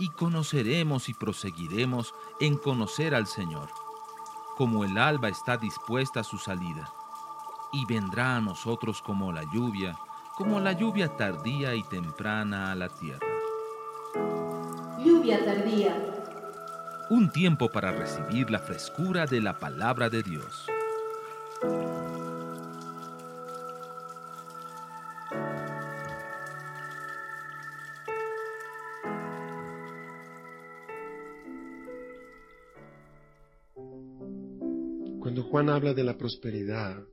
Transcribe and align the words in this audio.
y 0.00 0.08
conoceremos 0.08 1.10
y 1.10 1.14
proseguiremos 1.14 2.14
en 2.40 2.56
conocer 2.56 3.14
al 3.14 3.26
Señor, 3.26 3.68
como 4.56 4.82
el 4.82 4.96
alba 4.96 5.28
está 5.28 5.58
dispuesta 5.58 6.20
a 6.20 6.24
su 6.24 6.38
salida, 6.38 6.90
y 7.70 7.84
vendrá 7.84 8.36
a 8.36 8.40
nosotros 8.40 9.02
como 9.02 9.30
la 9.30 9.44
lluvia, 9.52 9.98
como 10.38 10.58
la 10.58 10.72
lluvia 10.72 11.14
tardía 11.18 11.74
y 11.74 11.82
temprana 11.82 12.72
a 12.72 12.74
la 12.74 12.88
tierra. 12.88 13.26
Lluvia 15.04 15.44
tardía. 15.44 15.94
Un 17.10 17.30
tiempo 17.30 17.70
para 17.70 17.92
recibir 17.92 18.50
la 18.50 18.58
frescura 18.58 19.26
de 19.26 19.42
la 19.42 19.58
palabra 19.58 20.08
de 20.08 20.22
Dios. 20.22 20.69
Juan 35.50 35.68
habla 35.68 35.94
de 35.94 36.04
la 36.04 36.16
prosperidad, 36.16 37.04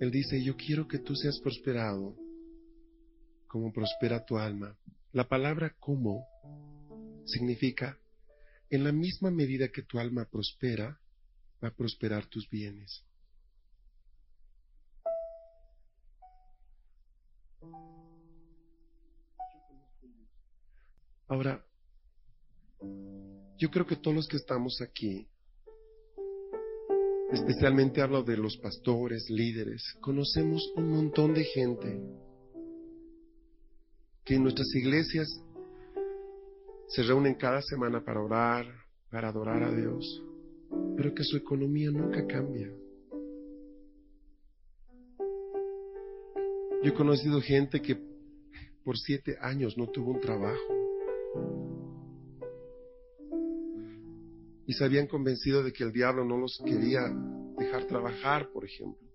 él 0.00 0.10
dice, 0.10 0.42
yo 0.42 0.56
quiero 0.56 0.88
que 0.88 0.98
tú 0.98 1.14
seas 1.14 1.38
prosperado 1.38 2.16
como 3.46 3.72
prospera 3.72 4.24
tu 4.24 4.36
alma. 4.36 4.76
La 5.12 5.28
palabra 5.28 5.76
como 5.78 6.26
significa, 7.24 8.00
en 8.68 8.82
la 8.82 8.90
misma 8.90 9.30
medida 9.30 9.68
que 9.68 9.82
tu 9.82 10.00
alma 10.00 10.24
prospera, 10.24 10.98
va 11.62 11.68
a 11.68 11.74
prosperar 11.74 12.26
tus 12.26 12.50
bienes. 12.50 13.04
Ahora, 21.28 21.64
yo 23.56 23.70
creo 23.70 23.86
que 23.86 23.94
todos 23.94 24.16
los 24.16 24.26
que 24.26 24.36
estamos 24.36 24.80
aquí 24.80 25.28
especialmente 27.32 28.00
hablo 28.00 28.22
de 28.22 28.36
los 28.36 28.56
pastores, 28.58 29.28
líderes, 29.28 29.82
conocemos 30.00 30.72
un 30.76 30.90
montón 30.90 31.34
de 31.34 31.44
gente 31.44 32.00
que 34.24 34.34
en 34.34 34.42
nuestras 34.42 34.74
iglesias 34.74 35.28
se 36.88 37.02
reúnen 37.02 37.34
cada 37.34 37.62
semana 37.62 38.04
para 38.04 38.22
orar, 38.22 38.66
para 39.10 39.28
adorar 39.28 39.62
a 39.62 39.74
Dios, 39.74 40.22
pero 40.96 41.14
que 41.14 41.24
su 41.24 41.36
economía 41.36 41.90
nunca 41.90 42.26
cambia. 42.26 42.68
Yo 46.82 46.92
he 46.92 46.94
conocido 46.94 47.40
gente 47.40 47.80
que 47.80 47.98
por 48.84 48.96
siete 48.96 49.36
años 49.40 49.76
no 49.76 49.88
tuvo 49.88 50.12
un 50.12 50.20
trabajo 50.20 50.74
y 54.66 54.72
se 54.72 54.84
habían 54.84 55.06
convencido 55.06 55.62
de 55.62 55.72
que 55.72 55.84
el 55.84 55.92
diablo 55.92 56.24
no 56.24 56.36
los 56.36 56.60
quería 56.64 57.02
dejar 57.56 57.86
trabajar, 57.86 58.50
por 58.52 58.64
ejemplo. 58.64 59.06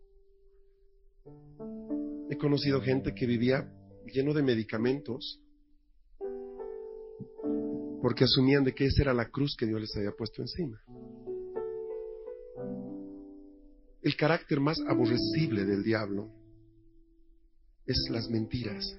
He 2.29 2.37
conocido 2.37 2.81
gente 2.81 3.13
que 3.13 3.25
vivía 3.25 3.69
lleno 4.05 4.33
de 4.33 4.41
medicamentos 4.41 5.41
porque 8.01 8.23
asumían 8.23 8.63
de 8.63 8.73
que 8.73 8.85
esa 8.85 9.03
era 9.03 9.13
la 9.13 9.29
cruz 9.29 9.55
que 9.57 9.65
Dios 9.65 9.81
les 9.81 9.95
había 9.95 10.11
puesto 10.11 10.41
encima. 10.41 10.81
El 14.01 14.15
carácter 14.15 14.59
más 14.59 14.79
aborrecible 14.87 15.65
del 15.65 15.83
diablo 15.83 16.31
es 17.85 17.97
las 18.09 18.29
mentiras 18.29 18.97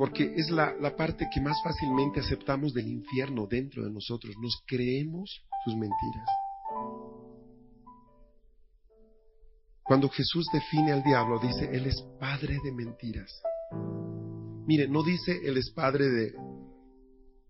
porque 0.00 0.32
es 0.34 0.48
la, 0.48 0.96
parte 0.96 1.28
que 1.30 1.42
más 1.42 1.58
fácilmente 1.62 2.20
aceptamos 2.20 2.72
del 2.72 2.88
infierno 2.88 3.46
dentro 3.46 3.84
de 3.84 3.90
nosotros. 3.90 4.34
Nos 4.40 4.62
creemos 4.66 5.44
sus 5.62 5.74
mentiras. 5.74 6.26
Cuando 9.82 10.08
Jesús 10.08 10.46
define 10.54 10.92
al 10.92 11.02
diablo, 11.02 11.38
dice, 11.38 11.68
Él 11.70 11.84
es 11.84 12.02
padre 12.18 12.56
de 12.64 12.72
mentiras. 12.72 13.42
Mire, 14.66 14.88
no 14.88 15.02
dice 15.02 15.38
Él 15.44 15.58
es 15.58 15.70
padre 15.70 16.08
de, 16.08 16.32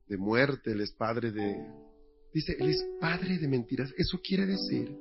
de 0.09 0.16
muerte, 0.19 0.72
Él 0.72 0.81
es 0.81 0.91
padre 0.91 1.31
de... 1.31 1.55
Dice, 2.34 2.56
Él 2.59 2.71
es 2.71 2.84
padre 3.00 3.39
de 3.39 3.47
mentiras. 3.47 3.94
Eso 3.97 4.19
quiere 4.21 4.47
decir 4.47 4.93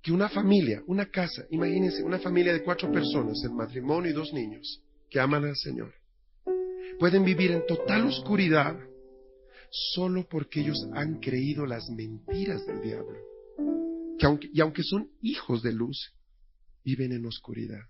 que 0.00 0.12
una 0.12 0.28
familia, 0.28 0.80
una 0.86 1.06
casa, 1.06 1.42
imagínense, 1.50 2.04
una 2.04 2.20
familia 2.20 2.52
de 2.52 2.62
cuatro 2.62 2.88
personas, 2.92 3.42
el 3.42 3.50
matrimonio 3.50 4.12
y 4.12 4.14
dos 4.14 4.32
niños, 4.32 4.80
que 5.10 5.20
aman 5.20 5.44
al 5.44 5.56
Señor 5.56 5.92
pueden 6.98 7.24
vivir 7.24 7.52
en 7.52 7.64
total 7.66 8.06
oscuridad 8.06 8.76
solo 9.70 10.26
porque 10.28 10.60
ellos 10.60 10.88
han 10.94 11.20
creído 11.20 11.66
las 11.66 11.88
mentiras 11.90 12.66
del 12.66 12.82
diablo. 12.82 13.16
y 14.52 14.60
aunque 14.60 14.82
son 14.82 15.08
hijos 15.22 15.62
de 15.62 15.72
luz, 15.72 16.12
viven 16.84 17.12
en 17.12 17.24
oscuridad. 17.26 17.82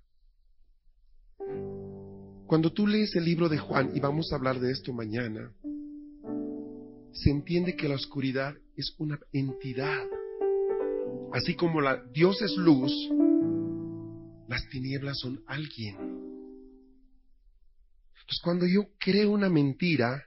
Cuando 2.47 2.73
tú 2.73 2.87
lees 2.87 3.15
el 3.17 3.25
libro 3.25 3.49
de 3.49 3.59
Juan, 3.59 3.93
y 3.95 4.00
vamos 4.00 4.31
a 4.33 4.37
hablar 4.37 4.61
de 4.61 4.73
esto 4.73 4.93
mañana, 4.93 5.53
se 7.12 7.31
entiende 7.31 7.77
que 7.77 7.89
la 7.89 7.95
oscuridad 7.95 8.55
es 8.77 8.95
una 8.99 9.19
entidad. 9.33 10.05
Así 11.33 11.55
como 11.55 11.81
la, 11.81 12.03
Dios 12.12 12.41
es 12.43 12.56
luz, 12.56 12.93
las 14.49 14.67
tinieblas 14.69 15.19
son 15.19 15.43
alguien. 15.47 16.18
Entonces, 18.28 18.44
cuando 18.44 18.66
yo 18.66 18.91
creo 18.99 19.31
una 19.31 19.49
mentira, 19.49 20.22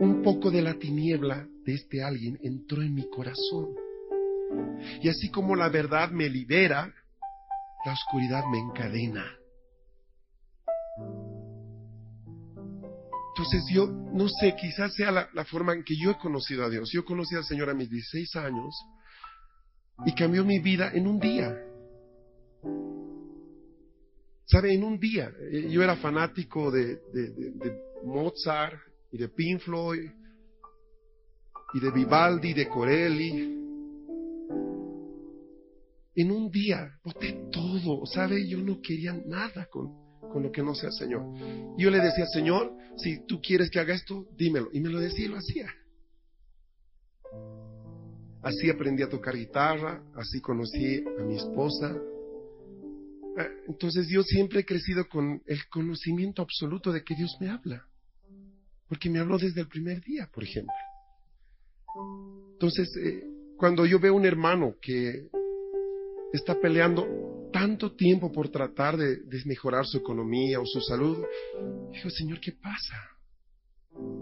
un 0.00 0.20
poco 0.20 0.50
de 0.50 0.62
la 0.62 0.74
tiniebla 0.74 1.46
de 1.64 1.74
este 1.74 2.02
alguien 2.02 2.36
entró 2.42 2.82
en 2.82 2.92
mi 2.92 3.08
corazón. 3.08 3.68
Y 5.00 5.08
así 5.08 5.30
como 5.30 5.54
la 5.54 5.68
verdad 5.68 6.10
me 6.10 6.28
libera, 6.28 6.92
la 7.84 7.92
oscuridad 7.92 8.42
me 8.50 8.58
encadena. 8.58 9.24
Entonces 13.28 13.64
yo 13.72 13.86
no 13.86 14.28
sé, 14.28 14.56
quizás 14.60 14.92
sea 14.94 15.12
la, 15.12 15.28
la, 15.32 15.44
forma 15.44 15.72
en 15.72 15.84
que 15.84 15.94
yo 15.96 16.10
he 16.10 16.18
conocido 16.18 16.64
a 16.64 16.68
Dios. 16.68 16.90
Yo 16.92 17.04
conocí 17.04 17.36
al 17.36 17.44
Señor 17.44 17.70
a 17.70 17.74
mis 17.74 17.88
16 17.88 18.34
años 18.34 18.74
y 20.04 20.12
cambió 20.16 20.44
mi 20.44 20.58
vida 20.58 20.90
en 20.92 21.06
un 21.06 21.20
día. 21.20 21.56
¿Sabe? 24.46 24.72
En 24.72 24.84
un 24.84 24.98
día, 24.98 25.32
eh, 25.40 25.68
yo 25.68 25.82
era 25.82 25.96
fanático 25.96 26.70
de, 26.70 27.00
Mozart 28.04 28.78
y 29.10 29.18
de 29.18 29.28
Pink 29.28 29.60
Floyd 29.60 30.08
y 31.74 31.80
de 31.80 31.90
Vivaldi, 31.90 32.54
de 32.54 32.68
Corelli. 32.68 33.54
En 36.14 36.30
un 36.30 36.50
día 36.50 36.98
boté 37.02 37.48
todo, 37.50 38.06
¿sabe? 38.06 38.46
Yo 38.46 38.58
no 38.58 38.80
quería 38.80 39.12
nada 39.12 39.66
con, 39.66 40.20
con 40.20 40.44
lo 40.44 40.52
que 40.52 40.62
no 40.62 40.74
sea 40.74 40.92
Señor. 40.92 41.24
Yo 41.76 41.90
le 41.90 42.00
decía, 42.00 42.26
Señor, 42.26 42.72
si 42.96 43.26
tú 43.26 43.40
quieres 43.42 43.68
que 43.68 43.80
haga 43.80 43.94
esto, 43.94 44.26
dímelo. 44.36 44.68
Y 44.72 44.80
me 44.80 44.88
lo 44.88 45.00
decía 45.00 45.26
y 45.26 45.28
lo 45.28 45.38
hacía. 45.38 45.68
Así 48.42 48.70
aprendí 48.70 49.02
a 49.02 49.08
tocar 49.08 49.34
guitarra, 49.34 50.00
así 50.14 50.40
conocí 50.40 51.02
a 51.18 51.22
mi 51.24 51.34
esposa, 51.34 52.00
entonces 53.66 54.08
yo 54.08 54.22
siempre 54.22 54.60
he 54.60 54.64
crecido 54.64 55.08
con 55.08 55.42
el 55.46 55.68
conocimiento 55.68 56.42
absoluto 56.42 56.92
de 56.92 57.04
que 57.04 57.14
Dios 57.14 57.36
me 57.40 57.48
habla. 57.48 57.86
Porque 58.88 59.10
me 59.10 59.18
habló 59.18 59.38
desde 59.38 59.60
el 59.60 59.68
primer 59.68 60.00
día, 60.02 60.28
por 60.32 60.44
ejemplo. 60.44 60.74
Entonces, 62.52 62.88
eh, 62.96 63.24
cuando 63.56 63.84
yo 63.84 63.98
veo 63.98 64.14
un 64.14 64.24
hermano 64.24 64.76
que 64.80 65.28
está 66.32 66.58
peleando 66.60 67.50
tanto 67.52 67.94
tiempo 67.94 68.30
por 68.30 68.48
tratar 68.48 68.96
de, 68.96 69.16
de 69.16 69.42
mejorar 69.44 69.86
su 69.86 69.98
economía 69.98 70.60
o 70.60 70.66
su 70.66 70.80
salud, 70.80 71.24
digo, 71.92 72.10
Señor, 72.10 72.40
¿qué 72.40 72.52
pasa? 72.52 72.96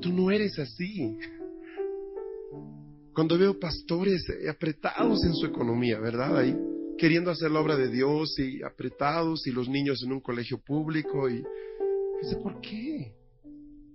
Tú 0.00 0.12
no 0.12 0.30
eres 0.30 0.58
así. 0.58 1.18
Cuando 3.12 3.38
veo 3.38 3.58
pastores 3.58 4.24
apretados 4.48 5.24
en 5.24 5.34
su 5.34 5.46
economía, 5.46 6.00
¿verdad? 6.00 6.38
Ahí 6.38 6.56
queriendo 6.98 7.30
hacer 7.30 7.50
la 7.50 7.60
obra 7.60 7.76
de 7.76 7.88
Dios 7.88 8.38
y 8.38 8.62
apretados 8.62 9.46
y 9.46 9.52
los 9.52 9.68
niños 9.68 10.02
en 10.04 10.12
un 10.12 10.20
colegio 10.20 10.58
público 10.58 11.28
y 11.28 11.42
dice, 12.22 12.36
¿por 12.42 12.60
qué? 12.60 13.14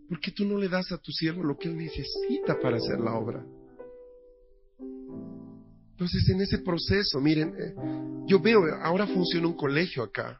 ¿Por 0.08 0.20
qué 0.20 0.32
tú 0.32 0.46
no 0.46 0.58
le 0.58 0.68
das 0.68 0.92
a 0.92 0.98
tu 0.98 1.12
siervo 1.12 1.44
lo 1.44 1.58
que 1.58 1.70
él 1.70 1.78
necesita 1.78 2.60
para 2.60 2.78
hacer 2.78 3.00
la 3.00 3.14
obra? 3.16 3.46
Entonces 5.92 6.30
en 6.30 6.42
ese 6.42 6.60
proceso, 6.60 7.20
miren, 7.20 7.54
eh, 7.60 7.76
yo 8.26 8.40
veo, 8.40 8.62
ahora 8.82 9.06
funciona 9.06 9.48
un 9.48 9.56
colegio 9.56 10.02
acá. 10.02 10.40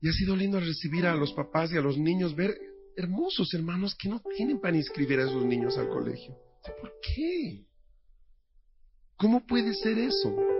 Y 0.00 0.08
ha 0.08 0.12
sido 0.12 0.34
lindo 0.34 0.58
recibir 0.58 1.06
a 1.06 1.14
los 1.14 1.32
papás 1.32 1.72
y 1.72 1.76
a 1.76 1.80
los 1.80 1.98
niños, 1.98 2.34
ver 2.34 2.56
hermosos 2.96 3.52
hermanos 3.54 3.94
que 3.94 4.08
no 4.08 4.20
tienen 4.36 4.60
para 4.60 4.76
inscribir 4.76 5.20
a 5.20 5.24
esos 5.24 5.44
niños 5.44 5.76
al 5.78 5.88
colegio. 5.88 6.36
¿Por 6.80 6.92
qué? 7.02 7.64
¿Cómo 9.16 9.46
puede 9.46 9.74
ser 9.74 9.98
eso? 9.98 10.51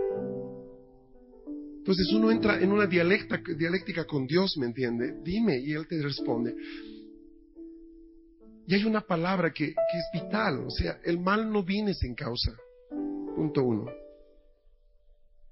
Entonces 1.83 2.13
uno 2.13 2.31
entra 2.31 2.61
en 2.61 2.71
una 2.71 2.87
dialéctica 2.87 4.05
con 4.05 4.25
Dios, 4.25 4.55
¿me 4.57 4.67
entiende? 4.67 5.19
Dime 5.21 5.59
y 5.59 5.73
Él 5.73 5.85
te 5.85 6.01
responde. 6.01 6.55
Y 8.65 8.73
hay 8.73 8.85
una 8.85 9.01
palabra 9.01 9.51
que, 9.51 9.65
que 9.65 9.97
es 9.97 10.23
vital, 10.23 10.63
o 10.65 10.69
sea, 10.69 11.01
el 11.03 11.19
mal 11.19 11.51
no 11.51 11.61
viene 11.61 11.93
sin 11.93 12.15
causa. 12.15 12.55
Punto 13.35 13.63
uno. 13.65 13.91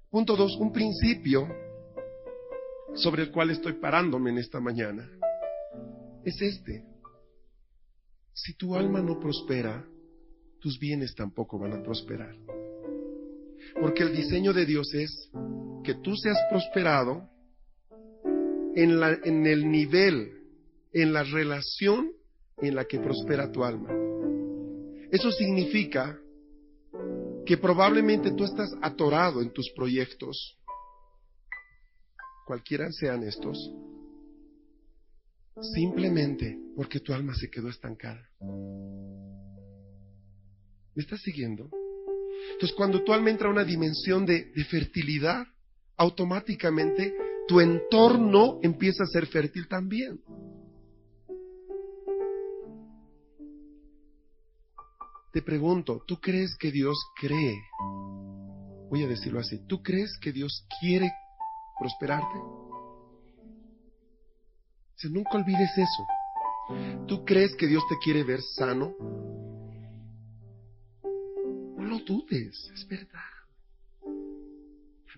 Punto 0.08 0.34
dos, 0.34 0.56
un 0.56 0.72
principio 0.72 1.46
sobre 2.94 3.24
el 3.24 3.30
cual 3.30 3.50
estoy 3.50 3.74
parándome 3.74 4.30
en 4.30 4.38
esta 4.38 4.58
mañana 4.58 5.06
es 6.24 6.40
este. 6.40 6.82
Si 8.32 8.54
tu 8.54 8.74
alma 8.74 9.02
no 9.02 9.20
prospera, 9.20 9.86
tus 10.60 10.78
bienes 10.78 11.14
tampoco 11.14 11.58
van 11.58 11.74
a 11.74 11.82
prosperar. 11.82 12.34
Porque 13.78 14.02
el 14.02 14.16
diseño 14.16 14.54
de 14.54 14.64
Dios 14.64 14.94
es 14.94 15.30
que 15.82 15.94
tú 15.94 16.16
seas 16.16 16.38
prosperado 16.50 17.28
en, 18.74 19.00
la, 19.00 19.18
en 19.24 19.46
el 19.46 19.70
nivel, 19.70 20.32
en 20.92 21.12
la 21.12 21.22
relación 21.24 22.12
en 22.58 22.74
la 22.74 22.84
que 22.84 22.98
prospera 22.98 23.50
tu 23.50 23.64
alma. 23.64 23.90
Eso 25.10 25.30
significa 25.30 26.18
que 27.44 27.56
probablemente 27.58 28.32
tú 28.32 28.44
estás 28.44 28.72
atorado 28.80 29.42
en 29.42 29.52
tus 29.52 29.70
proyectos, 29.72 30.58
cualquiera 32.46 32.90
sean 32.92 33.22
estos, 33.24 33.58
simplemente 35.74 36.56
porque 36.76 37.00
tu 37.00 37.12
alma 37.12 37.34
se 37.34 37.50
quedó 37.50 37.68
estancada. 37.68 38.26
¿Me 40.94 41.02
estás 41.02 41.20
siguiendo? 41.20 41.68
Entonces, 42.52 42.76
cuando 42.76 43.02
tu 43.02 43.12
alma 43.12 43.30
entra 43.30 43.48
a 43.48 43.52
una 43.52 43.64
dimensión 43.64 44.26
de, 44.26 44.52
de 44.52 44.64
fertilidad, 44.64 45.44
automáticamente 46.02 47.14
tu 47.46 47.60
entorno 47.60 48.58
empieza 48.62 49.04
a 49.04 49.06
ser 49.06 49.26
fértil 49.26 49.68
también. 49.68 50.20
Te 55.32 55.40
pregunto, 55.40 56.02
¿tú 56.06 56.20
crees 56.20 56.56
que 56.58 56.70
Dios 56.70 56.96
cree? 57.18 57.56
Voy 58.90 59.02
a 59.02 59.08
decirlo 59.08 59.40
así, 59.40 59.66
¿tú 59.66 59.82
crees 59.82 60.18
que 60.20 60.32
Dios 60.32 60.66
quiere 60.80 61.10
prosperarte? 61.78 62.38
Si 64.96 65.08
nunca 65.08 65.38
olvides 65.38 65.70
eso. 65.76 67.06
¿Tú 67.08 67.24
crees 67.24 67.56
que 67.56 67.66
Dios 67.66 67.82
te 67.88 67.96
quiere 68.04 68.22
ver 68.24 68.40
sano? 68.42 68.94
No 71.76 71.84
lo 71.84 71.98
dudes, 72.00 72.70
es 72.74 72.86
verdad. 72.86 73.31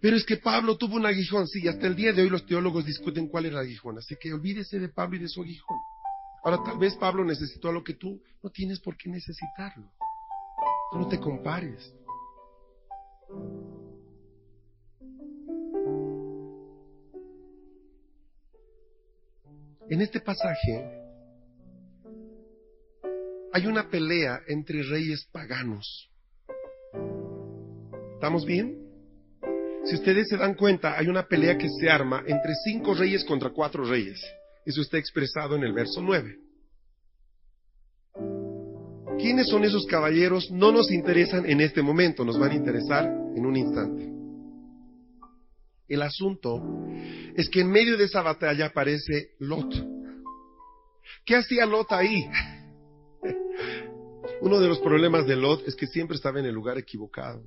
Pero 0.04 0.18
es 0.18 0.26
que 0.26 0.36
Pablo 0.36 0.76
tuvo 0.76 0.96
un 0.96 1.06
aguijón, 1.06 1.48
sí, 1.48 1.66
hasta 1.66 1.86
el 1.86 1.96
día 1.96 2.12
de 2.12 2.20
hoy 2.20 2.28
los 2.28 2.44
teólogos 2.44 2.84
discuten 2.84 3.26
cuál 3.26 3.46
era 3.46 3.60
el 3.60 3.66
aguijón, 3.66 3.96
así 3.96 4.14
que 4.20 4.34
olvídese 4.34 4.78
de 4.78 4.90
Pablo 4.90 5.16
y 5.16 5.20
de 5.20 5.28
su 5.28 5.40
aguijón. 5.40 5.78
Ahora 6.44 6.62
tal 6.62 6.76
vez 6.76 6.94
Pablo 6.96 7.24
necesitó 7.24 7.72
lo 7.72 7.82
que 7.82 7.94
tú 7.94 8.20
no 8.42 8.50
tienes 8.50 8.80
por 8.80 8.98
qué 8.98 9.08
necesitarlo. 9.08 9.90
No 10.92 11.08
te 11.08 11.18
compares. 11.18 11.90
En 19.88 20.02
este 20.02 20.20
pasaje 20.20 21.00
hay 23.54 23.66
una 23.66 23.88
pelea 23.88 24.42
entre 24.48 24.82
reyes 24.82 25.26
paganos. 25.32 26.10
¿Estamos 28.16 28.44
bien? 28.44 28.83
Si 29.84 29.94
ustedes 29.96 30.28
se 30.28 30.36
dan 30.36 30.54
cuenta, 30.54 30.98
hay 30.98 31.08
una 31.08 31.26
pelea 31.26 31.58
que 31.58 31.68
se 31.68 31.90
arma 31.90 32.22
entre 32.26 32.54
cinco 32.64 32.94
reyes 32.94 33.24
contra 33.24 33.50
cuatro 33.50 33.84
reyes. 33.84 34.18
Eso 34.64 34.80
está 34.80 34.96
expresado 34.96 35.56
en 35.56 35.62
el 35.62 35.74
verso 35.74 36.00
9. 36.00 36.38
¿Quiénes 39.18 39.48
son 39.48 39.64
esos 39.64 39.86
caballeros? 39.86 40.50
No 40.50 40.72
nos 40.72 40.90
interesan 40.90 41.44
en 41.46 41.60
este 41.60 41.82
momento, 41.82 42.24
nos 42.24 42.38
van 42.38 42.52
a 42.52 42.54
interesar 42.54 43.04
en 43.04 43.44
un 43.44 43.56
instante. 43.56 44.10
El 45.86 46.02
asunto 46.02 46.62
es 47.36 47.50
que 47.50 47.60
en 47.60 47.70
medio 47.70 47.98
de 47.98 48.04
esa 48.04 48.22
batalla 48.22 48.66
aparece 48.66 49.32
Lot. 49.38 49.70
¿Qué 51.26 51.36
hacía 51.36 51.66
Lot 51.66 51.92
ahí? 51.92 52.26
Uno 54.40 54.60
de 54.60 54.68
los 54.68 54.78
problemas 54.78 55.26
de 55.26 55.36
Lot 55.36 55.68
es 55.68 55.74
que 55.74 55.86
siempre 55.86 56.16
estaba 56.16 56.40
en 56.40 56.46
el 56.46 56.54
lugar 56.54 56.78
equivocado. 56.78 57.42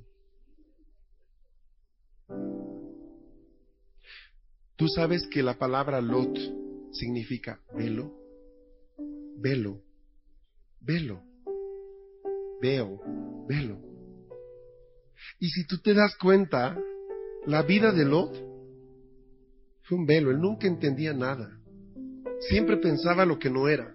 Tú 4.78 4.86
sabes 4.86 5.26
que 5.26 5.42
la 5.42 5.58
palabra 5.58 6.00
Lot 6.00 6.38
significa 6.92 7.60
velo, 7.74 8.12
velo, 9.36 9.82
velo, 10.80 11.20
veo, 12.62 13.00
velo. 13.48 13.80
Y 15.40 15.48
si 15.48 15.66
tú 15.66 15.78
te 15.78 15.94
das 15.94 16.16
cuenta, 16.16 16.78
la 17.44 17.62
vida 17.62 17.90
de 17.90 18.04
Lot 18.04 18.32
fue 19.82 19.98
un 19.98 20.06
velo, 20.06 20.30
él 20.30 20.40
nunca 20.40 20.68
entendía 20.68 21.12
nada, 21.12 21.58
siempre 22.48 22.76
pensaba 22.76 23.26
lo 23.26 23.36
que 23.36 23.50
no 23.50 23.68
era. 23.68 23.92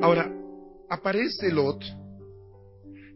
Ahora, 0.00 0.34
aparece 0.88 1.52
Lot, 1.52 1.84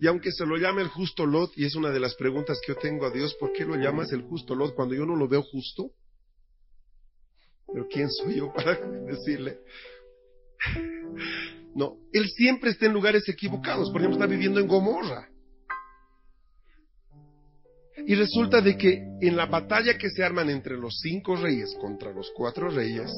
y 0.00 0.06
aunque 0.06 0.32
se 0.32 0.46
lo 0.46 0.56
llame 0.56 0.80
el 0.80 0.88
justo 0.88 1.26
Lot, 1.26 1.52
y 1.56 1.66
es 1.66 1.74
una 1.74 1.90
de 1.90 2.00
las 2.00 2.14
preguntas 2.14 2.58
que 2.64 2.72
yo 2.72 2.78
tengo 2.78 3.04
a 3.04 3.10
Dios, 3.10 3.34
¿por 3.34 3.52
qué 3.52 3.66
lo 3.66 3.76
llamas 3.76 4.10
el 4.12 4.22
justo 4.22 4.54
Lot 4.54 4.74
cuando 4.74 4.94
yo 4.94 5.04
no 5.04 5.14
lo 5.14 5.28
veo 5.28 5.42
justo? 5.42 5.90
Pero 7.70 7.86
¿quién 7.86 8.10
soy 8.10 8.36
yo 8.36 8.50
para 8.52 8.74
decirle? 9.06 9.58
No, 11.74 11.98
él 12.12 12.28
siempre 12.30 12.70
está 12.70 12.86
en 12.86 12.94
lugares 12.94 13.28
equivocados. 13.28 13.90
Por 13.90 14.00
ejemplo, 14.00 14.18
está 14.18 14.26
viviendo 14.26 14.58
en 14.58 14.66
Gomorra. 14.66 15.28
Y 18.06 18.14
resulta 18.14 18.62
de 18.62 18.78
que 18.78 19.02
en 19.20 19.36
la 19.36 19.46
batalla 19.46 19.98
que 19.98 20.08
se 20.08 20.24
arman 20.24 20.48
entre 20.48 20.78
los 20.78 20.98
cinco 21.00 21.36
reyes 21.36 21.76
contra 21.78 22.10
los 22.12 22.30
cuatro 22.34 22.70
reyes, 22.70 23.10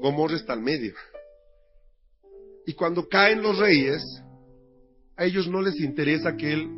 Gomorra 0.00 0.34
está 0.34 0.52
al 0.52 0.62
medio. 0.62 0.94
Y 2.66 2.74
cuando 2.74 3.08
caen 3.08 3.40
los 3.40 3.56
reyes, 3.56 4.02
a 5.22 5.24
ellos 5.24 5.46
no 5.46 5.62
les 5.62 5.78
interesa 5.78 6.36
que 6.36 6.52
él 6.52 6.68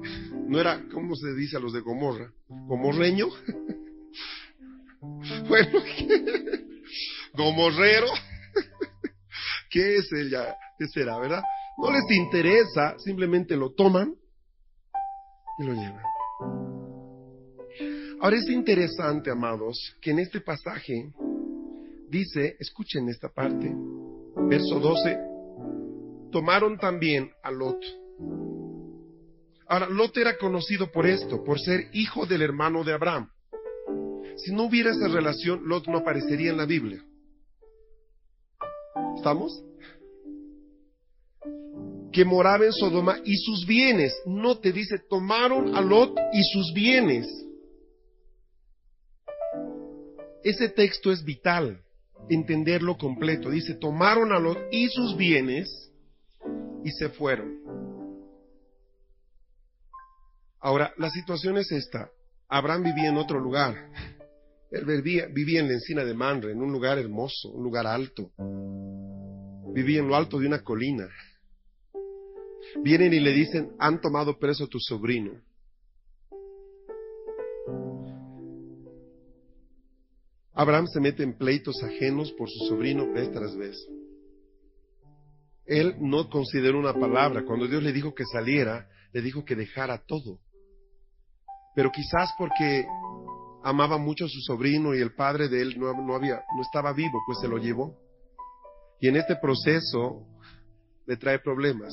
no 0.47 0.61
era, 0.61 0.83
¿cómo 0.93 1.17
se 1.17 1.33
dice 1.35 1.57
a 1.57 1.61
los 1.61 1.73
de 1.73 1.81
Gomorra? 1.81 2.31
¿Gomorreño? 2.49 3.29
bueno, 5.49 5.81
gomorrero. 7.35 8.07
¿Qué 9.71 9.97
es 9.97 10.13
ella? 10.13 10.55
¿Qué 10.79 10.87
será, 10.89 11.19
verdad? 11.19 11.43
No 11.79 11.91
les 11.91 12.05
interesa, 12.11 12.99
simplemente 12.99 13.57
lo 13.57 13.73
toman 13.73 14.15
y 15.59 15.65
lo 15.65 15.73
llevan. 15.73 16.05
Ahora 18.21 18.37
es 18.37 18.49
interesante, 18.51 19.31
amados, 19.31 19.97
que 20.03 20.11
en 20.11 20.19
este 20.19 20.43
pasaje 20.43 21.13
dice, 22.11 22.57
escuchen 22.61 23.09
esta 23.09 23.31
parte, 23.31 23.75
verso 24.37 24.79
12, 24.81 25.19
tomaron 26.31 26.77
también 26.77 27.31
a 27.43 27.51
Lot. 27.51 28.04
Ahora, 29.67 29.89
Lot 29.89 30.17
era 30.19 30.37
conocido 30.37 30.93
por 30.93 31.07
esto, 31.07 31.43
por 31.43 31.59
ser 31.59 31.89
hijo 31.93 32.27
del 32.27 32.43
hermano 32.43 32.85
de 32.85 32.93
Abraham. 32.93 33.31
Si 34.37 34.53
no 34.53 34.65
hubiera 34.65 34.91
esa 34.91 35.09
relación, 35.09 35.63
Lot 35.67 35.87
no 35.87 35.99
aparecería 35.99 36.51
en 36.51 36.57
la 36.57 36.67
Biblia. 36.67 37.03
¿Estamos? 39.17 39.63
Que 42.13 42.25
moraba 42.25 42.65
en 42.65 42.73
Sodoma 42.73 43.19
y 43.25 43.37
sus 43.37 43.67
bienes. 43.67 44.15
No 44.27 44.59
te 44.59 44.73
dice, 44.73 44.99
tomaron 45.09 45.75
a 45.75 45.81
Lot 45.81 46.17
y 46.33 46.43
sus 46.53 46.73
bienes. 46.75 47.27
Ese 50.43 50.69
texto 50.69 51.11
es 51.11 51.25
vital, 51.25 51.81
entenderlo 52.29 52.99
completo. 52.99 53.51
Dice, 53.51 53.75
tomaron 53.75 54.31
a 54.33 54.39
Lot 54.39 54.59
y 54.71 54.89
sus 54.89 55.17
bienes 55.17 55.91
y 56.85 56.91
se 56.91 57.09
fueron. 57.09 57.84
Ahora, 60.65 60.95
la 60.97 61.11
situación 61.11 61.59
es 61.59 61.71
esta. 61.73 62.11
Abraham 62.49 62.85
vivía 62.85 63.11
en 63.11 63.19
otro 63.19 63.39
lugar. 63.39 63.91
Él 64.71 64.87
vivía, 64.87 65.27
vivía, 65.27 65.61
en 65.61 65.69
la 65.69 65.75
encina 65.75 66.07
de 66.07 66.15
Manre, 66.15 66.53
en 66.53 66.63
un 66.63 66.73
lugar 66.73 66.99
hermoso, 66.99 67.51
un 67.51 67.63
lugar 67.63 67.87
alto. 67.87 68.31
Vivía 69.75 70.01
en 70.01 70.09
lo 70.09 70.17
alto 70.17 70.39
de 70.39 70.47
una 70.47 70.65
colina. 70.65 71.07
Vienen 72.83 73.13
y 73.13 73.21
le 73.21 73.33
dicen, 73.33 73.73
han 73.79 74.01
tomado 74.01 74.39
preso 74.39 74.65
a 74.65 74.67
tu 74.67 74.81
sobrino. 74.81 75.33
Abraham 80.55 80.87
se 80.87 80.99
mete 80.99 81.25
en 81.25 81.37
pleitos 81.37 81.83
ajenos 81.83 82.33
por 82.33 82.49
su 82.49 82.65
sobrino 82.69 83.13
vez 83.13 83.31
tras 83.31 83.55
vez. 83.55 83.77
Él 85.67 85.97
no 86.01 86.31
consideró 86.31 86.79
una 86.79 86.95
palabra. 86.95 87.45
Cuando 87.45 87.69
Dios 87.69 87.83
le 87.83 87.93
dijo 87.93 88.15
que 88.15 88.25
saliera, 88.25 88.89
le 89.13 89.21
dijo 89.21 89.45
que 89.45 89.57
dejara 89.57 89.99
todo. 90.07 90.41
Pero 91.75 91.91
quizás 91.91 92.31
porque 92.39 92.87
amaba 93.65 93.99
mucho 93.99 94.27
a 94.27 94.29
su 94.29 94.41
sobrino 94.41 94.95
y 94.95 95.01
el 95.01 95.15
padre 95.15 95.49
de 95.49 95.63
él 95.63 95.79
no, 95.79 96.15
había, 96.15 96.43
no 96.55 96.63
estaba 96.63 96.93
vivo, 96.93 97.23
pues 97.27 97.39
se 97.41 97.49
lo 97.49 97.59
llevó. 97.59 97.99
Y 99.01 99.09
en 99.09 99.17
este 99.17 99.37
proceso 99.37 100.27
le 101.07 101.17
trae 101.17 101.39
problemas. 101.39 101.93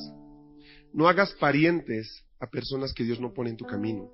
No 0.94 1.08
hagas 1.08 1.34
parientes 1.34 2.26
a 2.40 2.48
personas 2.48 2.94
que 2.94 3.04
Dios 3.04 3.20
no 3.20 3.34
pone 3.34 3.52
en 3.52 3.58
tu 3.58 3.66
camino. 3.66 4.12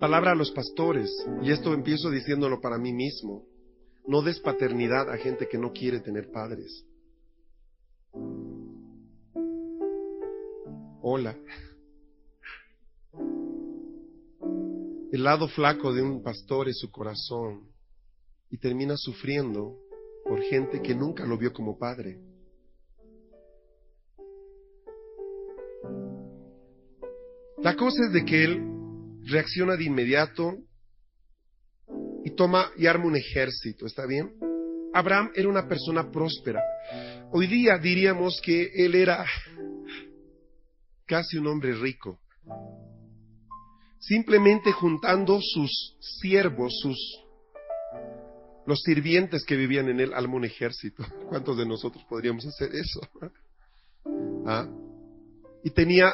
Palabra 0.00 0.32
a 0.32 0.34
los 0.34 0.50
pastores, 0.50 1.10
y 1.42 1.50
esto 1.50 1.72
empiezo 1.72 2.10
diciéndolo 2.10 2.60
para 2.60 2.78
mí 2.78 2.92
mismo. 2.92 3.44
No 4.06 4.20
des 4.20 4.40
paternidad 4.40 5.10
a 5.10 5.16
gente 5.16 5.48
que 5.48 5.56
no 5.56 5.72
quiere 5.72 6.00
tener 6.00 6.30
padres. 6.30 6.84
Hola. 11.06 11.36
El 15.12 15.22
lado 15.22 15.48
flaco 15.48 15.92
de 15.92 16.00
un 16.00 16.22
pastor 16.22 16.70
es 16.70 16.78
su 16.78 16.90
corazón 16.90 17.68
y 18.50 18.56
termina 18.56 18.96
sufriendo 18.96 19.76
por 20.24 20.40
gente 20.44 20.80
que 20.80 20.94
nunca 20.94 21.26
lo 21.26 21.36
vio 21.36 21.52
como 21.52 21.78
padre. 21.78 22.18
La 27.58 27.76
cosa 27.76 28.06
es 28.06 28.12
de 28.14 28.24
que 28.24 28.44
él 28.44 28.62
reacciona 29.26 29.76
de 29.76 29.84
inmediato 29.84 30.56
y 32.24 32.30
toma 32.30 32.70
y 32.78 32.86
arma 32.86 33.04
un 33.04 33.16
ejército, 33.16 33.84
¿está 33.84 34.06
bien? 34.06 34.34
Abraham 34.94 35.32
era 35.34 35.50
una 35.50 35.68
persona 35.68 36.10
próspera. 36.10 36.62
Hoy 37.30 37.46
día 37.46 37.76
diríamos 37.76 38.40
que 38.42 38.70
él 38.74 38.94
era 38.94 39.26
casi 41.06 41.38
un 41.38 41.46
hombre 41.46 41.74
rico. 41.74 42.18
Simplemente 43.98 44.72
juntando 44.72 45.40
sus 45.40 45.96
siervos, 46.00 46.72
sus 46.82 47.24
los 48.66 48.80
sirvientes 48.80 49.44
que 49.44 49.56
vivían 49.56 49.88
en 49.88 50.00
él, 50.00 50.14
armó 50.14 50.36
un 50.36 50.44
ejército. 50.44 51.04
¿Cuántos 51.28 51.56
de 51.56 51.66
nosotros 51.66 52.04
podríamos 52.08 52.46
hacer 52.46 52.70
eso? 52.74 53.00
¿Ah? 54.46 54.66
Y 55.62 55.70
tenía 55.70 56.12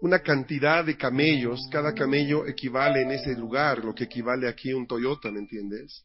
una 0.00 0.18
cantidad 0.18 0.84
de 0.84 0.96
camellos, 0.96 1.60
cada 1.70 1.94
camello 1.94 2.46
equivale 2.46 3.02
en 3.02 3.12
ese 3.12 3.34
lugar, 3.36 3.84
lo 3.84 3.94
que 3.94 4.04
equivale 4.04 4.48
aquí 4.48 4.72
un 4.72 4.86
Toyota, 4.86 5.30
¿me 5.30 5.38
entiendes? 5.38 6.04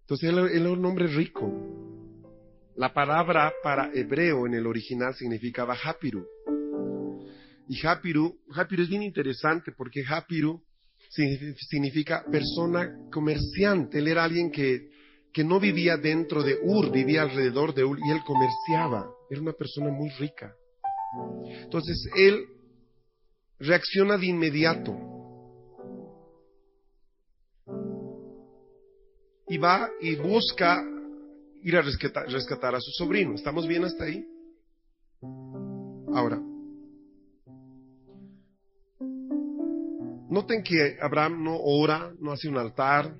Entonces 0.00 0.28
él, 0.28 0.38
era 0.38 0.70
un 0.70 0.84
hombre 0.84 1.06
rico. 1.06 1.85
La 2.76 2.92
palabra 2.92 3.54
para 3.62 3.90
hebreo 3.94 4.46
en 4.46 4.54
el 4.54 4.66
original 4.66 5.14
significaba 5.14 5.74
Hapiru. 5.82 6.26
Y 7.68 7.86
Hapiru, 7.86 8.38
Hapiru 8.54 8.82
es 8.82 8.88
bien 8.90 9.02
interesante 9.02 9.72
porque 9.72 10.04
Hapiru 10.06 10.62
significa 11.08 12.24
persona 12.30 13.08
comerciante. 13.10 13.98
Él 13.98 14.08
era 14.08 14.24
alguien 14.24 14.50
que, 14.50 14.90
que 15.32 15.42
no 15.42 15.58
vivía 15.58 15.96
dentro 15.96 16.42
de 16.42 16.58
Ur, 16.62 16.92
vivía 16.92 17.22
alrededor 17.22 17.72
de 17.72 17.82
Ur 17.82 17.98
y 17.98 18.10
él 18.10 18.20
comerciaba. 18.26 19.10
Era 19.30 19.40
una 19.40 19.52
persona 19.52 19.90
muy 19.90 20.10
rica. 20.10 20.54
Entonces 21.62 21.96
él 22.14 22.44
reacciona 23.58 24.18
de 24.18 24.26
inmediato 24.26 24.94
y 29.48 29.56
va 29.56 29.88
y 30.02 30.14
busca 30.16 30.84
ir 31.66 31.76
a 31.76 31.82
rescatar, 31.82 32.76
a 32.76 32.80
su 32.80 32.92
sobrino. 32.92 33.34
¿Estamos 33.34 33.66
bien 33.66 33.82
hasta 33.82 34.04
ahí? 34.04 34.24
Ahora, 36.14 36.40
noten 40.30 40.62
que 40.62 40.96
Abraham 41.02 41.42
no 41.42 41.56
ora, 41.58 42.14
no 42.20 42.30
hace 42.30 42.48
un 42.48 42.56
altar. 42.56 43.16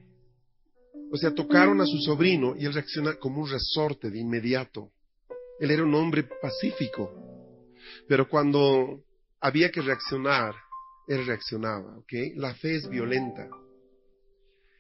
O 1.11 1.17
sea, 1.17 1.35
tocaron 1.35 1.81
a 1.81 1.87
su 1.87 1.99
sobrino 1.99 2.55
y 2.57 2.67
él 2.67 2.73
reacciona 2.73 3.15
como 3.15 3.43
un 3.43 3.51
resorte 3.51 4.11
de 4.11 4.21
inmediato. 4.21 4.93
Él 5.59 5.73
era 5.73 5.83
un 5.83 5.95
hombre 5.97 6.23
pacífico. 6.41 7.11
Pero 8.07 8.29
cuando 8.29 9.03
había 9.41 9.73
que 9.73 9.83
reaccionar, 9.83 10.55
él 11.09 11.27
reaccionaba, 11.27 11.99
¿ok? 11.99 12.13
La 12.37 12.55
fe 12.55 12.77
es 12.77 12.89
violenta. 12.89 13.49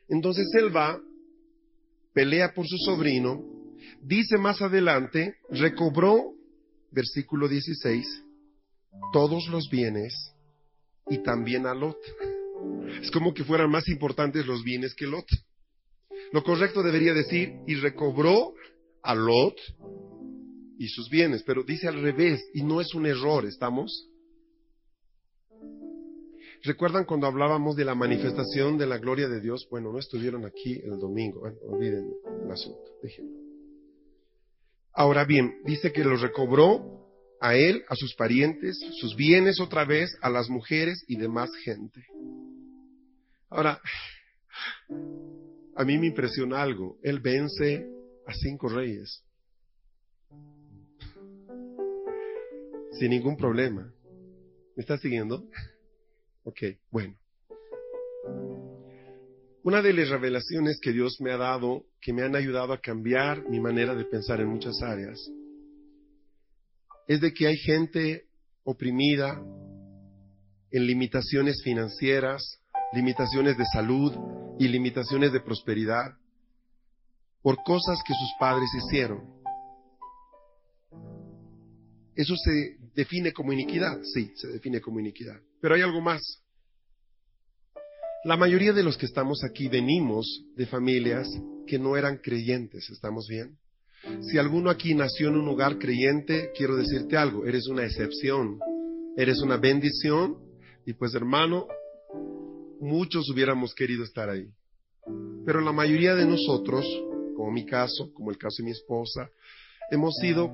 Entonces 0.08 0.46
él 0.54 0.74
va, 0.74 1.00
pelea 2.12 2.54
por 2.54 2.64
su 2.68 2.76
sobrino, 2.78 3.55
dice 4.02 4.38
más 4.38 4.62
adelante, 4.62 5.36
recobró, 5.50 6.32
versículo 6.90 7.48
16, 7.48 8.24
todos 9.12 9.48
los 9.48 9.68
bienes 9.70 10.34
y 11.08 11.18
también 11.18 11.66
a 11.66 11.74
Lot. 11.74 11.98
Es 13.02 13.10
como 13.10 13.34
que 13.34 13.44
fueran 13.44 13.70
más 13.70 13.88
importantes 13.88 14.46
los 14.46 14.62
bienes 14.62 14.94
que 14.94 15.06
Lot. 15.06 15.26
Lo 16.32 16.42
correcto 16.42 16.82
debería 16.82 17.14
decir, 17.14 17.54
y 17.66 17.74
recobró 17.76 18.54
a 19.02 19.14
Lot 19.14 19.56
y 20.78 20.88
sus 20.88 21.08
bienes, 21.08 21.42
pero 21.44 21.62
dice 21.62 21.88
al 21.88 22.02
revés 22.02 22.44
y 22.54 22.62
no 22.62 22.80
es 22.80 22.94
un 22.94 23.06
error, 23.06 23.46
¿estamos? 23.46 24.08
¿Recuerdan 26.62 27.04
cuando 27.04 27.26
hablábamos 27.26 27.76
de 27.76 27.84
la 27.84 27.94
manifestación 27.94 28.76
de 28.76 28.86
la 28.86 28.98
gloria 28.98 29.28
de 29.28 29.40
Dios? 29.40 29.68
Bueno, 29.70 29.92
no 29.92 29.98
estuvieron 29.98 30.44
aquí 30.44 30.80
el 30.82 30.98
domingo, 30.98 31.42
olviden 31.68 32.12
el 32.44 32.50
asunto, 32.50 32.82
déjenlo. 33.02 33.45
Ahora 34.96 35.24
bien, 35.24 35.60
dice 35.64 35.92
que 35.92 36.02
lo 36.02 36.16
recobró 36.16 37.06
a 37.40 37.54
él, 37.54 37.84
a 37.88 37.94
sus 37.94 38.14
parientes, 38.14 38.78
sus 38.98 39.14
bienes 39.14 39.60
otra 39.60 39.84
vez, 39.84 40.16
a 40.22 40.30
las 40.30 40.48
mujeres 40.48 41.04
y 41.06 41.16
demás 41.16 41.50
gente. 41.62 42.04
Ahora, 43.50 43.80
a 45.76 45.84
mí 45.84 45.98
me 45.98 46.06
impresiona 46.06 46.62
algo, 46.62 46.98
él 47.02 47.20
vence 47.20 47.86
a 48.26 48.32
cinco 48.34 48.68
reyes. 48.68 49.22
sin 52.98 53.10
ningún 53.10 53.36
problema. 53.36 53.92
¿Me 54.74 54.80
estás 54.80 55.00
siguiendo? 55.00 55.48
Ok, 56.44 56.62
bueno. 56.90 57.16
Una 59.66 59.82
de 59.82 59.92
las 59.92 60.08
revelaciones 60.10 60.78
que 60.80 60.92
Dios 60.92 61.20
me 61.20 61.32
ha 61.32 61.36
dado, 61.36 61.86
que 62.00 62.12
me 62.12 62.22
han 62.22 62.36
ayudado 62.36 62.72
a 62.72 62.80
cambiar 62.80 63.48
mi 63.48 63.58
manera 63.58 63.96
de 63.96 64.04
pensar 64.04 64.40
en 64.40 64.46
muchas 64.46 64.80
áreas, 64.80 65.18
es 67.08 67.20
de 67.20 67.34
que 67.34 67.48
hay 67.48 67.56
gente 67.56 68.28
oprimida 68.62 69.42
en 70.70 70.86
limitaciones 70.86 71.62
financieras, 71.64 72.60
limitaciones 72.92 73.58
de 73.58 73.64
salud 73.72 74.12
y 74.60 74.68
limitaciones 74.68 75.32
de 75.32 75.40
prosperidad 75.40 76.16
por 77.42 77.56
cosas 77.64 77.98
que 78.06 78.14
sus 78.14 78.30
padres 78.38 78.70
hicieron. 78.72 79.20
Eso 82.14 82.36
se 82.36 82.76
define 82.94 83.32
como 83.32 83.52
iniquidad, 83.52 84.00
sí, 84.14 84.30
se 84.36 84.46
define 84.46 84.80
como 84.80 85.00
iniquidad. 85.00 85.40
Pero 85.60 85.74
hay 85.74 85.82
algo 85.82 86.00
más. 86.00 86.45
La 88.26 88.36
mayoría 88.36 88.72
de 88.72 88.82
los 88.82 88.96
que 88.96 89.06
estamos 89.06 89.44
aquí 89.44 89.68
venimos 89.68 90.42
de 90.56 90.66
familias 90.66 91.28
que 91.64 91.78
no 91.78 91.96
eran 91.96 92.16
creyentes, 92.16 92.90
¿estamos 92.90 93.28
bien? 93.28 93.56
Si 94.20 94.36
alguno 94.36 94.68
aquí 94.68 94.96
nació 94.96 95.28
en 95.28 95.36
un 95.36 95.48
hogar 95.48 95.78
creyente, 95.78 96.50
quiero 96.56 96.74
decirte 96.74 97.16
algo, 97.16 97.46
eres 97.46 97.68
una 97.68 97.84
excepción, 97.84 98.58
eres 99.16 99.40
una 99.42 99.58
bendición 99.58 100.38
y 100.84 100.94
pues 100.94 101.14
hermano, 101.14 101.68
muchos 102.80 103.30
hubiéramos 103.30 103.72
querido 103.76 104.02
estar 104.02 104.28
ahí. 104.28 104.48
Pero 105.44 105.60
la 105.60 105.70
mayoría 105.70 106.16
de 106.16 106.26
nosotros, 106.26 106.84
como 107.36 107.52
mi 107.52 107.64
caso, 107.64 108.12
como 108.12 108.32
el 108.32 108.38
caso 108.38 108.56
de 108.58 108.64
mi 108.64 108.70
esposa, 108.72 109.30
hemos 109.88 110.16
sido 110.20 110.50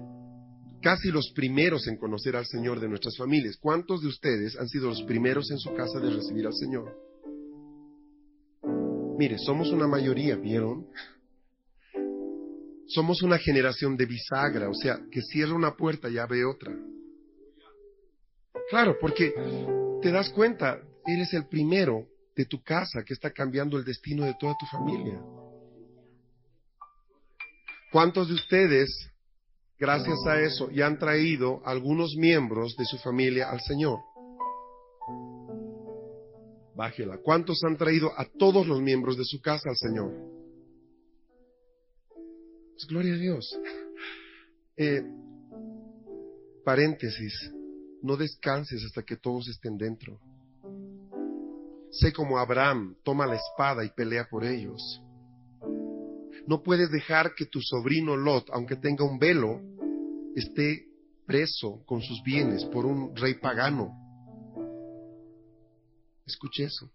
casi 0.83 1.11
los 1.11 1.33
primeros 1.35 1.89
en 1.89 1.97
conocer 1.97 2.37
al 2.37 2.45
Señor 2.45 2.81
de 2.81 2.89
nuestras 2.91 3.17
familias. 3.17 3.57
¿Cuántos 3.57 4.03
de 4.03 4.09
ustedes 4.09 4.59
han 4.59 4.69
sido 4.69 4.91
los 4.91 5.03
primeros 5.05 5.51
en 5.51 5.59
su 5.59 5.73
casa 5.73 5.99
de 6.01 6.11
recibir 6.11 6.47
al 6.47 6.53
Señor? 6.55 7.12
Mire, 9.19 9.39
somos 9.39 9.71
una 9.71 9.87
mayoría, 9.87 10.37
¿vieron? 10.37 10.87
Somos 12.87 13.23
una 13.23 13.39
generación 13.39 13.97
de 13.97 14.07
bisagra, 14.07 14.69
o 14.69 14.75
sea, 14.75 15.01
que 15.11 15.23
cierra 15.23 15.55
una 15.55 15.75
puerta 15.75 16.09
y 16.11 16.19
abre 16.19 16.45
otra. 16.45 16.73
Claro, 18.71 18.97
porque 19.01 19.33
te 20.03 20.11
das 20.11 20.31
cuenta, 20.31 20.81
eres 21.07 21.33
el 21.35 21.47
primero 21.47 22.07
de 22.35 22.45
tu 22.47 22.63
casa 22.63 23.03
que 23.05 23.15
está 23.15 23.31
cambiando 23.31 23.77
el 23.77 23.85
destino 23.85 24.25
de 24.25 24.35
toda 24.39 24.55
tu 24.59 24.67
familia. 24.67 25.21
¿Cuántos 27.91 28.29
de 28.29 28.35
ustedes 28.35 29.13
gracias 29.83 30.25
a 30.29 30.41
eso, 30.41 30.71
ya 30.71 30.87
han 30.87 30.97
traído 30.97 31.61
algunos 31.65 32.15
miembros 32.15 32.77
de 32.77 32.85
su 32.85 32.99
familia 32.99 33.51
al 33.51 33.61
Señor. 33.63 33.99
Bájela. 36.75 37.19
¿Cuántos 37.19 37.63
han 37.65 37.77
traído 37.77 38.11
a 38.17 38.25
todos 38.25 38.67
los 38.67 38.81
miembros 38.81 39.17
de 39.17 39.25
su 39.25 39.41
casa 39.41 39.71
al 39.71 39.77
Señor? 39.77 40.13
Pues 42.73 42.87
gloria 42.87 43.15
a 43.15 43.19
Dios. 43.19 43.59
Eh, 44.77 45.03
paréntesis. 46.65 47.53
No 48.03 48.17
descanses 48.17 48.83
hasta 48.85 49.03
que 49.03 49.17
todos 49.17 49.49
estén 49.49 49.77
dentro. 49.77 50.19
Sé 51.91 52.13
como 52.13 52.39
Abraham 52.39 52.97
toma 53.05 53.27
la 53.27 53.37
espada 53.37 53.85
y 53.85 53.91
pelea 53.91 54.27
por 54.31 54.45
ellos. 54.45 55.03
No 56.47 56.63
puedes 56.63 56.91
dejar 56.91 57.35
que 57.37 57.47
tu 57.47 57.61
sobrino 57.61 58.17
Lot, 58.17 58.49
aunque 58.51 58.77
tenga 58.77 59.05
un 59.05 59.19
velo, 59.19 59.61
esté 60.35 60.87
preso 61.27 61.83
con 61.87 62.01
sus 62.01 62.23
bienes 62.23 62.65
por 62.65 62.87
un 62.87 63.15
rey 63.15 63.35
pagano. 63.35 64.02
Escuche 66.33 66.65
eso. 66.65 66.91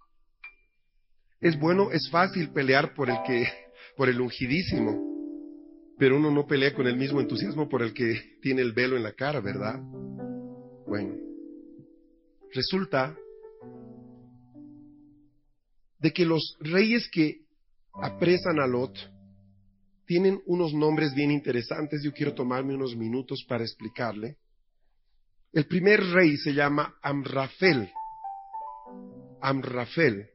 Es 1.39 1.60
bueno, 1.60 1.91
es 1.91 2.10
fácil 2.10 2.50
pelear 2.50 2.96
por 2.96 3.10
el 3.10 3.17
que, 3.25 3.48
por 3.96 4.10
el 4.10 4.20
ungidísimo, 4.20 5.94
pero 6.00 6.17
uno 6.17 6.32
no 6.32 6.48
pelea 6.48 6.74
con 6.74 6.88
el 6.88 6.98
mismo 6.98 7.22
entusiasmo 7.22 7.70
por 7.70 7.84
el 7.84 7.94
que 7.94 8.39
tiene 8.41 8.63
el 8.63 8.74
velo 8.74 8.98
en 8.98 9.03
la 9.03 9.13
cara, 9.13 9.39
¿verdad? 9.39 9.79
Bueno, 10.88 11.15
resulta 12.51 13.15
de 16.00 16.12
que 16.12 16.25
los 16.25 16.58
reyes 16.60 17.08
que 17.10 17.41
apresan 17.94 18.60
a 18.60 18.65
Lot 18.65 18.98
tienen 20.08 20.41
unos 20.48 20.74
nombres 20.74 21.13
bien 21.13 21.29
interesantes. 21.29 22.01
Yo 22.03 22.12
quiero 22.12 22.34
tomarme 22.34 22.74
unos 22.74 22.96
minutos 22.96 23.46
para 23.48 23.63
explicarle. 23.63 24.38
El 25.53 25.67
primer 25.67 26.03
rey 26.03 26.38
se 26.38 26.53
llama 26.53 26.96
Amrafel. 27.03 27.91
Amrafel. 29.41 30.29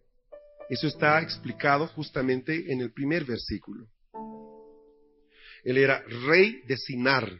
Eso 0.68 0.86
está 0.86 1.20
explicado 1.20 1.86
justamente 1.88 2.72
en 2.72 2.80
el 2.80 2.92
primer 2.92 3.24
versículo. 3.24 3.86
Él 5.64 5.78
era 5.78 6.02
rey 6.26 6.62
de 6.66 6.76
Sinar. 6.76 7.30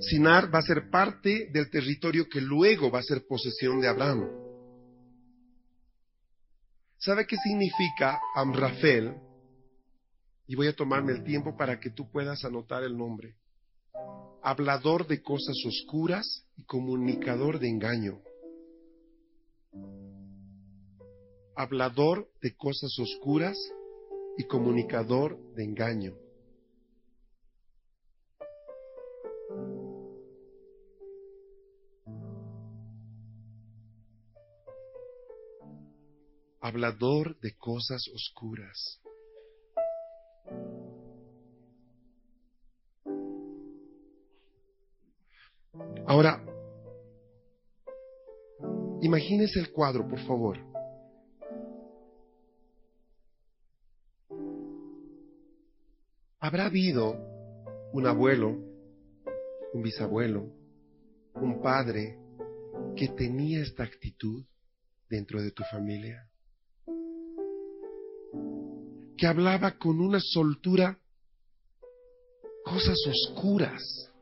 Sinar 0.00 0.54
va 0.54 0.58
a 0.58 0.62
ser 0.62 0.90
parte 0.90 1.48
del 1.50 1.70
territorio 1.70 2.28
que 2.28 2.40
luego 2.40 2.90
va 2.90 3.00
a 3.00 3.02
ser 3.02 3.26
posesión 3.26 3.80
de 3.80 3.88
Abraham. 3.88 4.28
¿Sabe 6.98 7.26
qué 7.26 7.36
significa 7.36 8.18
Amrafel? 8.34 9.14
Y 10.46 10.54
voy 10.54 10.68
a 10.68 10.76
tomarme 10.76 11.12
el 11.12 11.24
tiempo 11.24 11.56
para 11.56 11.80
que 11.80 11.90
tú 11.90 12.10
puedas 12.10 12.44
anotar 12.44 12.84
el 12.84 12.96
nombre. 12.96 13.36
Hablador 14.42 15.06
de 15.06 15.22
cosas 15.22 15.56
oscuras 15.66 16.44
y 16.56 16.64
comunicador 16.64 17.58
de 17.58 17.68
engaño. 17.68 18.20
Hablador 21.54 22.28
de 22.42 22.54
cosas 22.56 22.98
oscuras 22.98 23.56
y 24.38 24.44
comunicador 24.44 25.38
de 25.54 25.64
engaño. 25.64 26.14
hablador 36.66 37.38
de 37.40 37.56
cosas 37.56 38.08
oscuras. 38.08 39.00
Ahora, 46.06 46.44
imagínese 49.02 49.60
el 49.60 49.72
cuadro, 49.72 50.06
por 50.08 50.20
favor. 50.20 50.58
¿Habrá 56.38 56.66
habido 56.66 57.16
un 57.92 58.06
abuelo, 58.06 58.56
un 59.72 59.82
bisabuelo, 59.82 60.52
un 61.34 61.60
padre 61.60 62.18
que 62.96 63.08
tenía 63.08 63.62
esta 63.62 63.82
actitud 63.82 64.44
dentro 65.08 65.42
de 65.42 65.50
tu 65.50 65.62
familia? 65.64 66.28
que 69.16 69.26
hablaba 69.26 69.78
con 69.78 70.00
una 70.00 70.20
soltura 70.20 70.98
cosas 72.64 72.98
oscuras, 73.06 74.12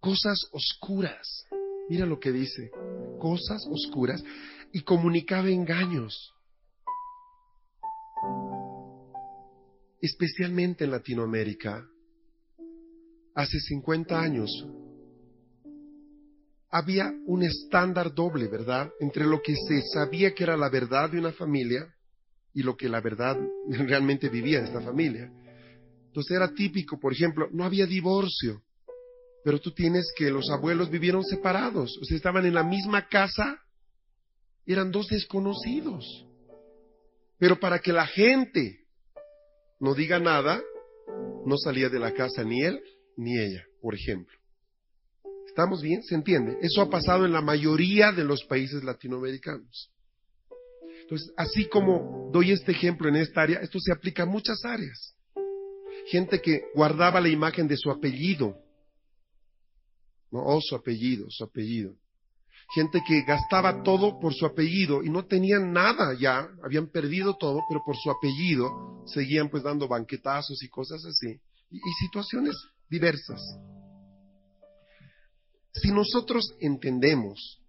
cosas 0.00 0.38
oscuras. 0.52 1.46
Mira 1.88 2.06
lo 2.06 2.18
que 2.18 2.32
dice, 2.32 2.70
cosas 3.24 3.66
oscuras 3.70 4.22
y 4.70 4.82
comunicaba 4.82 5.48
engaños. 5.48 6.34
Especialmente 9.98 10.84
en 10.84 10.90
Latinoamérica, 10.90 11.88
hace 13.34 13.58
50 13.60 14.20
años, 14.20 14.50
había 16.68 17.14
un 17.24 17.44
estándar 17.44 18.14
doble, 18.14 18.46
¿verdad?, 18.46 18.92
entre 19.00 19.24
lo 19.24 19.40
que 19.40 19.54
se 19.56 19.80
sabía 19.94 20.34
que 20.34 20.44
era 20.44 20.58
la 20.58 20.68
verdad 20.68 21.08
de 21.08 21.18
una 21.18 21.32
familia 21.32 21.94
y 22.52 22.62
lo 22.62 22.76
que 22.76 22.90
la 22.90 23.00
verdad 23.00 23.38
realmente 23.70 24.28
vivía 24.28 24.60
esta 24.60 24.82
familia. 24.82 25.32
Entonces 26.08 26.36
era 26.36 26.52
típico, 26.52 27.00
por 27.00 27.14
ejemplo, 27.14 27.48
no 27.52 27.64
había 27.64 27.86
divorcio, 27.86 28.63
pero 29.44 29.60
tú 29.60 29.72
tienes 29.72 30.10
que 30.16 30.30
los 30.30 30.50
abuelos 30.50 30.90
vivieron 30.90 31.22
separados, 31.22 31.98
o 32.00 32.04
sea, 32.04 32.16
estaban 32.16 32.46
en 32.46 32.54
la 32.54 32.64
misma 32.64 33.08
casa, 33.08 33.60
eran 34.64 34.90
dos 34.90 35.08
desconocidos. 35.08 36.26
Pero 37.38 37.60
para 37.60 37.78
que 37.78 37.92
la 37.92 38.06
gente 38.06 38.86
no 39.80 39.94
diga 39.94 40.18
nada, 40.18 40.62
no 41.44 41.58
salía 41.58 41.90
de 41.90 41.98
la 41.98 42.14
casa 42.14 42.42
ni 42.42 42.62
él 42.62 42.80
ni 43.18 43.38
ella, 43.38 43.62
por 43.82 43.94
ejemplo. 43.94 44.34
¿Estamos 45.46 45.82
bien? 45.82 46.02
¿Se 46.02 46.14
entiende? 46.14 46.56
Eso 46.62 46.80
ha 46.80 46.88
pasado 46.88 47.26
en 47.26 47.32
la 47.32 47.42
mayoría 47.42 48.12
de 48.12 48.24
los 48.24 48.44
países 48.44 48.82
latinoamericanos. 48.82 49.92
Entonces, 51.02 51.30
así 51.36 51.66
como 51.66 52.30
doy 52.32 52.52
este 52.52 52.72
ejemplo 52.72 53.10
en 53.10 53.16
esta 53.16 53.42
área, 53.42 53.60
esto 53.60 53.78
se 53.78 53.92
aplica 53.92 54.22
a 54.22 54.26
muchas 54.26 54.64
áreas. 54.64 55.14
Gente 56.06 56.40
que 56.40 56.62
guardaba 56.74 57.20
la 57.20 57.28
imagen 57.28 57.68
de 57.68 57.76
su 57.76 57.90
apellido, 57.90 58.63
no, 60.34 60.44
oh, 60.44 60.60
su 60.60 60.74
apellido, 60.74 61.26
su 61.30 61.44
apellido. 61.44 61.94
Gente 62.74 63.00
que 63.06 63.22
gastaba 63.22 63.84
todo 63.84 64.18
por 64.18 64.34
su 64.34 64.44
apellido 64.44 65.04
y 65.04 65.08
no 65.08 65.26
tenían 65.26 65.72
nada 65.72 66.12
ya, 66.18 66.48
habían 66.64 66.88
perdido 66.88 67.36
todo, 67.36 67.60
pero 67.68 67.82
por 67.86 67.96
su 67.96 68.10
apellido 68.10 69.04
seguían 69.06 69.48
pues 69.48 69.62
dando 69.62 69.86
banquetazos 69.86 70.60
y 70.64 70.68
cosas 70.68 71.04
así. 71.04 71.40
y, 71.70 71.76
y 71.76 71.92
situaciones 72.00 72.56
diversas. 72.90 73.40
Si 75.72 75.92
nosotros 75.92 76.56
entendemos 76.60 77.60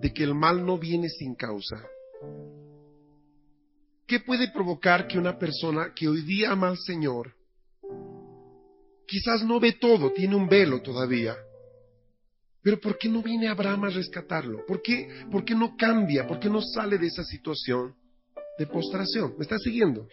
de 0.00 0.12
que 0.14 0.22
el 0.22 0.34
mal 0.34 0.64
no 0.64 0.78
viene 0.78 1.08
sin 1.08 1.34
causa, 1.34 1.82
¿Qué 4.06 4.20
puede 4.20 4.50
provocar 4.50 5.06
que 5.06 5.18
una 5.18 5.38
persona 5.38 5.92
que 5.94 6.08
hoy 6.08 6.22
día 6.22 6.52
ama 6.52 6.68
al 6.68 6.78
Señor, 6.78 7.34
quizás 9.06 9.44
no 9.44 9.60
ve 9.60 9.72
todo, 9.72 10.12
tiene 10.12 10.34
un 10.34 10.48
velo 10.48 10.80
todavía, 10.80 11.36
pero 12.62 12.80
¿por 12.80 12.98
qué 12.98 13.08
no 13.08 13.22
viene 13.22 13.48
Abraham 13.48 13.84
a 13.84 13.90
rescatarlo? 13.90 14.64
¿Por 14.66 14.82
qué, 14.82 15.08
¿Por 15.30 15.44
qué 15.44 15.54
no 15.54 15.76
cambia? 15.76 16.26
¿Por 16.26 16.40
qué 16.40 16.50
no 16.50 16.60
sale 16.60 16.98
de 16.98 17.06
esa 17.06 17.24
situación 17.24 17.94
de 18.58 18.66
postración? 18.66 19.34
¿Me 19.38 19.44
está 19.44 19.58
siguiendo? 19.58 20.08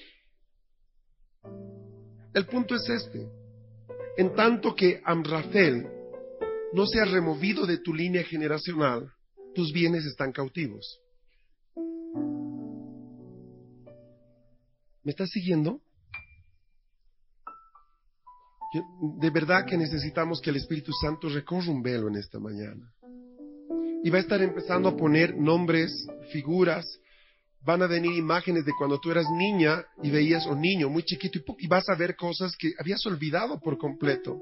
El 2.34 2.46
punto 2.46 2.76
es 2.76 2.88
este. 2.90 3.28
En 4.18 4.34
tanto 4.36 4.76
que 4.76 5.02
Amrafel 5.04 5.88
no 6.74 6.86
se 6.86 7.00
ha 7.00 7.06
removido 7.06 7.66
de 7.66 7.78
tu 7.78 7.94
línea 7.94 8.24
generacional, 8.24 9.12
tus 9.54 9.72
bienes 9.72 10.06
están 10.06 10.32
cautivos. 10.32 11.00
¿Me 15.04 15.12
estás 15.12 15.30
siguiendo? 15.30 15.82
De 19.20 19.30
verdad 19.30 19.66
que 19.66 19.78
necesitamos 19.78 20.42
que 20.42 20.50
el 20.50 20.58
Espíritu 20.58 20.92
Santo 20.94 21.30
recorra 21.30 21.72
un 21.72 21.82
velo 21.82 22.08
en 22.08 22.16
esta 22.16 22.40
mañana. 22.40 22.92
Y 24.04 24.10
va 24.10 24.18
a 24.18 24.22
estar 24.22 24.42
empezando 24.42 24.90
a 24.90 24.98
poner 24.98 25.36
nombres, 25.36 26.08
figuras, 26.32 26.86
van 27.66 27.82
a 27.82 27.88
venir 27.88 28.14
imágenes 28.14 28.64
de 28.64 28.74
cuando 28.78 29.00
tú 29.00 29.10
eras 29.12 29.26
niña 29.32 29.84
y 30.04 30.12
veías, 30.12 30.46
o 30.46 30.56
niño, 30.56 30.90
muy 30.90 31.04
chiquito, 31.04 31.40
y 31.58 31.68
vas 31.68 31.90
a 31.90 31.96
ver 31.96 32.16
cosas 32.16 32.56
que 32.56 32.74
habías 32.80 33.04
olvidado 33.06 33.60
por 33.60 33.78
completo. 33.78 34.40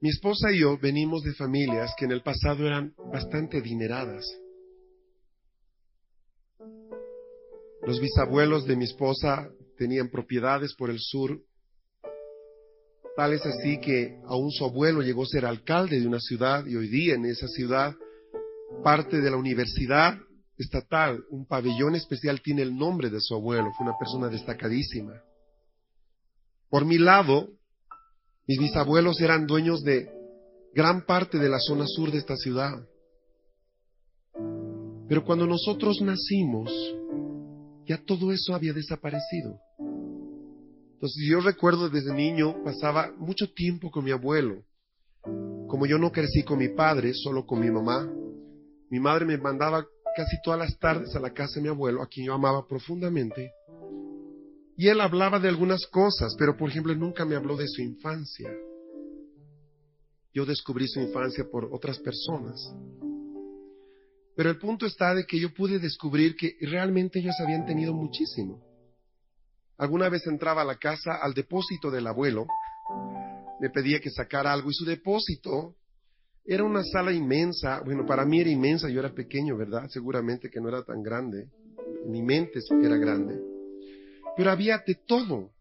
Mi 0.00 0.08
esposa 0.08 0.50
y 0.52 0.60
yo 0.60 0.76
venimos 0.78 1.22
de 1.22 1.32
familias 1.32 1.94
que 1.96 2.04
en 2.04 2.10
el 2.10 2.22
pasado 2.22 2.66
eran 2.66 2.92
bastante 3.12 3.58
adineradas. 3.58 4.26
Los 7.86 8.00
bisabuelos 8.00 8.66
de 8.66 8.76
mi 8.76 8.84
esposa 8.84 9.48
tenían 9.76 10.08
propiedades 10.08 10.74
por 10.74 10.90
el 10.90 10.98
sur, 11.00 11.40
tal 13.16 13.32
es 13.32 13.44
así 13.44 13.80
que 13.80 14.18
aún 14.26 14.50
su 14.50 14.64
abuelo 14.64 15.02
llegó 15.02 15.24
a 15.24 15.26
ser 15.26 15.44
alcalde 15.44 16.00
de 16.00 16.06
una 16.06 16.20
ciudad 16.20 16.64
y 16.66 16.76
hoy 16.76 16.88
día 16.88 17.14
en 17.14 17.26
esa 17.26 17.46
ciudad 17.48 17.94
parte 18.82 19.20
de 19.20 19.30
la 19.30 19.36
universidad 19.36 20.18
estatal, 20.56 21.24
un 21.30 21.46
pabellón 21.46 21.94
especial 21.94 22.40
tiene 22.40 22.62
el 22.62 22.76
nombre 22.76 23.10
de 23.10 23.20
su 23.20 23.34
abuelo, 23.34 23.70
fue 23.76 23.86
una 23.86 23.98
persona 23.98 24.28
destacadísima. 24.28 25.20
Por 26.70 26.84
mi 26.84 26.98
lado, 26.98 27.48
Mis 28.46 28.58
bisabuelos 28.58 29.20
eran 29.20 29.46
dueños 29.46 29.82
de 29.84 30.10
gran 30.74 31.06
parte 31.06 31.38
de 31.38 31.48
la 31.48 31.60
zona 31.60 31.86
sur 31.86 32.10
de 32.10 32.18
esta 32.18 32.36
ciudad. 32.36 32.72
Pero 35.08 35.24
cuando 35.24 35.46
nosotros 35.46 36.00
nacimos, 36.00 36.70
ya 37.86 38.02
todo 38.04 38.32
eso 38.32 38.54
había 38.54 38.72
desaparecido. 38.72 39.58
Entonces 40.94 41.24
yo 41.28 41.40
recuerdo 41.40 41.88
desde 41.88 42.14
niño 42.14 42.62
pasaba 42.64 43.12
mucho 43.18 43.52
tiempo 43.52 43.90
con 43.90 44.04
mi 44.04 44.12
abuelo. 44.12 44.62
Como 45.68 45.86
yo 45.86 45.98
no 45.98 46.12
crecí 46.12 46.42
con 46.44 46.58
mi 46.58 46.68
padre, 46.68 47.12
solo 47.14 47.44
con 47.44 47.60
mi 47.60 47.70
mamá, 47.70 48.08
mi 48.90 49.00
madre 49.00 49.24
me 49.24 49.38
mandaba 49.38 49.84
casi 50.14 50.36
todas 50.44 50.60
las 50.60 50.78
tardes 50.78 51.16
a 51.16 51.20
la 51.20 51.32
casa 51.32 51.54
de 51.56 51.62
mi 51.62 51.68
abuelo, 51.68 52.02
a 52.02 52.06
quien 52.06 52.26
yo 52.26 52.34
amaba 52.34 52.66
profundamente. 52.66 53.50
Y 54.76 54.88
él 54.88 55.00
hablaba 55.00 55.38
de 55.38 55.48
algunas 55.48 55.86
cosas, 55.86 56.34
pero 56.38 56.56
por 56.56 56.70
ejemplo 56.70 56.94
nunca 56.94 57.24
me 57.24 57.36
habló 57.36 57.56
de 57.56 57.68
su 57.68 57.82
infancia. 57.82 58.50
Yo 60.34 60.46
descubrí 60.46 60.86
su 60.88 61.00
infancia 61.00 61.44
por 61.50 61.68
otras 61.72 61.98
personas. 61.98 62.74
Pero 64.34 64.50
el 64.50 64.58
punto 64.58 64.86
está 64.86 65.14
de 65.14 65.24
que 65.26 65.38
yo 65.38 65.52
pude 65.52 65.78
descubrir 65.78 66.36
que 66.36 66.56
realmente 66.60 67.18
ellos 67.18 67.34
habían 67.40 67.66
tenido 67.66 67.92
muchísimo. 67.92 68.62
Alguna 69.76 70.08
vez 70.08 70.26
entraba 70.26 70.62
a 70.62 70.64
la 70.64 70.76
casa 70.76 71.16
al 71.20 71.34
depósito 71.34 71.90
del 71.90 72.06
abuelo, 72.06 72.46
me 73.60 73.70
pedía 73.70 74.00
que 74.00 74.10
sacara 74.10 74.52
algo 74.52 74.70
y 74.70 74.74
su 74.74 74.84
depósito 74.84 75.76
era 76.44 76.64
una 76.64 76.82
sala 76.82 77.12
inmensa, 77.12 77.80
bueno, 77.84 78.04
para 78.04 78.24
mí 78.24 78.40
era 78.40 78.50
inmensa, 78.50 78.88
yo 78.88 79.00
era 79.00 79.14
pequeño, 79.14 79.56
¿verdad? 79.56 79.88
Seguramente 79.88 80.50
que 80.50 80.60
no 80.60 80.68
era 80.68 80.82
tan 80.82 81.02
grande, 81.02 81.48
mi 82.06 82.22
mente 82.22 82.58
era 82.82 82.96
grande, 82.96 83.40
pero 84.36 84.50
había 84.50 84.82
de 84.84 84.96
todo, 85.06 85.52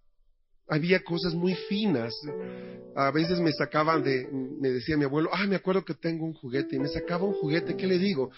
había 0.71 1.03
cosas 1.03 1.35
muy 1.35 1.53
finas. 1.67 2.13
A 2.95 3.11
veces 3.11 3.39
me 3.39 3.51
sacaban 3.51 4.03
de, 4.03 4.25
me 4.31 4.69
decía 4.69 4.97
mi 4.97 5.03
abuelo, 5.03 5.29
ah, 5.33 5.45
me 5.45 5.57
acuerdo 5.57 5.83
que 5.83 5.93
tengo 5.93 6.25
un 6.25 6.33
juguete, 6.33 6.77
y 6.77 6.79
me 6.79 6.87
sacaba 6.87 7.25
un 7.25 7.33
juguete, 7.33 7.75
¿qué 7.75 7.85
le 7.85 7.99
digo? 7.99 8.31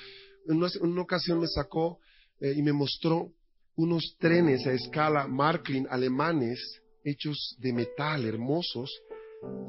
En 0.48 0.58
una, 0.58 1.02
ocasión 1.02 1.40
me 1.40 1.48
sacó 1.48 2.00
eh, 2.42 2.54
y 2.56 2.64
me 2.64 2.74
mostró 2.74 3.32
unos 3.76 4.16
trenes 4.20 4.66
a 4.66 4.74
escala 4.74 5.28
Marklin 5.28 5.88
alemanes, 5.90 6.60
hechos 7.04 7.56
de 7.60 7.72
metal, 7.72 8.26
hermosos, 8.26 8.92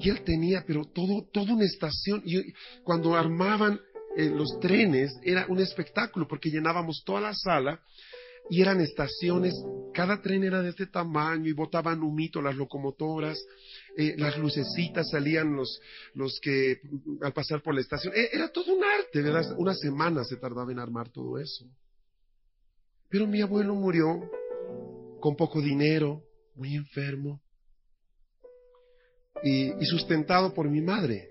y 0.00 0.08
él 0.08 0.22
tenía, 0.22 0.64
pero 0.66 0.84
todo, 0.86 1.28
toda 1.32 1.52
una 1.52 1.64
estación, 1.64 2.22
y 2.24 2.40
cuando 2.82 3.14
armaban 3.14 3.78
eh, 4.16 4.30
los 4.30 4.58
trenes 4.60 5.12
era 5.22 5.46
un 5.48 5.60
espectáculo, 5.60 6.26
porque 6.26 6.50
llenábamos 6.50 7.02
toda 7.04 7.20
la 7.20 7.34
sala, 7.34 7.80
y 8.50 8.60
eran 8.60 8.80
estaciones, 8.80 9.54
cada 9.92 10.20
tren 10.20 10.44
era 10.44 10.60
de 10.60 10.70
este 10.70 10.86
tamaño 10.86 11.48
y 11.48 11.52
botaban 11.52 12.02
humito 12.02 12.42
las 12.42 12.54
locomotoras, 12.56 13.38
eh, 13.96 14.14
las 14.18 14.36
lucecitas 14.36 15.10
salían 15.10 15.54
los, 15.54 15.80
los 16.14 16.38
que 16.40 16.80
al 17.22 17.32
pasar 17.32 17.62
por 17.62 17.74
la 17.74 17.80
estación, 17.80 18.12
eh, 18.14 18.28
era 18.32 18.48
todo 18.48 18.74
un 18.74 18.84
arte, 18.84 19.22
¿verdad? 19.22 19.54
Una 19.56 19.74
semana 19.74 20.24
se 20.24 20.36
tardaba 20.36 20.70
en 20.72 20.78
armar 20.78 21.08
todo 21.08 21.38
eso. 21.38 21.64
Pero 23.08 23.26
mi 23.26 23.40
abuelo 23.40 23.74
murió 23.74 24.28
con 25.20 25.36
poco 25.36 25.60
dinero, 25.60 26.22
muy 26.54 26.74
enfermo 26.74 27.40
y, 29.42 29.72
y 29.80 29.86
sustentado 29.86 30.52
por 30.52 30.68
mi 30.68 30.82
madre. 30.82 31.30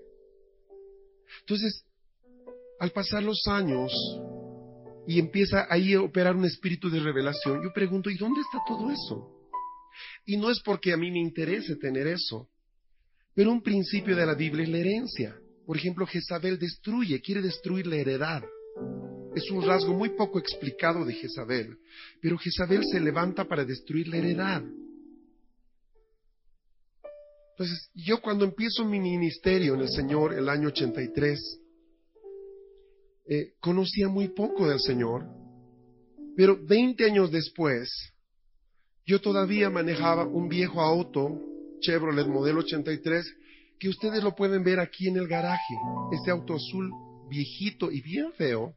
Entonces, 1.40 1.84
al 2.80 2.90
pasar 2.90 3.22
los 3.22 3.46
años, 3.46 3.92
y 5.06 5.18
empieza 5.18 5.66
ahí 5.68 5.94
a 5.94 6.00
operar 6.00 6.36
un 6.36 6.44
espíritu 6.44 6.88
de 6.90 7.00
revelación, 7.00 7.62
yo 7.62 7.72
pregunto, 7.72 8.10
¿y 8.10 8.16
dónde 8.16 8.40
está 8.40 8.62
todo 8.66 8.90
eso? 8.90 9.30
Y 10.26 10.36
no 10.36 10.50
es 10.50 10.60
porque 10.64 10.92
a 10.92 10.96
mí 10.96 11.10
me 11.10 11.20
interese 11.20 11.76
tener 11.76 12.06
eso, 12.06 12.48
pero 13.34 13.50
un 13.50 13.62
principio 13.62 14.16
de 14.16 14.26
la 14.26 14.34
Biblia 14.34 14.64
es 14.64 14.70
la 14.70 14.78
herencia. 14.78 15.36
Por 15.66 15.76
ejemplo, 15.76 16.06
Jezabel 16.06 16.58
destruye, 16.58 17.20
quiere 17.20 17.42
destruir 17.42 17.86
la 17.86 17.96
heredad. 17.96 18.42
Es 19.34 19.50
un 19.50 19.66
rasgo 19.66 19.92
muy 19.92 20.10
poco 20.10 20.38
explicado 20.38 21.04
de 21.04 21.14
Jezabel, 21.14 21.78
pero 22.20 22.38
Jezabel 22.38 22.82
se 22.84 23.00
levanta 23.00 23.44
para 23.44 23.64
destruir 23.64 24.08
la 24.08 24.18
heredad. 24.18 24.62
Entonces, 27.50 27.90
yo 27.94 28.20
cuando 28.20 28.44
empiezo 28.44 28.84
mi 28.84 29.00
ministerio 29.00 29.74
en 29.74 29.82
el 29.82 29.88
Señor 29.88 30.34
el 30.34 30.48
año 30.48 30.68
83, 30.68 31.60
eh, 33.26 33.54
conocía 33.60 34.08
muy 34.08 34.28
poco 34.28 34.68
del 34.68 34.80
Señor, 34.80 35.24
pero 36.36 36.58
20 36.62 37.04
años 37.04 37.30
después, 37.30 37.88
yo 39.06 39.20
todavía 39.20 39.70
manejaba 39.70 40.26
un 40.26 40.48
viejo 40.48 40.80
auto, 40.80 41.40
Chevrolet 41.80 42.26
modelo 42.26 42.60
83, 42.60 43.24
que 43.78 43.88
ustedes 43.88 44.22
lo 44.22 44.34
pueden 44.34 44.64
ver 44.64 44.80
aquí 44.80 45.08
en 45.08 45.16
el 45.16 45.28
garaje. 45.28 45.74
Este 46.12 46.30
auto 46.30 46.54
azul 46.54 46.90
viejito 47.28 47.90
y 47.90 48.00
bien 48.00 48.32
feo, 48.32 48.74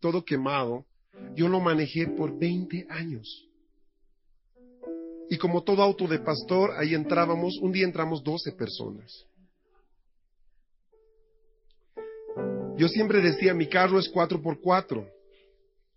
todo 0.00 0.24
quemado, 0.24 0.86
yo 1.34 1.48
lo 1.48 1.60
manejé 1.60 2.06
por 2.08 2.38
20 2.38 2.86
años. 2.88 3.48
Y 5.28 5.38
como 5.38 5.62
todo 5.62 5.82
auto 5.82 6.08
de 6.08 6.18
pastor, 6.18 6.72
ahí 6.76 6.94
entrábamos, 6.94 7.58
un 7.58 7.72
día 7.72 7.84
entramos 7.84 8.22
12 8.24 8.52
personas. 8.52 9.26
Yo 12.80 12.88
siempre 12.88 13.20
decía, 13.20 13.52
mi 13.52 13.68
carro 13.68 13.98
es 13.98 14.10
4x4. 14.10 15.06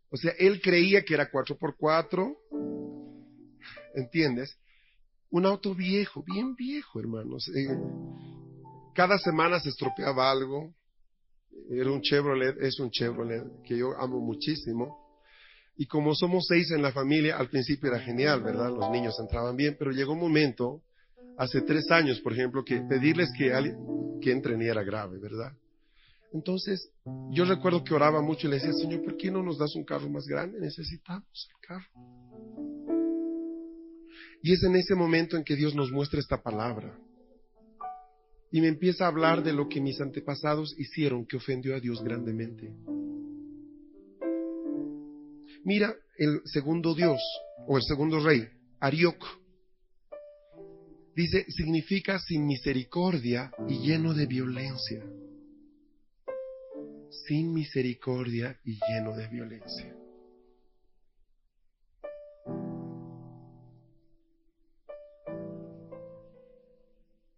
O 0.10 0.18
sea, 0.18 0.34
él 0.38 0.60
creía 0.62 1.02
que 1.02 1.14
era 1.14 1.32
4x4. 1.32 2.36
¿Entiendes? 3.96 4.58
Un 5.30 5.46
auto 5.46 5.74
viejo, 5.74 6.26
bien 6.28 6.56
viejo, 6.56 7.00
hermanos. 7.00 7.48
Eh, 7.56 7.70
cada 8.94 9.18
semana 9.18 9.62
se 9.62 9.70
estropeaba 9.70 10.30
algo. 10.30 10.76
Era 11.70 11.90
un 11.90 12.02
Chevrolet, 12.02 12.62
es 12.62 12.78
un 12.82 12.92
Chevrolet 12.92 13.46
que 13.64 13.78
yo 13.78 13.98
amo 13.98 14.20
muchísimo. 14.20 15.24
Y 15.78 15.86
como 15.86 16.14
somos 16.14 16.48
seis 16.50 16.70
en 16.72 16.82
la 16.82 16.92
familia, 16.92 17.38
al 17.38 17.48
principio 17.48 17.92
era 17.92 18.02
genial, 18.02 18.44
¿verdad? 18.44 18.72
Los 18.72 18.92
niños 18.92 19.18
entraban 19.22 19.56
bien, 19.56 19.78
pero 19.80 19.92
llegó 19.92 20.12
un 20.12 20.20
momento, 20.20 20.82
hace 21.38 21.62
tres 21.62 21.90
años, 21.92 22.20
por 22.20 22.34
ejemplo, 22.34 22.66
que 22.66 22.82
pedirles 22.82 23.32
que, 23.38 23.54
alguien, 23.54 23.78
que 24.22 24.34
entren 24.34 24.62
y 24.62 24.66
era 24.66 24.84
grave, 24.84 25.18
¿verdad? 25.18 25.54
Entonces, 26.34 26.92
yo 27.32 27.46
recuerdo 27.46 27.84
que 27.84 27.94
oraba 27.94 28.22
mucho 28.22 28.48
y 28.48 28.50
le 28.50 28.56
decía, 28.56 28.74
Señor, 28.74 29.04
¿por 29.04 29.18
qué 29.18 29.30
no 29.30 29.44
nos 29.44 29.60
das 29.60 29.76
un 29.76 29.84
carro 29.84 30.10
más 30.10 30.26
grande? 30.26 30.60
Necesitamos 30.60 31.50
el 31.50 31.68
carro. 31.68 31.86
Y 34.42 34.52
es 34.52 34.64
en 34.64 34.76
ese 34.76 34.96
momento 34.96 35.38
en 35.38 35.44
que 35.44 35.56
Dios 35.56 35.76
nos 35.76 35.92
muestra 35.92 36.20
esta 36.20 36.42
palabra. 36.42 36.98
Y 38.52 38.62
me 38.62 38.68
empieza 38.68 39.06
a 39.06 39.10
hablar 39.10 39.44
de 39.44 39.54
lo 39.54 39.70
que 39.70 39.80
mis 39.80 40.02
antepasados 40.02 40.76
hicieron 40.78 41.26
que 41.26 41.38
ofendió 41.38 41.76
a 41.76 41.80
Dios 41.80 42.04
grandemente. 42.04 42.74
Mira 45.64 45.94
el 46.18 46.42
segundo 46.46 46.96
Dios, 46.96 47.22
o 47.68 47.78
el 47.78 47.84
segundo 47.84 48.20
rey, 48.20 48.48
Arioc. 48.80 49.24
Dice, 51.16 51.46
significa 51.50 52.18
sin 52.18 52.46
misericordia 52.48 53.52
y 53.70 53.80
lleno 53.80 54.16
de 54.16 54.26
violencia 54.26 55.04
sin 57.28 57.54
misericordia 57.54 58.58
y 58.66 58.78
lleno 58.90 59.16
de 59.16 59.28
violencia. 59.28 59.96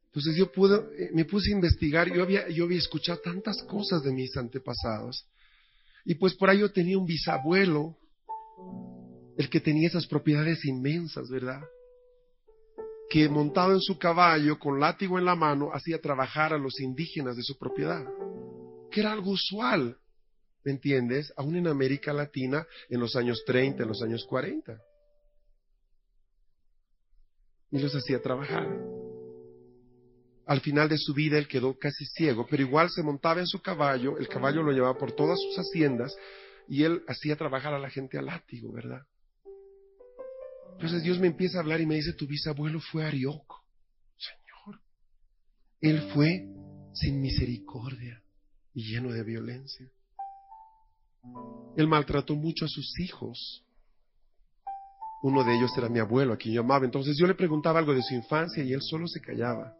Entonces 0.07 0.37
yo 0.37 0.49
pude, 0.51 0.77
eh, 0.97 1.09
me 1.13 1.25
puse 1.25 1.51
a 1.51 1.55
investigar, 1.55 2.11
yo 2.11 2.23
había, 2.23 2.47
yo 2.47 2.63
había 2.63 2.77
escuchado 2.77 3.19
tantas 3.19 3.61
cosas 3.63 4.01
de 4.01 4.13
mis 4.13 4.35
antepasados. 4.37 5.27
Y 6.05 6.15
pues 6.15 6.35
por 6.35 6.49
ahí 6.49 6.59
yo 6.59 6.71
tenía 6.71 6.97
un 6.97 7.05
bisabuelo, 7.05 7.97
el 9.37 9.49
que 9.49 9.59
tenía 9.59 9.89
esas 9.89 10.07
propiedades 10.07 10.63
inmensas, 10.63 11.29
¿verdad? 11.29 11.61
Que 13.09 13.27
montado 13.27 13.73
en 13.73 13.81
su 13.81 13.97
caballo, 13.97 14.57
con 14.57 14.79
látigo 14.79 15.19
en 15.19 15.25
la 15.25 15.35
mano, 15.35 15.71
hacía 15.73 15.99
trabajar 15.99 16.53
a 16.53 16.57
los 16.57 16.79
indígenas 16.79 17.35
de 17.35 17.43
su 17.43 17.57
propiedad 17.57 18.05
que 18.91 19.01
era 19.01 19.11
algo 19.11 19.31
usual, 19.31 19.97
¿me 20.63 20.71
entiendes? 20.71 21.31
Aún 21.37 21.55
en 21.55 21.67
América 21.67 22.11
Latina 22.11 22.65
en 22.89 22.99
los 22.99 23.15
años 23.15 23.43
30, 23.45 23.83
en 23.83 23.89
los 23.89 24.01
años 24.01 24.25
40. 24.25 24.81
Y 27.71 27.79
los 27.79 27.95
hacía 27.95 28.21
trabajar. 28.21 28.67
Al 30.47 30.61
final 30.61 30.89
de 30.89 30.97
su 30.97 31.13
vida 31.13 31.37
él 31.37 31.47
quedó 31.47 31.77
casi 31.77 32.05
ciego, 32.05 32.45
pero 32.49 32.63
igual 32.63 32.89
se 32.89 33.03
montaba 33.03 33.39
en 33.39 33.47
su 33.47 33.61
caballo, 33.61 34.17
el 34.17 34.27
caballo 34.27 34.61
lo 34.61 34.71
llevaba 34.71 34.97
por 34.97 35.11
todas 35.11 35.39
sus 35.39 35.57
haciendas 35.57 36.15
y 36.67 36.83
él 36.83 37.03
hacía 37.07 37.35
trabajar 37.35 37.73
a 37.73 37.79
la 37.79 37.89
gente 37.89 38.17
al 38.17 38.27
látigo, 38.27 38.71
¿verdad? 38.71 39.01
Entonces 40.73 41.03
Dios 41.03 41.19
me 41.19 41.27
empieza 41.27 41.57
a 41.57 41.61
hablar 41.61 41.81
y 41.81 41.85
me 41.85 41.95
dice, 41.95 42.13
tu 42.13 42.27
bisabuelo 42.27 42.79
fue 42.79 43.05
Arioco. 43.05 43.63
Señor, 44.17 44.81
él 45.81 46.11
fue 46.13 46.45
sin 46.93 47.21
misericordia 47.21 48.24
y 48.75 48.83
lleno 48.91 49.11
de 49.11 49.23
violencia. 49.23 49.89
Él 51.75 51.87
maltrató 51.87 52.35
mucho 52.35 52.65
a 52.65 52.67
sus 52.67 52.99
hijos. 52.99 53.65
Uno 55.23 55.43
de 55.43 55.55
ellos 55.55 55.71
era 55.77 55.89
mi 55.89 55.99
abuelo, 55.99 56.33
a 56.33 56.37
quien 56.37 56.53
yo 56.53 56.61
amaba. 56.61 56.85
Entonces 56.85 57.15
yo 57.17 57.25
le 57.25 57.33
preguntaba 57.33 57.79
algo 57.79 57.95
de 57.95 58.03
su 58.03 58.13
infancia 58.13 58.63
y 58.63 58.73
él 58.73 58.81
solo 58.81 59.07
se 59.07 59.21
callaba. 59.21 59.75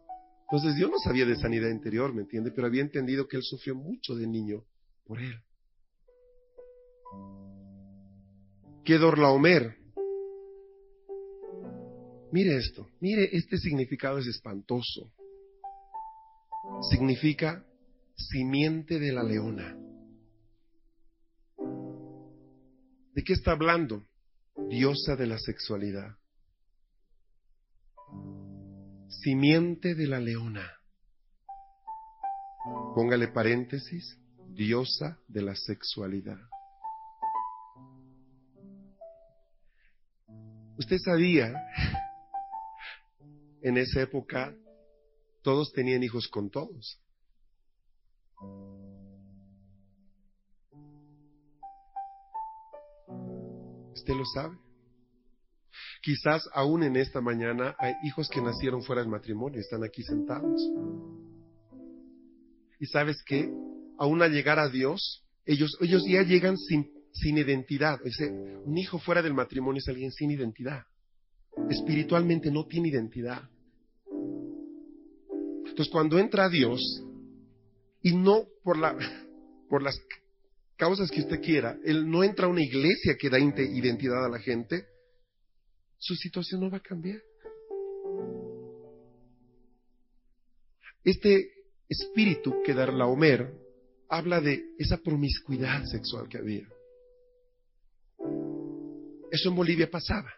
Entonces 0.50 0.80
yo 0.80 0.88
no 0.88 0.98
sabía 0.98 1.26
de 1.26 1.36
sanidad 1.36 1.68
interior, 1.70 2.12
¿me 2.14 2.22
entiende? 2.22 2.50
Pero 2.50 2.66
había 2.66 2.82
entendido 2.82 3.28
que 3.28 3.36
él 3.36 3.42
sufrió 3.42 3.74
mucho 3.74 4.14
de 4.14 4.26
niño 4.26 4.64
por 5.04 5.20
él. 5.20 5.40
Que 8.84 8.98
Dorlaomer. 8.98 9.76
Mire 12.32 12.56
esto, 12.56 12.88
mire, 13.00 13.28
este 13.32 13.56
significado 13.56 14.18
es 14.18 14.26
espantoso. 14.26 15.12
Significa 16.90 17.64
simiente 18.16 18.98
de 18.98 19.12
la 19.12 19.22
leona. 19.22 19.76
¿De 23.14 23.22
qué 23.22 23.32
está 23.34 23.52
hablando? 23.52 24.04
Diosa 24.68 25.16
de 25.16 25.26
la 25.26 25.38
sexualidad. 25.38 26.16
Simiente 29.08 29.94
de 29.94 30.06
la 30.06 30.20
leona. 30.20 30.72
Póngale 32.94 33.28
paréntesis, 33.28 34.18
diosa 34.48 35.18
de 35.28 35.42
la 35.42 35.54
sexualidad. 35.54 36.38
Usted 40.78 40.98
sabía, 40.98 41.54
en 43.62 43.78
esa 43.78 44.02
época 44.02 44.54
todos 45.42 45.72
tenían 45.72 46.02
hijos 46.02 46.28
con 46.28 46.50
todos. 46.50 47.00
Usted 53.94 54.14
lo 54.14 54.24
sabe. 54.26 54.56
Quizás 56.02 56.48
aún 56.54 56.82
en 56.84 56.96
esta 56.96 57.20
mañana 57.20 57.74
hay 57.78 57.94
hijos 58.04 58.28
que 58.28 58.40
nacieron 58.40 58.82
fuera 58.82 59.02
del 59.02 59.10
matrimonio, 59.10 59.60
están 59.60 59.82
aquí 59.82 60.02
sentados. 60.02 60.62
Y 62.78 62.86
sabes 62.86 63.22
qué? 63.26 63.50
Aún 63.98 64.22
al 64.22 64.32
llegar 64.32 64.58
a 64.58 64.68
Dios, 64.68 65.24
ellos, 65.44 65.76
ellos 65.80 66.04
ya 66.06 66.22
llegan 66.22 66.56
sin, 66.58 66.92
sin 67.12 67.38
identidad. 67.38 67.98
un 68.64 68.78
hijo 68.78 68.98
fuera 68.98 69.22
del 69.22 69.34
matrimonio 69.34 69.78
es 69.78 69.88
alguien 69.88 70.12
sin 70.12 70.30
identidad. 70.30 70.84
Espiritualmente 71.70 72.50
no 72.50 72.66
tiene 72.66 72.88
identidad. 72.88 73.48
Entonces 75.66 75.88
cuando 75.90 76.18
entra 76.18 76.44
a 76.44 76.48
Dios, 76.48 77.02
y 78.06 78.14
no 78.14 78.46
por, 78.62 78.78
la, 78.78 78.96
por 79.68 79.82
las 79.82 80.00
causas 80.76 81.10
que 81.10 81.22
usted 81.22 81.40
quiera, 81.40 81.76
él 81.84 82.08
no 82.08 82.22
entra 82.22 82.46
a 82.46 82.48
una 82.48 82.62
iglesia 82.62 83.16
que 83.18 83.28
da 83.28 83.36
identidad 83.36 84.24
a 84.24 84.28
la 84.28 84.38
gente, 84.38 84.86
su 85.98 86.14
situación 86.14 86.60
no 86.60 86.70
va 86.70 86.76
a 86.76 86.82
cambiar. 86.82 87.20
Este 91.02 91.50
espíritu 91.88 92.62
que 92.64 92.74
dar 92.74 92.92
la 92.92 93.06
Homer 93.06 93.52
habla 94.08 94.40
de 94.40 94.62
esa 94.78 94.98
promiscuidad 94.98 95.82
sexual 95.86 96.28
que 96.28 96.38
había. 96.38 96.68
Eso 99.32 99.48
en 99.48 99.56
Bolivia 99.56 99.90
pasaba. 99.90 100.32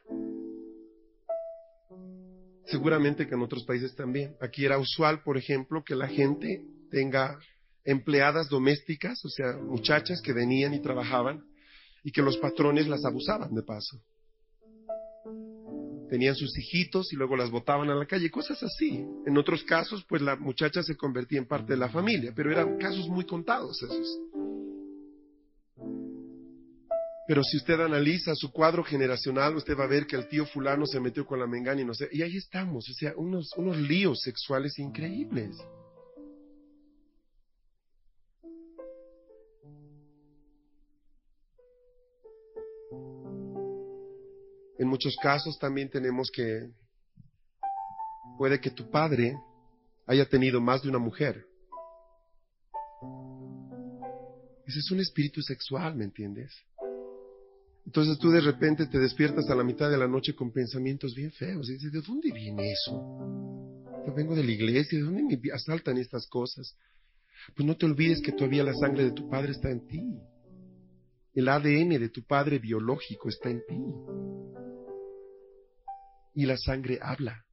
Seguramente 2.65 3.27
que 3.27 3.35
en 3.35 3.43
otros 3.43 3.65
países 3.65 3.95
también. 3.95 4.37
Aquí 4.41 4.65
era 4.65 4.79
usual, 4.79 5.23
por 5.23 5.37
ejemplo, 5.37 5.85
que 5.85 5.95
la 5.95 6.09
gente 6.09 6.65
tenga 6.91 7.39
empleadas 7.89 8.51
domésticas, 8.51 9.25
o 9.25 9.31
sea, 9.31 9.57
muchachas 9.57 10.21
que 10.21 10.35
venían 10.35 10.75
y 10.75 10.81
trabajaban 10.81 11.43
y 12.05 12.13
que 12.13 12.21
los 12.21 12.37
patrones 12.37 12.87
las 12.87 13.03
abusaban 13.07 13.55
de 13.55 13.63
paso. 13.63 13.99
Tenían 16.11 16.35
sus 16.35 16.57
hijitos 16.59 17.11
y 17.15 17.17
luego 17.17 17.35
las 17.35 17.51
botaban 17.51 17.89
a 17.89 17.95
la 17.95 18.05
calle, 18.05 18.31
cosas 18.31 18.63
así. 18.63 19.07
En 19.27 19.39
otros 19.39 19.63
casos, 19.65 20.05
pues 20.07 20.21
la 20.21 20.37
muchacha 20.37 20.83
se 20.83 20.97
convertía 20.97 21.39
en 21.39 21.47
parte 21.47 21.73
de 21.73 21.79
la 21.79 21.89
familia, 21.89 22.33
pero 22.37 22.53
eran 22.53 22.77
casos 22.77 23.09
muy 23.09 23.25
contados 23.25 23.83
esos. 23.83 24.19
Pero 27.27 27.43
si 27.43 27.57
usted 27.57 27.81
analiza 27.81 28.35
su 28.35 28.53
cuadro 28.53 28.85
generacional, 28.85 29.57
usted 29.57 29.77
va 29.79 29.85
a 29.85 29.89
ver 29.89 30.07
que 30.07 30.17
el 30.17 30.29
tío 30.29 30.45
fulano 30.45 30.85
se 30.85 31.01
metió 31.01 31.25
con 31.25 31.41
la 31.41 31.47
mengana 31.47 31.81
y 31.81 31.85
no 31.87 31.95
sé. 31.95 32.09
Y 32.13 32.21
ahí 32.21 32.37
estamos, 32.37 32.89
o 32.89 32.93
sea, 32.93 33.15
unos, 33.17 33.51
unos 33.57 33.79
líos 33.79 34.21
sexuales 34.21 34.79
increíbles. 34.79 35.57
En 44.89 44.91
muchos 44.91 45.19
casos 45.19 45.59
también 45.59 45.91
tenemos 45.91 46.31
que, 46.31 46.71
puede 48.39 48.59
que 48.59 48.71
tu 48.71 48.91
padre 48.91 49.37
haya 50.07 50.27
tenido 50.27 50.63
más 50.63 50.81
de 50.81 50.89
una 50.89 50.99
mujer. 50.99 51.45
Ese 54.67 54.79
es 54.79 54.91
un 54.91 55.01
espíritu 55.01 55.43
sexual, 55.43 55.95
¿me 55.95 56.05
entiendes? 56.05 56.55
Entonces 57.85 58.17
tú 58.19 58.31
de 58.31 58.41
repente 58.41 58.87
te 58.87 58.99
despiertas 58.99 59.51
a 59.51 59.55
la 59.55 59.63
mitad 59.63 59.91
de 59.91 59.99
la 59.99 60.09
noche 60.09 60.35
con 60.35 60.53
pensamientos 60.53 61.15
bien 61.15 61.33
feos 61.33 61.69
y 61.69 61.75
dices, 61.75 61.93
¿de 61.93 62.01
dónde 62.01 62.33
viene 62.33 62.73
eso? 62.73 62.93
Yo 64.07 64.15
vengo 64.15 64.35
de 64.35 64.43
la 64.43 64.53
iglesia, 64.53 64.99
¿de 64.99 65.05
dónde 65.05 65.37
me 65.37 65.53
asaltan 65.53 65.99
estas 65.99 66.27
cosas? 66.29 66.79
Pues 67.55 67.67
no 67.67 67.77
te 67.77 67.85
olvides 67.85 68.23
que 68.23 68.33
todavía 68.33 68.65
la 68.65 68.73
sangre 68.73 69.05
de 69.05 69.13
tu 69.13 69.29
padre 69.29 69.53
está 69.53 69.69
en 69.71 69.87
ti. 69.87 70.19
El 71.35 71.47
ADN 71.47 71.91
de 71.91 72.09
tu 72.09 72.23
padre 72.23 72.59
biológico 72.59 73.29
está 73.29 73.51
en 73.51 73.63
ti 73.69 73.85
y 76.39 76.47
la 76.47 76.57
sangre 76.57 77.01
habla. 77.03 77.45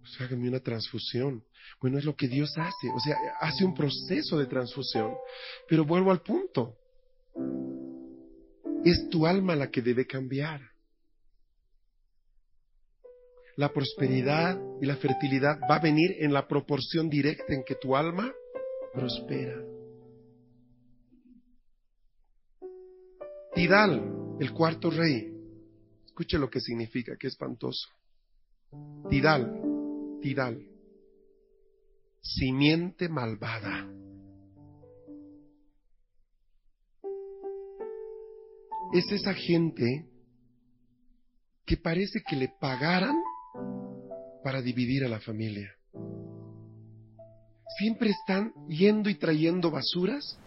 Pues 0.00 0.20
hágame 0.20 0.46
una 0.46 0.60
transfusión. 0.60 1.42
Bueno, 1.80 1.96
es 1.96 2.04
lo 2.04 2.14
que 2.14 2.28
Dios 2.28 2.52
hace. 2.58 2.90
O 2.94 3.00
sea, 3.00 3.16
hace 3.40 3.64
un 3.64 3.72
proceso 3.72 4.36
de 4.36 4.44
transfusión. 4.44 5.14
Pero 5.66 5.86
vuelvo 5.86 6.10
al 6.10 6.20
punto. 6.20 6.76
Es 8.84 9.08
tu 9.08 9.26
alma 9.26 9.56
la 9.56 9.70
que 9.70 9.80
debe 9.80 10.06
cambiar. 10.06 10.60
La 13.56 13.72
prosperidad 13.72 14.60
y 14.82 14.84
la 14.84 14.96
fertilidad 14.96 15.60
va 15.62 15.76
a 15.76 15.82
venir 15.82 16.16
en 16.18 16.34
la 16.34 16.46
proporción 16.46 17.08
directa 17.08 17.54
en 17.54 17.64
que 17.64 17.76
tu 17.76 17.96
alma 17.96 18.30
prospera. 18.92 19.64
Tidal 23.54 24.19
el 24.40 24.54
cuarto 24.54 24.90
rey, 24.90 25.30
escuche 26.06 26.38
lo 26.38 26.48
que 26.48 26.60
significa, 26.60 27.14
qué 27.18 27.26
espantoso. 27.26 27.90
Tidal, 29.10 30.18
Tidal, 30.22 30.66
simiente 32.22 33.10
malvada. 33.10 33.86
Es 38.94 39.12
esa 39.12 39.34
gente 39.34 40.06
que 41.66 41.76
parece 41.76 42.22
que 42.26 42.36
le 42.36 42.48
pagaran 42.48 43.16
para 44.42 44.62
dividir 44.62 45.04
a 45.04 45.08
la 45.08 45.20
familia. 45.20 45.70
Siempre 47.78 48.08
están 48.08 48.54
yendo 48.68 49.10
y 49.10 49.16
trayendo 49.16 49.70
basuras 49.70 50.38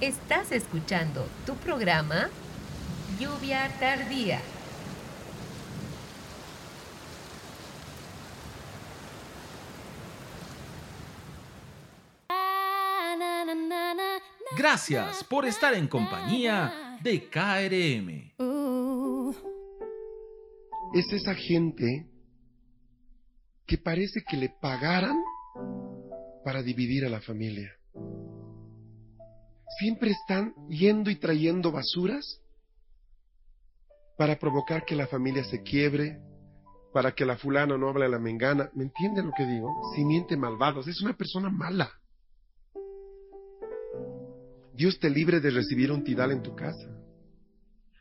Estás 0.00 0.52
escuchando 0.52 1.26
tu 1.46 1.54
programa 1.54 2.28
Lluvia 3.18 3.66
Tardía. 3.80 4.42
Gracias 14.54 15.24
por 15.24 15.46
estar 15.46 15.72
en 15.72 15.88
compañía 15.88 16.98
de 17.02 17.30
KRM. 17.30 18.34
Es 20.92 21.10
esa 21.10 21.34
gente 21.34 22.06
que 23.64 23.78
parece 23.78 24.20
que 24.28 24.36
le 24.36 24.50
pagaran 24.60 25.16
para 26.44 26.62
dividir 26.62 27.06
a 27.06 27.08
la 27.08 27.22
familia 27.22 27.72
siempre 29.78 30.10
están 30.10 30.54
yendo 30.68 31.10
y 31.10 31.16
trayendo 31.16 31.72
basuras 31.72 32.40
para 34.16 34.38
provocar 34.38 34.84
que 34.84 34.96
la 34.96 35.06
familia 35.06 35.44
se 35.44 35.62
quiebre, 35.62 36.18
para 36.92 37.12
que 37.12 37.26
la 37.26 37.36
fulana 37.36 37.76
no 37.76 37.88
hable 37.88 38.06
a 38.06 38.08
la 38.08 38.18
mengana. 38.18 38.70
¿Me 38.74 38.84
entiende 38.84 39.22
lo 39.22 39.32
que 39.36 39.44
digo? 39.44 39.70
Simiente 39.94 40.36
malvados. 40.36 40.88
Es 40.88 41.02
una 41.02 41.16
persona 41.16 41.50
mala. 41.50 41.90
Dios 44.74 44.98
te 44.98 45.10
libre 45.10 45.40
de 45.40 45.50
recibir 45.50 45.90
un 45.90 46.04
tidal 46.04 46.32
en 46.32 46.42
tu 46.42 46.54
casa. 46.54 46.88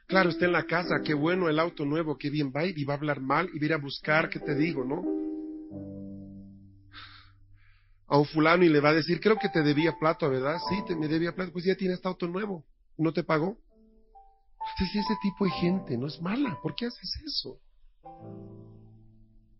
Claro, 0.07 0.29
está 0.29 0.45
en 0.45 0.51
la 0.51 0.63
casa, 0.63 1.01
qué 1.03 1.13
bueno 1.13 1.49
el 1.49 1.59
auto 1.59 1.83
nuevo, 1.83 2.17
qué 2.17 2.29
bien 2.29 2.51
va 2.55 2.63
y 2.65 2.83
va 2.83 2.93
a 2.93 2.97
hablar 2.97 3.21
mal 3.21 3.49
y 3.53 3.59
va 3.59 3.63
a 3.63 3.65
ir 3.65 3.73
a 3.73 3.77
buscar, 3.77 4.29
¿qué 4.29 4.39
te 4.39 4.53
digo, 4.53 4.85
no? 4.85 5.14
A 8.07 8.17
un 8.17 8.25
fulano 8.25 8.63
y 8.63 8.69
le 8.69 8.79
va 8.79 8.89
a 8.89 8.93
decir, 8.93 9.19
creo 9.19 9.37
que 9.37 9.49
te 9.49 9.61
debía 9.61 9.97
plata, 9.99 10.27
¿verdad? 10.27 10.57
Sí, 10.69 10.83
te 10.87 10.95
me 10.95 11.07
debía 11.07 11.33
plata, 11.33 11.51
pues 11.51 11.65
ya 11.65 11.75
tienes 11.75 12.05
auto 12.05 12.27
nuevo, 12.27 12.63
¿no 12.97 13.11
te 13.11 13.23
pagó? 13.23 13.57
Entonces 14.73 15.03
ese 15.05 15.15
tipo 15.21 15.45
de 15.45 15.51
gente 15.51 15.97
no 15.97 16.07
es 16.07 16.21
mala. 16.21 16.57
¿Por 16.61 16.75
qué 16.75 16.87
haces 16.87 17.11
eso? 17.25 17.59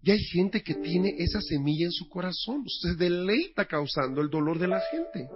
Y 0.02 0.12
hay 0.12 0.20
gente 0.20 0.62
que 0.62 0.76
tiene 0.76 1.16
esa 1.18 1.42
semilla 1.42 1.86
en 1.86 1.92
su 1.92 2.08
corazón. 2.10 2.64
Se 2.68 2.96
deleita 2.96 3.66
causando 3.66 4.22
el 4.22 4.30
dolor 4.30 4.60
de 4.60 4.68
la 4.68 4.82
gente. 4.92 5.30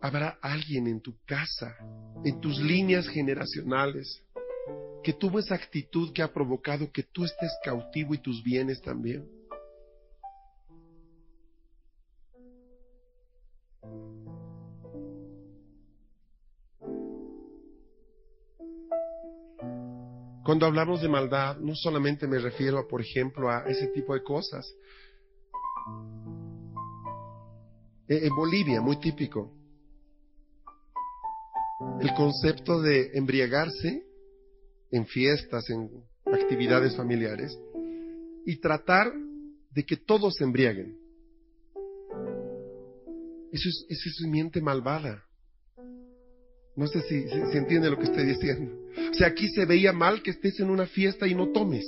Habrá 0.00 0.38
alguien 0.40 0.86
en 0.86 1.00
tu 1.00 1.14
casa, 1.26 1.76
en 2.24 2.40
tus 2.40 2.58
líneas 2.60 3.08
generacionales, 3.08 4.22
que 5.02 5.12
tuvo 5.12 5.38
esa 5.38 5.54
actitud 5.54 6.12
que 6.12 6.22
ha 6.22 6.32
provocado 6.32 6.90
que 6.92 7.02
tú 7.02 7.24
estés 7.24 7.52
cautivo 7.64 8.14
y 8.14 8.18
tus 8.18 8.42
bienes 8.42 8.80
también. 8.82 9.28
Cuando 20.48 20.64
hablamos 20.64 21.02
de 21.02 21.08
maldad, 21.08 21.58
no 21.58 21.74
solamente 21.74 22.26
me 22.26 22.38
refiero, 22.38 22.78
a, 22.78 22.88
por 22.88 23.02
ejemplo, 23.02 23.50
a 23.50 23.64
ese 23.66 23.88
tipo 23.88 24.14
de 24.14 24.22
cosas. 24.22 24.66
E, 28.08 28.26
en 28.26 28.34
Bolivia, 28.34 28.80
muy 28.80 28.98
típico, 28.98 29.52
el 32.00 32.14
concepto 32.14 32.80
de 32.80 33.10
embriagarse 33.12 34.07
en 34.90 35.06
fiestas, 35.06 35.68
en 35.70 35.90
actividades 36.26 36.96
familiares, 36.96 37.58
y 38.44 38.56
tratar 38.56 39.12
de 39.70 39.84
que 39.84 39.96
todos 39.96 40.36
se 40.36 40.44
embriaguen. 40.44 40.96
Eso 43.52 43.68
es, 43.68 43.86
eso 43.88 44.08
es 44.08 44.20
mente 44.28 44.60
malvada. 44.60 45.24
No 46.78 46.86
sé 46.86 47.02
si, 47.02 47.28
se 47.28 47.58
entiende 47.58 47.90
lo 47.90 47.98
que 47.98 48.04
estoy 48.04 48.24
diciendo. 48.24 48.72
O 49.10 49.14
sea, 49.14 49.26
aquí 49.26 49.48
se 49.48 49.64
veía 49.64 49.92
mal 49.92 50.22
que 50.22 50.30
estés 50.30 50.60
en 50.60 50.70
una 50.70 50.86
fiesta 50.86 51.26
y 51.26 51.34
no 51.34 51.48
tomes. 51.48 51.84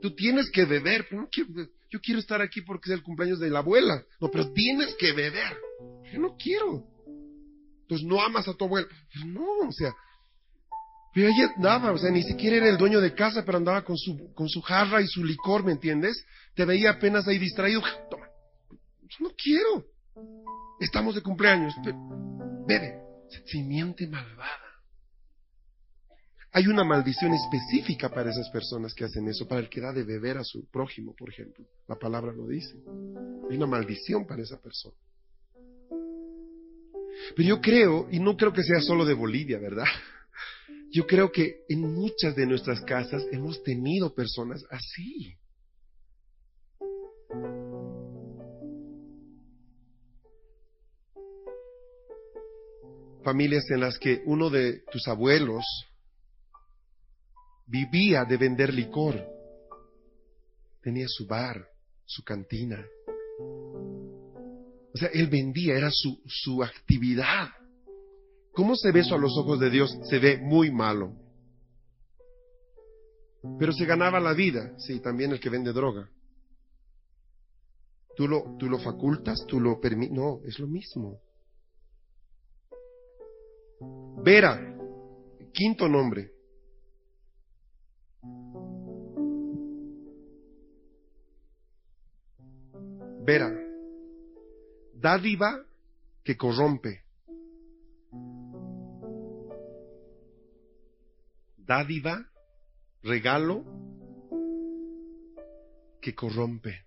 tú 0.00 0.14
tienes 0.14 0.50
que 0.50 0.64
beber. 0.64 1.06
yo 1.90 2.00
quiero 2.00 2.20
estar 2.20 2.40
aquí 2.40 2.62
porque 2.62 2.90
es 2.90 2.96
el 2.96 3.02
cumpleaños 3.02 3.40
de 3.40 3.50
la 3.50 3.58
abuela. 3.58 4.02
No, 4.18 4.30
pero 4.30 4.50
tienes 4.52 4.94
que 4.94 5.12
beber. 5.12 5.58
Yo 6.10 6.20
no 6.20 6.36
quiero. 6.36 6.86
Entonces 7.82 8.06
no 8.06 8.20
amas 8.22 8.48
a 8.48 8.54
tu 8.54 8.64
abuela. 8.64 8.88
Pues 9.12 9.26
no, 9.26 9.68
o 9.68 9.72
sea. 9.72 9.94
Pero 11.14 11.28
ella 11.28 11.52
andaba, 11.56 11.92
o 11.92 11.98
sea, 11.98 12.10
ni 12.10 12.24
siquiera 12.24 12.56
era 12.56 12.68
el 12.68 12.76
dueño 12.76 13.00
de 13.00 13.14
casa, 13.14 13.44
pero 13.44 13.58
andaba 13.58 13.84
con 13.84 13.96
su, 13.96 14.34
con 14.34 14.48
su 14.48 14.60
jarra 14.60 15.00
y 15.00 15.06
su 15.06 15.24
licor, 15.24 15.64
¿me 15.64 15.72
entiendes? 15.72 16.26
Te 16.54 16.64
veía 16.64 16.90
apenas 16.90 17.28
ahí 17.28 17.38
distraído. 17.38 17.82
Toma. 18.10 18.26
Yo 19.02 19.28
no 19.28 19.30
quiero. 19.36 19.86
Estamos 20.80 21.14
de 21.14 21.22
cumpleaños. 21.22 21.72
Bebe 22.66 23.04
simiente 23.46 24.06
malvada. 24.06 24.60
Hay 26.52 26.68
una 26.68 26.84
maldición 26.84 27.32
específica 27.34 28.08
para 28.08 28.30
esas 28.30 28.48
personas 28.50 28.94
que 28.94 29.04
hacen 29.04 29.26
eso, 29.28 29.48
para 29.48 29.60
el 29.60 29.68
que 29.68 29.80
da 29.80 29.92
de 29.92 30.04
beber 30.04 30.38
a 30.38 30.44
su 30.44 30.68
prójimo, 30.70 31.14
por 31.16 31.30
ejemplo. 31.30 31.64
La 31.88 31.96
palabra 31.96 32.32
lo 32.32 32.46
dice. 32.46 32.76
Hay 33.50 33.56
una 33.56 33.66
maldición 33.66 34.24
para 34.24 34.42
esa 34.42 34.60
persona. 34.60 34.94
Pero 37.36 37.48
yo 37.48 37.60
creo, 37.60 38.08
y 38.10 38.20
no 38.20 38.36
creo 38.36 38.52
que 38.52 38.62
sea 38.62 38.80
solo 38.80 39.04
de 39.04 39.14
Bolivia, 39.14 39.58
¿verdad? 39.58 39.86
Yo 40.94 41.08
creo 41.08 41.32
que 41.32 41.64
en 41.68 41.92
muchas 41.92 42.36
de 42.36 42.46
nuestras 42.46 42.80
casas 42.82 43.24
hemos 43.32 43.60
tenido 43.64 44.14
personas 44.14 44.64
así. 44.70 45.36
familias 53.24 53.64
en 53.70 53.80
las 53.80 53.98
que 53.98 54.22
uno 54.26 54.50
de 54.50 54.82
tus 54.92 55.08
abuelos 55.08 55.64
vivía 57.66 58.24
de 58.24 58.36
vender 58.36 58.72
licor. 58.72 59.26
Tenía 60.82 61.06
su 61.08 61.26
bar, 61.26 61.66
su 62.04 62.22
cantina. 62.22 62.84
O 63.40 64.96
sea, 64.96 65.08
él 65.08 65.26
vendía, 65.28 65.74
era 65.74 65.90
su, 65.90 66.22
su 66.26 66.62
actividad. 66.62 67.48
¿Cómo 68.54 68.76
se 68.76 68.92
ve 68.92 69.00
eso 69.00 69.16
a 69.16 69.18
los 69.18 69.36
ojos 69.36 69.58
de 69.58 69.68
Dios? 69.68 69.98
Se 70.08 70.18
ve 70.18 70.38
muy 70.38 70.70
malo. 70.70 71.12
Pero 73.58 73.72
se 73.72 73.84
ganaba 73.84 74.20
la 74.20 74.32
vida, 74.32 74.74
sí, 74.78 75.00
también 75.00 75.32
el 75.32 75.40
que 75.40 75.50
vende 75.50 75.72
droga. 75.72 76.08
Tú 78.16 78.28
lo, 78.28 78.56
tú 78.58 78.68
lo 78.68 78.78
facultas, 78.78 79.44
tú 79.46 79.60
lo 79.60 79.80
permites. 79.80 80.16
No, 80.16 80.40
es 80.44 80.58
lo 80.58 80.68
mismo. 80.68 81.20
Vera, 84.22 84.76
quinto 85.52 85.88
nombre. 85.88 86.30
Vera, 93.24 93.52
dádiva 94.94 95.64
que 96.22 96.36
corrompe. 96.36 97.03
Dádiva, 101.66 102.26
regalo 103.02 103.64
que 106.00 106.14
corrompe. 106.14 106.84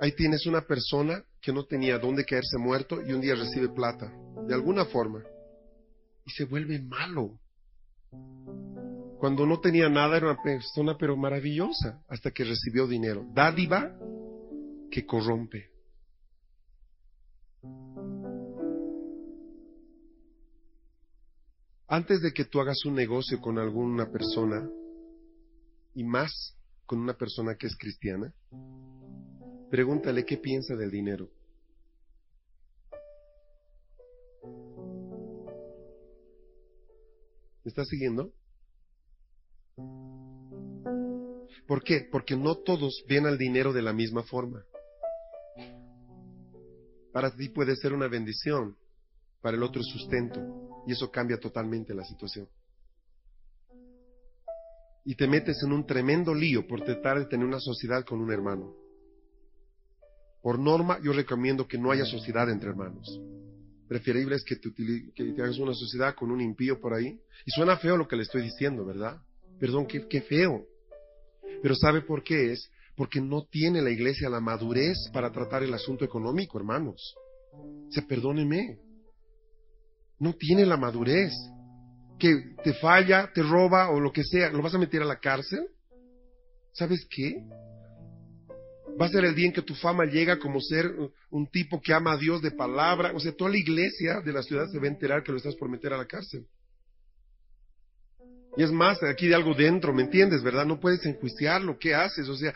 Ahí 0.00 0.12
tienes 0.12 0.46
una 0.46 0.62
persona 0.62 1.22
que 1.40 1.52
no 1.52 1.64
tenía 1.64 1.98
dónde 1.98 2.24
caerse 2.24 2.58
muerto 2.58 3.02
y 3.02 3.12
un 3.12 3.20
día 3.20 3.34
recibe 3.34 3.68
plata, 3.68 4.10
de 4.46 4.54
alguna 4.54 4.86
forma, 4.86 5.22
y 6.24 6.30
se 6.30 6.44
vuelve 6.44 6.80
malo. 6.80 7.38
Cuando 9.18 9.46
no 9.46 9.60
tenía 9.60 9.88
nada 9.88 10.16
era 10.16 10.30
una 10.30 10.42
persona 10.42 10.96
pero 10.98 11.16
maravillosa 11.16 12.02
hasta 12.08 12.30
que 12.30 12.44
recibió 12.44 12.86
dinero. 12.86 13.26
Dádiva 13.34 13.94
que 14.90 15.04
corrompe. 15.06 15.70
Antes 21.88 22.20
de 22.20 22.32
que 22.32 22.44
tú 22.44 22.60
hagas 22.60 22.84
un 22.84 22.94
negocio 22.94 23.40
con 23.40 23.58
alguna 23.58 24.10
persona, 24.10 24.68
y 25.94 26.04
más 26.04 26.56
con 26.84 27.00
una 27.00 27.14
persona 27.14 27.54
que 27.54 27.66
es 27.66 27.76
cristiana, 27.76 28.32
Pregúntale 29.70 30.24
qué 30.24 30.36
piensa 30.36 30.76
del 30.76 30.90
dinero. 30.90 31.28
¿Me 37.64 37.68
estás 37.68 37.88
siguiendo? 37.88 38.32
¿Por 41.66 41.82
qué? 41.82 42.08
Porque 42.12 42.36
no 42.36 42.58
todos 42.58 43.04
ven 43.08 43.26
al 43.26 43.38
dinero 43.38 43.72
de 43.72 43.82
la 43.82 43.92
misma 43.92 44.22
forma. 44.22 44.64
Para 47.16 47.34
ti 47.34 47.48
puede 47.48 47.74
ser 47.76 47.94
una 47.94 48.08
bendición, 48.08 48.76
para 49.40 49.56
el 49.56 49.62
otro 49.62 49.82
sustento, 49.82 50.84
y 50.86 50.92
eso 50.92 51.10
cambia 51.10 51.40
totalmente 51.40 51.94
la 51.94 52.04
situación. 52.04 52.46
Y 55.02 55.14
te 55.14 55.26
metes 55.26 55.62
en 55.62 55.72
un 55.72 55.86
tremendo 55.86 56.34
lío 56.34 56.66
por 56.66 56.84
tratar 56.84 57.18
de 57.18 57.24
tener 57.24 57.46
una 57.46 57.58
sociedad 57.58 58.04
con 58.04 58.20
un 58.20 58.30
hermano. 58.30 58.74
Por 60.42 60.58
norma, 60.58 60.98
yo 61.02 61.14
recomiendo 61.14 61.66
que 61.66 61.78
no 61.78 61.90
haya 61.90 62.04
sociedad 62.04 62.50
entre 62.50 62.68
hermanos. 62.68 63.18
Preferible 63.88 64.36
es 64.36 64.44
que 64.44 64.56
te, 64.56 65.42
hagas 65.42 65.56
una 65.56 65.72
sociedad 65.72 66.14
con 66.14 66.30
un 66.30 66.42
impío 66.42 66.78
por 66.78 66.92
ahí. 66.92 67.18
Y 67.46 67.50
suena 67.50 67.78
feo 67.78 67.96
lo 67.96 68.06
que 68.06 68.16
le 68.16 68.24
estoy 68.24 68.42
diciendo, 68.42 68.84
¿verdad? 68.84 69.22
Perdón, 69.58 69.86
qué, 69.86 70.06
qué 70.06 70.20
feo. 70.20 70.66
Pero 71.62 71.74
¿sabe 71.76 72.02
por 72.02 72.22
qué 72.22 72.52
es? 72.52 72.70
Porque 72.96 73.20
no 73.20 73.44
tiene 73.44 73.82
la 73.82 73.90
iglesia 73.90 74.30
la 74.30 74.40
madurez 74.40 74.96
para 75.12 75.30
tratar 75.30 75.62
el 75.62 75.74
asunto 75.74 76.04
económico, 76.04 76.58
hermanos. 76.58 77.14
O 77.52 77.92
sea, 77.92 78.04
perdóneme. 78.06 78.78
No 80.18 80.32
tiene 80.34 80.64
la 80.64 80.76
madurez. 80.76 81.32
Que 82.18 82.54
te 82.64 82.72
falla, 82.74 83.30
te 83.34 83.42
roba 83.42 83.90
o 83.90 84.00
lo 84.00 84.10
que 84.10 84.24
sea, 84.24 84.50
¿lo 84.50 84.62
vas 84.62 84.74
a 84.74 84.78
meter 84.78 85.02
a 85.02 85.04
la 85.04 85.20
cárcel? 85.20 85.66
¿Sabes 86.72 87.06
qué? 87.10 87.42
Va 88.98 89.06
a 89.06 89.10
ser 89.10 89.26
el 89.26 89.34
día 89.34 89.46
en 89.46 89.52
que 89.52 89.60
tu 89.60 89.74
fama 89.74 90.06
llega 90.06 90.38
como 90.38 90.58
ser 90.60 90.90
un 91.28 91.46
tipo 91.48 91.82
que 91.82 91.92
ama 91.92 92.12
a 92.12 92.16
Dios 92.16 92.40
de 92.40 92.50
palabra. 92.50 93.12
O 93.14 93.20
sea, 93.20 93.32
toda 93.32 93.50
la 93.50 93.58
iglesia 93.58 94.22
de 94.24 94.32
la 94.32 94.42
ciudad 94.42 94.66
se 94.72 94.78
va 94.78 94.84
a 94.86 94.88
enterar 94.88 95.22
que 95.22 95.32
lo 95.32 95.38
estás 95.38 95.54
por 95.56 95.68
meter 95.68 95.92
a 95.92 95.98
la 95.98 96.06
cárcel. 96.06 96.46
Y 98.56 98.62
es 98.62 98.72
más, 98.72 99.02
aquí 99.02 99.28
de 99.28 99.34
algo 99.34 99.54
dentro, 99.54 99.92
¿me 99.92 100.02
entiendes, 100.02 100.42
verdad? 100.42 100.64
No 100.64 100.80
puedes 100.80 101.04
enjuiciarlo, 101.04 101.78
¿qué 101.78 101.94
haces? 101.94 102.26
O 102.28 102.36
sea, 102.36 102.54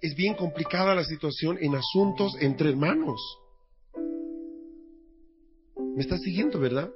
es 0.00 0.14
bien 0.14 0.34
complicada 0.34 0.94
la 0.94 1.04
situación 1.04 1.58
en 1.60 1.74
asuntos 1.74 2.36
entre 2.40 2.70
hermanos. 2.70 3.20
¿Me 5.94 6.02
estás 6.02 6.20
siguiendo, 6.20 6.60
verdad? 6.60 6.90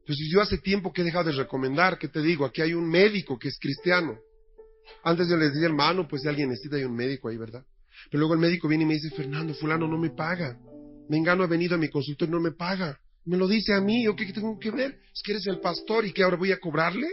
Entonces 0.00 0.28
yo 0.32 0.40
hace 0.40 0.58
tiempo 0.58 0.92
que 0.92 1.02
he 1.02 1.04
dejado 1.04 1.30
de 1.30 1.36
recomendar, 1.36 1.98
que 1.98 2.08
te 2.08 2.20
digo, 2.22 2.44
aquí 2.44 2.62
hay 2.62 2.72
un 2.72 2.88
médico 2.88 3.38
que 3.38 3.48
es 3.48 3.58
cristiano 3.58 4.18
Antes 5.02 5.28
yo 5.28 5.36
les 5.36 5.52
decía, 5.52 5.66
hermano, 5.66 6.08
pues 6.08 6.22
si 6.22 6.28
alguien 6.28 6.48
necesita, 6.48 6.76
hay 6.76 6.84
un 6.84 6.96
médico 6.96 7.28
ahí, 7.28 7.36
¿verdad? 7.36 7.64
Pero 8.10 8.20
luego 8.20 8.34
el 8.34 8.40
médico 8.40 8.68
viene 8.68 8.84
y 8.84 8.86
me 8.86 8.94
dice, 8.94 9.10
Fernando, 9.10 9.54
fulano 9.54 9.86
no 9.86 9.98
me 9.98 10.10
paga. 10.10 10.58
Mengano 11.08 11.44
ha 11.44 11.46
venido 11.46 11.74
a 11.74 11.78
mi 11.78 11.88
consultorio 11.88 12.32
y 12.32 12.36
no 12.36 12.40
me 12.42 12.52
paga. 12.52 12.98
Me 13.24 13.36
lo 13.36 13.46
dice 13.46 13.74
a 13.74 13.80
mí, 13.80 14.04
¿yo 14.04 14.16
qué 14.16 14.32
tengo 14.32 14.58
que 14.58 14.70
ver? 14.70 14.98
Es 15.14 15.22
que 15.22 15.32
eres 15.32 15.46
el 15.46 15.60
pastor 15.60 16.06
y 16.06 16.12
que 16.12 16.22
ahora 16.22 16.36
voy 16.36 16.52
a 16.52 16.58
cobrarle. 16.58 17.08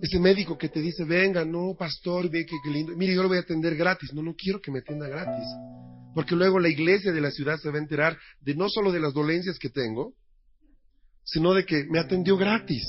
Ese 0.00 0.18
médico 0.18 0.58
que 0.58 0.68
te 0.68 0.80
dice, 0.80 1.04
venga, 1.04 1.44
no, 1.44 1.74
pastor, 1.78 2.28
ve 2.30 2.44
que, 2.44 2.56
lindo. 2.70 2.96
Mire, 2.96 3.14
yo 3.14 3.22
lo 3.22 3.28
voy 3.28 3.38
a 3.38 3.42
atender 3.42 3.76
gratis. 3.76 4.12
No, 4.12 4.22
no 4.22 4.34
quiero 4.34 4.60
que 4.60 4.70
me 4.70 4.80
atienda 4.80 5.08
gratis. 5.08 5.46
Porque 6.14 6.34
luego 6.34 6.58
la 6.58 6.68
iglesia 6.68 7.12
de 7.12 7.20
la 7.20 7.30
ciudad 7.30 7.56
se 7.58 7.70
va 7.70 7.76
a 7.76 7.82
enterar 7.82 8.18
de 8.40 8.54
no 8.54 8.68
solo 8.68 8.92
de 8.92 9.00
las 9.00 9.14
dolencias 9.14 9.58
que 9.58 9.70
tengo, 9.70 10.14
sino 11.24 11.54
de 11.54 11.64
que 11.64 11.84
me 11.84 11.98
atendió 11.98 12.36
gratis. 12.36 12.84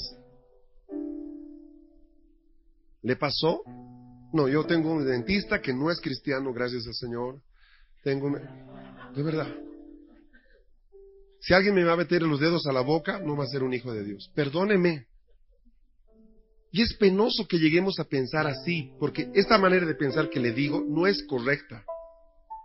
¿Le 3.01 3.15
pasó? 3.15 3.61
No, 4.33 4.47
yo 4.47 4.65
tengo 4.65 4.91
un 4.91 5.05
dentista 5.05 5.61
que 5.61 5.73
no 5.73 5.91
es 5.91 6.01
cristiano, 6.01 6.51
gracias 6.53 6.87
al 6.87 6.95
Señor. 6.95 7.41
Tengo 8.03 8.31
De 9.15 9.23
verdad. 9.23 9.47
Si 11.39 11.53
alguien 11.53 11.75
me 11.75 11.83
va 11.83 11.93
a 11.93 11.97
meter 11.97 12.21
los 12.23 12.39
dedos 12.39 12.65
a 12.67 12.73
la 12.73 12.81
boca, 12.81 13.19
no 13.19 13.35
va 13.35 13.43
a 13.43 13.47
ser 13.47 13.63
un 13.63 13.73
hijo 13.73 13.93
de 13.93 14.03
Dios. 14.03 14.31
Perdóneme. 14.33 15.07
Y 16.73 16.81
es 16.81 16.95
penoso 16.95 17.47
que 17.47 17.59
lleguemos 17.59 17.99
a 17.99 18.03
pensar 18.03 18.47
así, 18.47 18.91
porque 18.99 19.29
esta 19.35 19.59
manera 19.59 19.85
de 19.85 19.93
pensar 19.93 20.31
que 20.31 20.39
le 20.39 20.51
digo 20.53 20.83
no 20.83 21.05
es 21.05 21.23
correcta, 21.27 21.85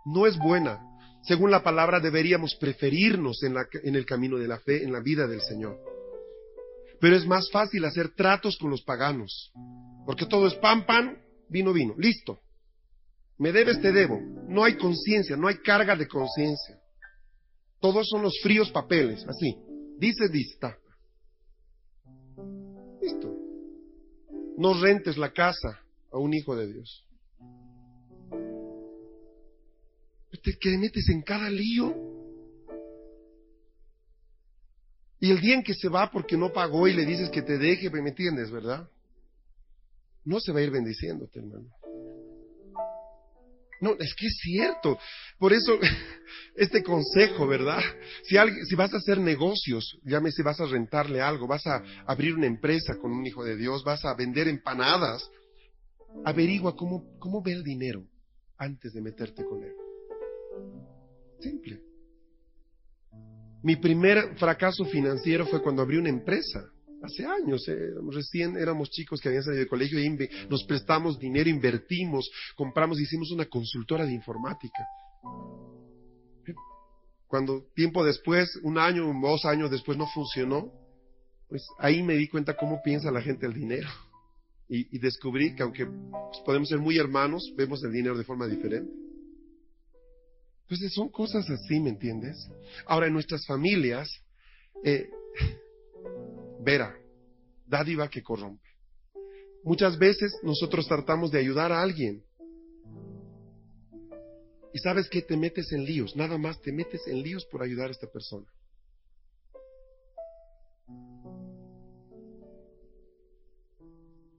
no 0.03 0.25
es 0.25 0.35
buena. 0.39 0.79
Según 1.21 1.51
la 1.51 1.61
palabra 1.61 1.99
deberíamos 1.99 2.55
preferirnos 2.55 3.43
en, 3.43 3.55
el 3.95 4.05
camino 4.07 4.37
de 4.37 4.47
la 4.47 4.57
fe, 4.61 4.83
en 4.83 4.91
la 4.91 4.99
vida 4.99 5.27
del 5.27 5.41
Señor. 5.41 5.77
Pero 6.99 7.15
es 7.15 7.27
más 7.27 7.51
fácil 7.51 7.85
hacer 7.85 8.15
tratos 8.15 8.57
con 8.57 8.71
los 8.71 8.81
paganos, 8.81 9.51
porque 10.07 10.25
todo 10.25 10.47
es 10.47 10.55
pan, 10.55 10.87
pan, 10.87 11.19
vino, 11.47 11.71
vino, 11.71 11.93
listo. 11.95 12.39
Me 13.37 13.51
debes, 13.51 13.79
te 13.79 13.91
debo. 13.91 14.19
No 14.47 14.63
hay 14.63 14.75
conciencia, 14.75 15.37
no 15.37 15.47
hay 15.47 15.57
carga 15.57 15.95
de 15.95 16.07
conciencia. 16.07 16.79
Todos 17.79 18.09
son 18.09 18.23
los 18.23 18.39
fríos 18.41 18.71
papeles, 18.71 19.23
así. 19.27 19.55
Dice, 19.99 20.29
dice, 20.29 20.57
Listo. 23.03 23.38
No 24.59 24.73
rentes 24.73 25.17
la 25.17 25.31
casa 25.31 25.79
a 26.11 26.17
un 26.17 26.33
hijo 26.33 26.53
de 26.53 26.67
Dios. 26.67 27.07
Te 30.43 30.77
metes 30.77 31.07
en 31.07 31.21
cada 31.21 31.49
lío. 31.49 31.95
Y 35.21 35.31
el 35.31 35.39
día 35.39 35.55
en 35.55 35.63
que 35.63 35.73
se 35.73 35.87
va 35.87 36.11
porque 36.11 36.35
no 36.35 36.51
pagó 36.51 36.89
y 36.89 36.93
le 36.93 37.05
dices 37.05 37.29
que 37.29 37.41
te 37.41 37.57
deje, 37.57 37.89
me 37.89 38.09
entiendes, 38.09 38.51
¿verdad? 38.51 38.89
No 40.25 40.41
se 40.41 40.51
va 40.51 40.59
a 40.59 40.63
ir 40.63 40.71
bendiciéndote, 40.71 41.39
hermano. 41.39 41.69
No, 43.81 43.95
es 43.99 44.13
que 44.15 44.27
es 44.27 44.37
cierto. 44.41 44.97
Por 45.37 45.53
eso, 45.53 45.79
este 46.55 46.83
consejo, 46.83 47.47
¿verdad? 47.47 47.81
Si, 48.23 48.37
alguien, 48.37 48.65
si 48.65 48.75
vas 48.75 48.93
a 48.93 48.97
hacer 48.97 49.19
negocios, 49.19 49.97
llámese, 50.03 50.43
vas 50.43 50.59
a 50.59 50.65
rentarle 50.65 51.21
algo, 51.21 51.47
vas 51.47 51.65
a 51.67 51.83
abrir 52.05 52.35
una 52.35 52.47
empresa 52.47 52.97
con 52.97 53.11
un 53.11 53.25
hijo 53.25 53.43
de 53.43 53.55
Dios, 53.55 53.83
vas 53.83 54.03
a 54.05 54.13
vender 54.15 54.47
empanadas, 54.47 55.29
averigua 56.25 56.75
cómo, 56.75 57.17
cómo 57.19 57.41
ve 57.41 57.53
el 57.53 57.63
dinero 57.63 58.03
antes 58.57 58.93
de 58.93 59.01
meterte 59.01 59.43
con 59.45 59.63
él. 59.63 59.73
Simple. 61.39 61.81
Mi 63.61 63.75
primer 63.75 64.37
fracaso 64.37 64.85
financiero 64.85 65.45
fue 65.45 65.61
cuando 65.61 65.81
abrí 65.81 65.97
una 65.97 66.09
empresa. 66.09 66.69
Hace 67.01 67.25
años, 67.25 67.65
eh, 67.69 67.91
recién 68.11 68.57
éramos 68.57 68.89
chicos 68.89 69.21
que 69.21 69.29
habían 69.29 69.43
salido 69.43 69.63
de 69.63 69.69
colegio 69.69 69.99
y 69.99 70.29
nos 70.49 70.63
prestamos 70.65 71.17
dinero, 71.17 71.49
invertimos, 71.49 72.29
compramos, 72.55 72.99
hicimos 72.99 73.31
una 73.31 73.45
consultora 73.45 74.05
de 74.05 74.13
informática. 74.13 74.83
Cuando 77.27 77.67
tiempo 77.73 78.03
después, 78.03 78.55
un 78.63 78.77
año, 78.77 79.13
dos 79.21 79.45
años 79.45 79.71
después 79.71 79.97
no 79.97 80.07
funcionó, 80.07 80.73
pues 81.47 81.65
ahí 81.77 82.03
me 82.03 82.15
di 82.15 82.27
cuenta 82.27 82.57
cómo 82.57 82.81
piensa 82.83 83.11
la 83.11 83.21
gente 83.21 83.45
el 83.45 83.53
dinero. 83.53 83.87
Y, 84.67 84.99
descubrí 84.99 85.55
que 85.55 85.63
aunque 85.63 85.85
pues, 85.85 86.39
podemos 86.45 86.69
ser 86.69 86.77
muy 86.77 86.97
hermanos, 86.97 87.51
vemos 87.55 87.83
el 87.83 87.91
dinero 87.91 88.15
de 88.17 88.23
forma 88.23 88.45
diferente. 88.45 88.91
Entonces 90.63 90.93
son 90.93 91.09
cosas 91.09 91.49
así, 91.49 91.79
¿me 91.79 91.89
entiendes? 91.89 92.47
Ahora 92.85 93.07
en 93.07 93.13
nuestras 93.13 93.47
familias, 93.47 94.11
eh, 94.83 95.09
vera, 96.59 96.95
dádiva 97.65 98.09
que 98.09 98.21
corrompe. 98.21 98.67
Muchas 99.63 99.97
veces 99.97 100.33
nosotros 100.43 100.87
tratamos 100.87 101.31
de 101.31 101.39
ayudar 101.39 101.71
a 101.71 101.81
alguien. 101.81 102.23
Y 104.73 104.79
sabes 104.79 105.09
que 105.09 105.21
te 105.21 105.35
metes 105.35 105.71
en 105.71 105.83
líos, 105.83 106.15
nada 106.15 106.37
más 106.37 106.61
te 106.61 106.71
metes 106.71 107.07
en 107.07 107.21
líos 107.23 107.45
por 107.45 107.63
ayudar 107.63 107.87
a 107.87 107.91
esta 107.91 108.07
persona. 108.07 108.47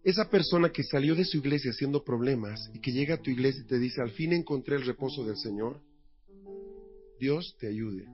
Esa 0.03 0.31
persona 0.31 0.71
que 0.71 0.83
salió 0.83 1.15
de 1.15 1.25
su 1.25 1.39
iglesia 1.39 1.73
haciendo 1.73 2.03
problemas 2.03 2.71
y 2.73 2.81
que 2.81 2.91
llega 2.91 3.17
a 3.17 3.23
tu 3.23 3.31
iglesia 3.31 3.63
y 3.63 3.67
te 3.67 3.79
dice, 3.79 4.01
al 4.01 4.11
fin 4.13 4.33
encontré 4.33 4.77
el 4.77 4.87
reposo 4.87 5.25
del 5.25 5.37
Señor, 5.37 5.81
Dios 7.19 7.55
te 7.59 7.69
ayude. 7.69 8.07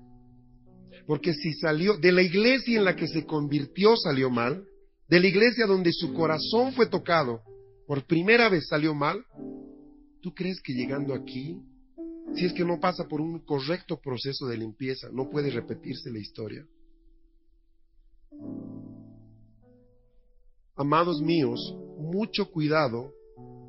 Porque 1.07 1.35
si 1.35 1.53
salió 1.55 1.97
de 1.97 2.13
la 2.13 2.23
iglesia 2.23 2.79
en 2.79 2.85
la 2.85 2.97
que 2.97 3.09
se 3.09 3.27
convirtió 3.27 3.97
salió 3.97 4.31
mal, 4.31 4.65
de 5.09 5.21
la 5.21 5.27
iglesia 5.27 5.67
donde 5.67 5.93
su 5.93 6.15
corazón 6.15 6.73
fue 6.73 6.87
tocado, 6.87 7.41
por 7.87 8.05
primera 8.05 8.49
vez 8.49 8.67
salió 8.69 8.95
mal, 8.95 9.25
¿tú 10.21 10.35
crees 10.35 10.61
que 10.61 10.73
llegando 10.73 11.15
aquí, 11.15 11.61
si 12.35 12.45
es 12.45 12.53
que 12.53 12.65
no 12.65 12.81
pasa 12.81 13.07
por 13.07 13.21
un 13.21 13.39
correcto 13.41 14.01
proceso 14.01 14.47
de 14.47 14.57
limpieza, 14.57 15.09
no 15.13 15.31
puede 15.31 15.51
repetirse 15.51 16.11
la 16.11 16.19
historia? 16.19 16.67
Amados 20.75 21.23
míos, 21.23 21.75
mucho 21.99 22.51
cuidado 22.51 23.13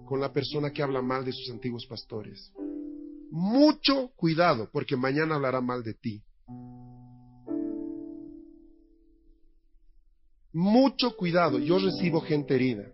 con 0.08 0.20
la 0.20 0.34
persona 0.34 0.72
que 0.72 0.82
habla 0.82 1.02
mal 1.02 1.24
de 1.24 1.32
sus 1.32 1.50
antiguos 1.52 1.86
pastores. 1.86 2.52
Mucho 3.30 4.10
cuidado, 4.16 4.70
porque 4.72 4.96
mañana 4.98 5.36
hablará 5.36 5.62
mal 5.62 5.84
de 5.84 5.94
ti. 5.94 6.24
Mucho 10.58 11.16
cuidado. 11.16 11.60
Yo 11.60 11.78
recibo 11.78 12.20
gente 12.20 12.56
herida. 12.56 12.90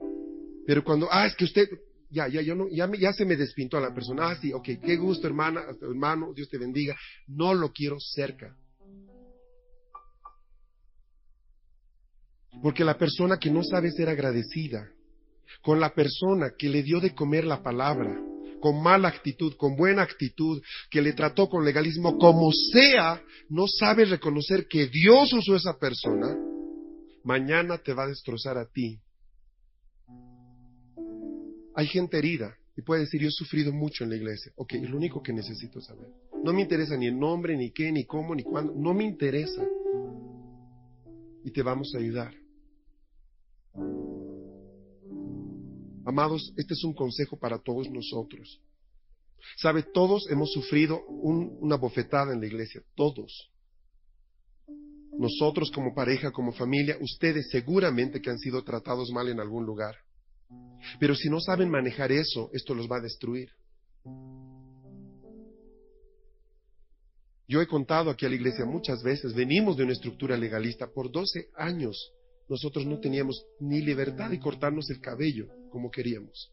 Pero 0.67 0.83
cuando, 0.83 1.07
ah, 1.09 1.25
es 1.25 1.33
que 1.33 1.45
usted, 1.45 1.69
ya, 2.09 2.27
ya, 2.27 2.41
yo 2.41 2.55
no, 2.55 2.67
ya, 2.67 3.13
se 3.13 3.23
me 3.23 3.37
despintó 3.37 3.77
a 3.77 3.79
la 3.79 3.93
persona. 3.93 4.31
Ah, 4.31 4.35
sí, 4.35 4.51
ok, 4.51 4.67
qué 4.83 4.97
gusto, 4.97 5.27
hermana, 5.27 5.61
hermano, 5.81 6.33
Dios 6.35 6.49
te 6.49 6.57
bendiga. 6.57 6.93
No 7.25 7.53
lo 7.53 7.71
quiero 7.71 8.01
cerca. 8.01 8.53
Porque 12.61 12.83
la 12.83 12.97
persona 12.97 13.37
que 13.37 13.49
no 13.49 13.63
sabe 13.63 13.91
ser 13.91 14.09
agradecida 14.09 14.91
con 15.61 15.79
la 15.79 15.93
persona 15.93 16.51
que 16.57 16.67
le 16.67 16.83
dio 16.83 16.99
de 16.99 17.15
comer 17.15 17.45
la 17.45 17.63
palabra, 17.63 18.13
con 18.59 18.83
mala 18.83 19.07
actitud, 19.07 19.53
con 19.55 19.77
buena 19.77 20.01
actitud, 20.01 20.61
que 20.89 21.01
le 21.01 21.13
trató 21.13 21.47
con 21.47 21.63
legalismo, 21.63 22.17
como 22.17 22.51
sea, 22.51 23.23
no 23.47 23.67
sabe 23.69 24.03
reconocer 24.03 24.67
que 24.67 24.87
Dios 24.87 25.31
usó 25.31 25.55
esa 25.55 25.79
persona, 25.79 26.35
mañana 27.23 27.77
te 27.77 27.93
va 27.93 28.03
a 28.03 28.07
destrozar 28.07 28.57
a 28.57 28.65
ti. 28.65 28.99
Hay 31.75 31.87
gente 31.87 32.17
herida 32.17 32.55
y 32.75 32.81
puede 32.81 33.01
decir, 33.01 33.21
yo 33.21 33.27
he 33.27 33.31
sufrido 33.31 33.71
mucho 33.71 34.03
en 34.03 34.11
la 34.11 34.15
iglesia. 34.15 34.51
Ok, 34.55 34.73
es 34.73 34.89
lo 34.89 34.97
único 34.97 35.21
que 35.21 35.33
necesito 35.33 35.81
saber. 35.81 36.07
No 36.43 36.53
me 36.53 36.61
interesa 36.61 36.97
ni 36.97 37.07
el 37.07 37.17
nombre, 37.17 37.55
ni 37.55 37.71
qué, 37.71 37.91
ni 37.91 38.05
cómo, 38.05 38.35
ni 38.35 38.43
cuándo. 38.43 38.73
No 38.75 38.93
me 38.93 39.03
interesa. 39.03 39.63
Y 41.43 41.51
te 41.51 41.61
vamos 41.61 41.93
a 41.95 41.99
ayudar. 41.99 42.33
Amados, 46.05 46.53
este 46.57 46.73
es 46.73 46.83
un 46.83 46.93
consejo 46.93 47.37
para 47.37 47.59
todos 47.59 47.89
nosotros. 47.89 48.61
Sabe, 49.57 49.83
todos 49.83 50.29
hemos 50.29 50.51
sufrido 50.51 51.05
una 51.05 51.75
bofetada 51.75 52.33
en 52.33 52.39
la 52.39 52.47
iglesia, 52.47 52.81
todos. 52.95 53.52
Nosotros 55.17 55.71
como 55.71 55.93
pareja, 55.93 56.31
como 56.31 56.51
familia, 56.51 56.97
ustedes 56.99 57.49
seguramente 57.51 58.21
que 58.21 58.29
han 58.29 58.39
sido 58.39 58.63
tratados 58.63 59.11
mal 59.11 59.29
en 59.29 59.39
algún 59.39 59.65
lugar. 59.65 59.95
Pero 60.99 61.15
si 61.15 61.29
no 61.29 61.39
saben 61.39 61.69
manejar 61.69 62.11
eso, 62.11 62.49
esto 62.53 62.73
los 62.73 62.89
va 62.89 62.97
a 62.97 63.01
destruir. 63.01 63.49
Yo 67.47 67.61
he 67.61 67.67
contado 67.67 68.09
aquí 68.09 68.25
a 68.25 68.29
la 68.29 68.35
iglesia 68.35 68.65
muchas 68.65 69.03
veces, 69.03 69.33
venimos 69.33 69.77
de 69.77 69.83
una 69.83 69.93
estructura 69.93 70.37
legalista 70.37 70.87
por 70.87 71.11
12 71.11 71.49
años 71.55 72.13
nosotros 72.49 72.85
no 72.85 72.99
teníamos 72.99 73.45
ni 73.59 73.81
libertad 73.81 74.29
de 74.29 74.39
cortarnos 74.39 74.87
el 74.89 74.99
cabello 74.99 75.47
como 75.71 75.89
queríamos. 75.89 76.52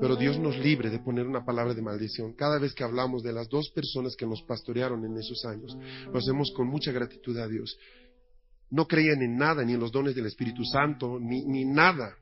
Pero 0.00 0.16
Dios 0.16 0.38
nos 0.38 0.56
libre 0.58 0.88
de 0.88 0.98
poner 1.00 1.26
una 1.26 1.44
palabra 1.44 1.74
de 1.74 1.82
maldición. 1.82 2.32
Cada 2.32 2.58
vez 2.58 2.74
que 2.74 2.84
hablamos 2.84 3.22
de 3.22 3.32
las 3.32 3.48
dos 3.48 3.70
personas 3.70 4.16
que 4.16 4.26
nos 4.26 4.42
pastorearon 4.42 5.04
en 5.04 5.16
esos 5.16 5.44
años, 5.44 5.76
lo 6.10 6.18
hacemos 6.18 6.50
con 6.52 6.68
mucha 6.68 6.90
gratitud 6.92 7.36
a 7.38 7.46
Dios. 7.46 7.78
No 8.70 8.86
creían 8.86 9.20
en 9.22 9.36
nada, 9.36 9.64
ni 9.64 9.74
en 9.74 9.80
los 9.80 9.92
dones 9.92 10.14
del 10.14 10.26
Espíritu 10.26 10.64
Santo, 10.64 11.18
ni, 11.20 11.44
ni 11.44 11.64
nada. 11.64 12.16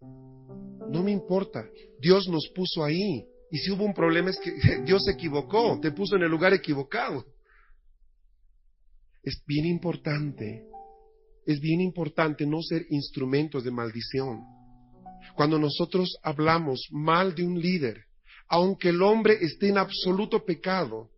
No 0.00 1.02
me 1.02 1.10
importa. 1.10 1.68
Dios 2.00 2.28
nos 2.28 2.48
puso 2.54 2.82
ahí. 2.82 3.26
Y 3.50 3.58
si 3.58 3.70
hubo 3.70 3.84
un 3.84 3.94
problema 3.94 4.30
es 4.30 4.38
que 4.38 4.52
Dios 4.84 5.04
se 5.04 5.12
equivocó, 5.12 5.78
te 5.80 5.92
puso 5.92 6.16
en 6.16 6.22
el 6.22 6.30
lugar 6.30 6.54
equivocado. 6.54 7.26
Es 9.22 9.42
bien 9.46 9.66
importante, 9.66 10.64
es 11.44 11.60
bien 11.60 11.82
importante 11.82 12.46
no 12.46 12.62
ser 12.62 12.86
instrumentos 12.88 13.64
de 13.64 13.70
maldición. 13.70 14.57
Cuando 15.38 15.56
nosotros 15.56 16.18
hablamos 16.24 16.88
mal 16.90 17.32
de 17.32 17.44
un 17.44 17.60
líder, 17.60 18.06
aunque 18.48 18.88
el 18.88 19.00
hombre 19.00 19.38
esté 19.40 19.68
en 19.68 19.78
absoluto 19.78 20.44
pecado, 20.44 21.10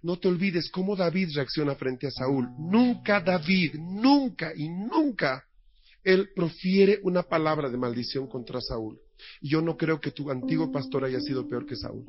no 0.00 0.18
te 0.18 0.28
olvides 0.28 0.70
cómo 0.70 0.96
David 0.96 1.28
reacciona 1.34 1.74
frente 1.74 2.06
a 2.06 2.10
Saúl. 2.10 2.48
Nunca 2.58 3.20
David, 3.20 3.74
nunca 3.74 4.54
y 4.56 4.70
nunca 4.70 5.44
él 6.02 6.30
profiere 6.34 6.98
una 7.02 7.24
palabra 7.24 7.68
de 7.68 7.76
maldición 7.76 8.26
contra 8.26 8.58
Saúl. 8.62 8.98
Y 9.42 9.50
yo 9.50 9.60
no 9.60 9.76
creo 9.76 10.00
que 10.00 10.12
tu 10.12 10.30
antiguo 10.30 10.72
pastor 10.72 11.04
haya 11.04 11.20
sido 11.20 11.46
peor 11.46 11.66
que 11.66 11.76
Saúl. 11.76 12.06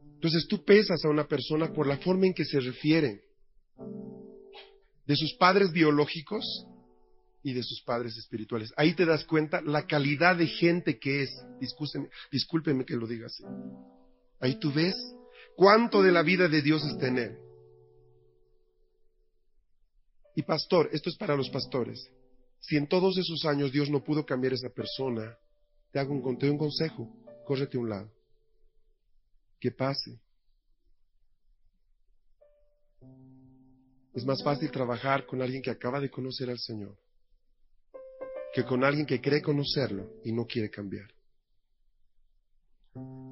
Entonces 0.00 0.44
tú 0.48 0.64
pesas 0.64 1.04
a 1.04 1.08
una 1.08 1.28
persona 1.28 1.72
por 1.72 1.86
la 1.86 1.98
forma 1.98 2.26
en 2.26 2.34
que 2.34 2.44
se 2.44 2.58
refiere 2.58 3.20
de 5.06 5.14
sus 5.14 5.34
padres 5.34 5.70
biológicos 5.70 6.66
y 7.46 7.52
de 7.52 7.62
sus 7.62 7.80
padres 7.80 8.16
espirituales. 8.16 8.72
Ahí 8.76 8.92
te 8.94 9.06
das 9.06 9.24
cuenta 9.24 9.62
la 9.62 9.86
calidad 9.86 10.34
de 10.34 10.48
gente 10.48 10.98
que 10.98 11.22
es. 11.22 11.44
Discúlpeme, 11.60 12.08
discúlpeme 12.32 12.84
que 12.84 12.96
lo 12.96 13.06
diga 13.06 13.26
así. 13.26 13.44
Ahí 14.40 14.58
tú 14.58 14.72
ves 14.72 14.96
cuánto 15.54 16.02
de 16.02 16.10
la 16.10 16.24
vida 16.24 16.48
de 16.48 16.60
Dios 16.60 16.84
está 16.84 17.06
en 17.06 17.18
él. 17.18 17.38
Y 20.34 20.42
pastor, 20.42 20.90
esto 20.92 21.08
es 21.08 21.14
para 21.14 21.36
los 21.36 21.48
pastores. 21.48 22.10
Si 22.58 22.76
en 22.76 22.88
todos 22.88 23.16
esos 23.16 23.44
años 23.44 23.70
Dios 23.70 23.90
no 23.90 24.02
pudo 24.02 24.26
cambiar 24.26 24.54
a 24.54 24.56
esa 24.56 24.70
persona, 24.70 25.38
te 25.92 26.00
hago 26.00 26.14
un, 26.14 26.36
te 26.38 26.46
doy 26.46 26.52
un 26.52 26.58
consejo, 26.58 27.08
córrete 27.46 27.76
a 27.76 27.80
un 27.80 27.88
lado 27.88 28.12
que 29.60 29.70
pase. 29.70 30.18
Es 34.14 34.24
más 34.24 34.42
fácil 34.42 34.68
trabajar 34.72 35.26
con 35.26 35.40
alguien 35.42 35.62
que 35.62 35.70
acaba 35.70 36.00
de 36.00 36.10
conocer 36.10 36.50
al 36.50 36.58
Señor 36.58 37.05
que 38.56 38.64
con 38.64 38.82
alguien 38.84 39.04
que 39.04 39.20
cree 39.20 39.42
conocerlo 39.42 40.14
y 40.24 40.32
no 40.32 40.46
quiere 40.46 40.70
cambiar. 40.70 41.10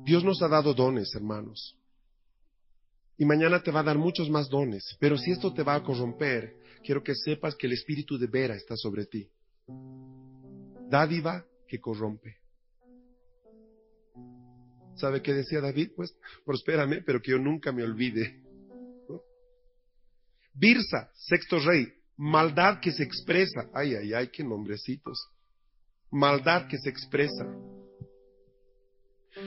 Dios 0.04 0.22
nos 0.22 0.42
ha 0.42 0.48
dado 0.48 0.74
dones, 0.74 1.14
hermanos. 1.14 1.78
Y 3.16 3.24
mañana 3.24 3.62
te 3.62 3.70
va 3.70 3.80
a 3.80 3.84
dar 3.84 3.96
muchos 3.96 4.28
más 4.28 4.50
dones. 4.50 4.84
Pero 5.00 5.16
si 5.16 5.30
esto 5.30 5.54
te 5.54 5.62
va 5.62 5.76
a 5.76 5.82
corromper, 5.82 6.56
quiero 6.84 7.02
que 7.02 7.14
sepas 7.14 7.54
que 7.56 7.66
el 7.66 7.72
espíritu 7.72 8.18
de 8.18 8.26
Vera 8.26 8.54
está 8.54 8.76
sobre 8.76 9.06
ti. 9.06 9.26
Dádiva 10.90 11.42
que 11.66 11.80
corrompe. 11.80 12.36
¿Sabe 14.96 15.22
qué 15.22 15.32
decía 15.32 15.62
David? 15.62 15.92
Pues, 15.96 16.14
prospérame, 16.44 17.00
pero 17.00 17.22
que 17.22 17.30
yo 17.30 17.38
nunca 17.38 17.72
me 17.72 17.82
olvide. 17.82 18.42
Birsa, 20.52 21.10
sexto 21.14 21.60
rey, 21.60 21.90
maldad 22.16 22.80
que 22.80 22.92
se 22.92 23.02
expresa. 23.02 23.68
Ay, 23.72 23.94
ay, 23.94 24.14
ay, 24.14 24.28
qué 24.28 24.44
nombrecitos. 24.44 25.28
Maldad 26.10 26.68
que 26.68 26.78
se 26.78 26.88
expresa. 26.88 27.46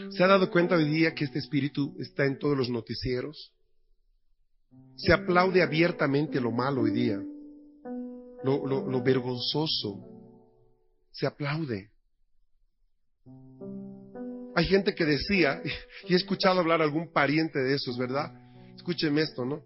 ¿Se 0.10 0.24
ha 0.24 0.28
dado 0.28 0.52
cuenta 0.52 0.76
hoy 0.76 0.86
día 0.86 1.16
que 1.16 1.24
este 1.24 1.40
espíritu 1.40 1.96
está 2.00 2.26
en 2.26 2.38
todos 2.38 2.58
los 2.58 2.70
noticieros? 2.70 3.54
Se 4.98 5.14
aplaude 5.14 5.62
abiertamente 5.62 6.42
lo 6.42 6.52
malo 6.52 6.82
hoy 6.82 6.92
día, 6.92 7.22
lo, 8.44 8.66
lo, 8.66 9.04
vergonzoso. 9.04 10.04
Se 11.12 11.26
aplaude. 11.26 11.90
Hay 14.56 14.66
gente 14.66 14.94
que 14.94 15.06
decía, 15.06 15.62
y 16.08 16.14
he 16.14 16.18
escuchado 16.18 16.60
hablar 16.60 16.82
a 16.82 16.84
algún 16.84 17.12
pariente 17.12 17.60
de 17.60 17.76
esos, 17.76 17.98
¿verdad? 17.98 18.34
Escúcheme 18.76 19.22
esto, 19.22 19.46
¿no? 19.46 19.62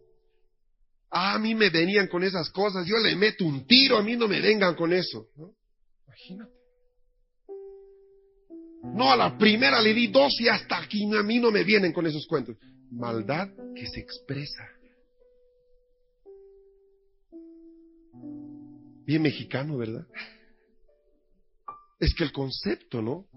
Ah, 1.12 1.34
a 1.36 1.40
mí 1.40 1.54
me 1.54 1.70
venían 1.70 2.08
con 2.08 2.24
esas 2.24 2.50
cosas, 2.50 2.88
yo 2.88 2.98
le 2.98 3.16
meto 3.18 3.44
un 3.46 3.68
tiro, 3.68 3.98
a 3.98 4.04
mí 4.04 4.16
no 4.16 4.30
me 4.30 4.40
vengan 4.40 4.76
con 4.76 4.94
eso. 4.94 5.28
Imagínate. 6.08 6.52
No, 8.84 9.12
a 9.12 9.16
la 9.18 9.38
primera 9.38 9.82
le 9.82 9.94
di 9.94 10.08
dos 10.08 10.40
y 10.40 10.48
hasta 10.48 10.80
aquí 10.80 11.04
a 11.14 11.22
mí 11.22 11.40
no 11.40 11.52
me 11.52 11.64
vienen 11.64 11.92
con 11.92 12.08
esos 12.08 12.26
cuentos. 12.28 12.58
Maldad 12.90 13.50
que 13.76 13.86
se 13.88 14.00
expresa. 14.00 14.68
Bien 19.06 19.22
mexicano, 19.22 19.78
¿verdad? 19.78 20.08
Es 22.00 22.16
que 22.16 22.24
el 22.24 22.32
concepto, 22.32 23.02
¿no? 23.02 23.28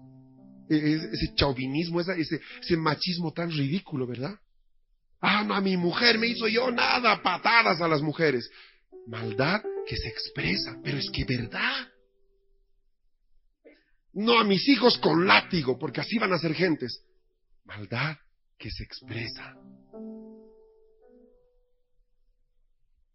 ese 0.67 1.35
chauvinismo, 1.35 2.01
ese, 2.01 2.41
ese 2.61 2.77
machismo 2.77 3.31
tan 3.31 3.51
ridículo, 3.51 4.07
¿verdad? 4.07 4.39
Ah, 5.27 5.43
no, 5.43 5.55
a 5.55 5.61
mi 5.61 5.75
mujer 5.75 6.19
me 6.19 6.27
hizo 6.27 6.47
yo 6.47 6.69
nada, 6.69 7.19
patadas 7.23 7.81
a 7.81 7.87
las 7.87 8.03
mujeres. 8.03 8.47
Maldad 9.07 9.63
que 9.87 9.97
se 9.97 10.07
expresa, 10.07 10.77
pero 10.83 10.99
es 10.99 11.09
que 11.09 11.25
verdad. 11.25 11.87
No 14.13 14.39
a 14.39 14.43
mis 14.43 14.69
hijos 14.69 14.99
con 14.99 15.25
látigo, 15.25 15.79
porque 15.79 16.01
así 16.01 16.19
van 16.19 16.31
a 16.31 16.37
ser 16.37 16.53
gentes. 16.53 17.01
Maldad 17.63 18.17
que 18.59 18.69
se 18.69 18.83
expresa. 18.83 19.55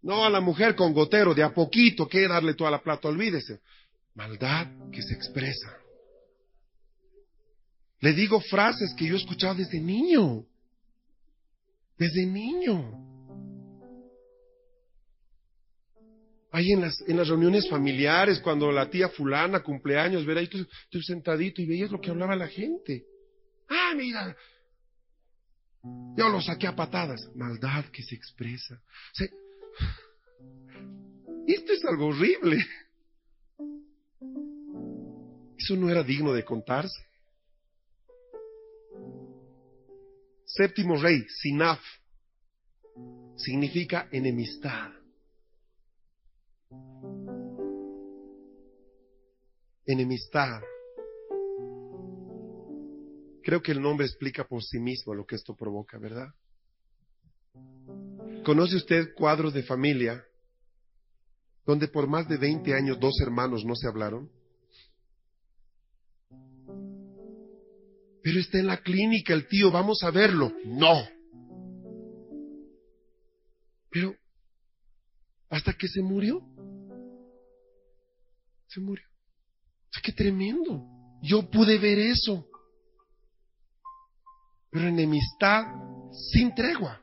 No 0.02 0.24
a 0.24 0.30
la 0.30 0.40
mujer 0.40 0.74
con 0.74 0.92
gotero, 0.92 1.32
de 1.32 1.44
a 1.44 1.54
poquito, 1.54 2.08
que 2.08 2.26
darle 2.26 2.54
toda 2.54 2.72
la 2.72 2.82
plata, 2.82 3.06
olvídese. 3.06 3.61
Maldad 4.16 4.66
que 4.90 5.00
se 5.00 5.14
expresa. 5.14 5.76
Le 8.00 8.12
digo 8.14 8.40
frases 8.40 8.94
que 8.98 9.06
yo 9.06 9.14
he 9.14 9.18
escuchado 9.18 9.54
desde 9.54 9.78
niño. 9.78 10.49
Desde 12.01 12.24
niño. 12.24 12.98
Ahí 16.51 16.72
en 16.72 16.80
las, 16.80 16.98
en 17.07 17.18
las 17.18 17.28
reuniones 17.28 17.68
familiares, 17.68 18.40
cuando 18.40 18.72
la 18.72 18.88
tía 18.88 19.11
fulana 19.11 19.62
cumpleaños, 19.62 20.24
ver 20.24 20.38
ahí 20.38 20.48
tú, 20.48 21.03
sentadito 21.03 21.61
y 21.61 21.66
veías 21.66 21.90
lo 21.90 22.01
que 22.01 22.09
hablaba 22.09 22.34
la 22.34 22.48
gente. 22.48 23.05
Ah, 23.68 23.92
mira, 23.94 24.34
yo 26.16 26.30
lo 26.30 26.40
saqué 26.40 26.66
a 26.66 26.74
patadas. 26.74 27.20
Maldad 27.34 27.84
que 27.92 28.03
se 28.03 28.14
expresa. 28.14 28.80
esto 31.46 31.72
es 31.72 31.84
algo 31.84 32.07
horrible. 32.07 32.64
Eso 35.59 35.76
no 35.76 35.90
era 35.90 36.03
digno 36.03 36.32
de 36.32 36.46
contarse. 36.46 37.09
Séptimo 40.53 40.96
rey, 40.96 41.24
Sinaf, 41.28 41.80
significa 43.36 44.09
enemistad. 44.11 44.90
Enemistad. 49.86 50.61
Creo 53.44 53.62
que 53.62 53.70
el 53.70 53.80
nombre 53.80 54.07
explica 54.07 54.42
por 54.42 54.64
sí 54.64 54.80
mismo 54.80 55.14
lo 55.14 55.24
que 55.24 55.36
esto 55.36 55.55
provoca, 55.55 55.98
¿verdad? 55.98 56.34
¿Conoce 58.44 58.74
usted 58.74 59.14
cuadros 59.14 59.55
de 59.55 59.62
familia 59.62 60.24
donde 61.64 61.86
por 61.86 62.09
más 62.09 62.28
de 62.28 62.38
20 62.38 62.74
años 62.74 62.98
dos 62.98 63.20
hermanos 63.20 63.64
no 63.64 63.76
se 63.76 63.86
hablaron? 63.86 64.28
Pero 68.23 68.39
está 68.39 68.59
en 68.59 68.66
la 68.66 68.83
clínica 68.83 69.33
el 69.33 69.47
tío, 69.49 69.71
vamos 69.71 70.03
a 70.03 70.11
verlo. 70.11 70.53
No. 70.64 71.03
Pero, 73.91 74.14
hasta 75.49 75.73
que 75.73 75.89
se 75.89 76.03
murió, 76.03 76.41
se 78.68 78.81
murió. 78.81 79.05
O 79.05 79.93
sea, 79.93 80.03
qué 80.03 80.12
tremendo. 80.12 80.85
Yo 81.23 81.51
pude 81.51 81.79
ver 81.79 81.99
eso. 81.99 82.47
Pero 84.71 84.87
enemistad 84.87 85.64
sin 86.31 86.55
tregua. 86.55 87.01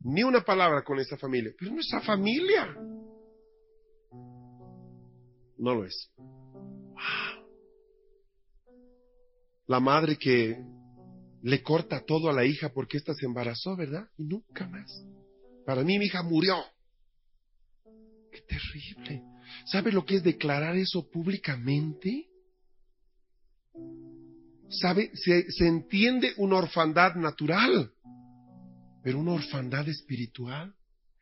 Ni 0.00 0.22
una 0.22 0.40
palabra 0.42 0.82
con 0.82 0.98
esa 0.98 1.16
familia. 1.16 1.52
Pero 1.58 1.72
nuestra 1.72 2.00
familia. 2.00 2.74
No 5.58 5.74
lo 5.74 5.84
es 5.84 6.10
la 9.66 9.80
madre 9.80 10.16
que 10.16 10.56
le 11.42 11.62
corta 11.62 12.04
todo 12.04 12.28
a 12.28 12.32
la 12.32 12.44
hija 12.44 12.70
porque 12.72 12.96
ésta 12.96 13.14
se 13.14 13.26
embarazó, 13.26 13.76
¿verdad? 13.76 14.08
Y 14.16 14.24
nunca 14.24 14.68
más. 14.68 15.04
Para 15.64 15.82
mí 15.82 15.98
mi 15.98 16.06
hija 16.06 16.22
murió. 16.22 16.56
Qué 18.32 18.40
terrible. 18.42 19.22
¿Sabe 19.66 19.92
lo 19.92 20.04
que 20.04 20.16
es 20.16 20.22
declarar 20.22 20.76
eso 20.76 21.08
públicamente? 21.10 22.28
¿Sabe? 24.68 25.10
Se, 25.14 25.50
se 25.50 25.66
entiende 25.66 26.32
una 26.36 26.56
orfandad 26.56 27.14
natural, 27.14 27.92
pero 29.02 29.18
una 29.18 29.32
orfandad 29.32 29.88
espiritual. 29.88 30.74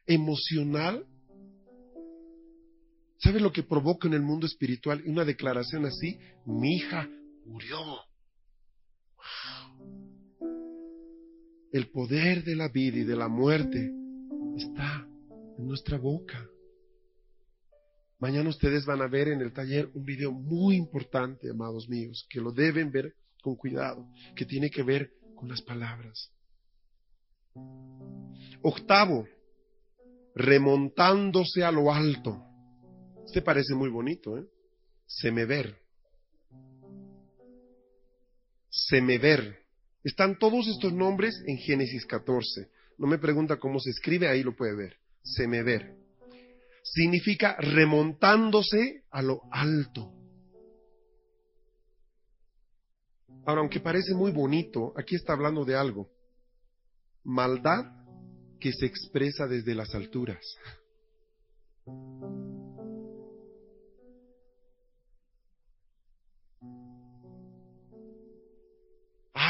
emocional. 0.06 1.06
¿Sabes 3.18 3.40
lo 3.40 3.52
que 3.52 3.62
provoca 3.62 4.06
en 4.06 4.14
el 4.14 4.22
mundo 4.22 4.46
espiritual 4.46 5.02
una 5.06 5.24
declaración 5.24 5.86
así? 5.86 6.18
Mi 6.44 6.76
hija 6.76 7.08
murió. 7.46 7.78
El 11.74 11.88
poder 11.88 12.44
de 12.44 12.54
la 12.54 12.68
vida 12.68 12.98
y 12.98 13.02
de 13.02 13.16
la 13.16 13.26
muerte 13.26 13.90
está 14.56 15.04
en 15.58 15.66
nuestra 15.66 15.98
boca. 15.98 16.48
Mañana 18.20 18.48
ustedes 18.48 18.86
van 18.86 19.02
a 19.02 19.08
ver 19.08 19.26
en 19.26 19.40
el 19.40 19.52
taller 19.52 19.90
un 19.92 20.04
video 20.04 20.30
muy 20.30 20.76
importante, 20.76 21.50
amados 21.50 21.88
míos, 21.88 22.28
que 22.30 22.40
lo 22.40 22.52
deben 22.52 22.92
ver 22.92 23.16
con 23.42 23.56
cuidado, 23.56 24.06
que 24.36 24.44
tiene 24.44 24.70
que 24.70 24.84
ver 24.84 25.14
con 25.34 25.48
las 25.48 25.62
palabras. 25.62 26.30
Octavo, 28.62 29.26
remontándose 30.36 31.64
a 31.64 31.72
lo 31.72 31.92
alto. 31.92 32.40
Este 33.26 33.42
parece 33.42 33.74
muy 33.74 33.88
bonito, 33.88 34.38
¿eh? 34.38 34.46
Semever. 35.06 35.76
Semever. 38.70 39.63
Están 40.04 40.38
todos 40.38 40.68
estos 40.68 40.92
nombres 40.92 41.42
en 41.46 41.56
Génesis 41.56 42.04
14. 42.04 42.68
No 42.98 43.06
me 43.06 43.18
pregunta 43.18 43.56
cómo 43.58 43.80
se 43.80 43.90
escribe, 43.90 44.28
ahí 44.28 44.42
lo 44.42 44.54
puede 44.54 44.76
ver. 44.76 44.98
Semever. 45.22 45.96
Significa 46.82 47.56
remontándose 47.58 49.04
a 49.10 49.22
lo 49.22 49.40
alto. 49.50 50.12
Ahora, 53.46 53.62
aunque 53.62 53.80
parece 53.80 54.14
muy 54.14 54.30
bonito, 54.30 54.92
aquí 54.96 55.16
está 55.16 55.32
hablando 55.32 55.64
de 55.64 55.74
algo. 55.74 56.10
Maldad 57.24 57.84
que 58.60 58.72
se 58.72 58.86
expresa 58.86 59.46
desde 59.46 59.74
las 59.74 59.94
alturas. 59.94 60.44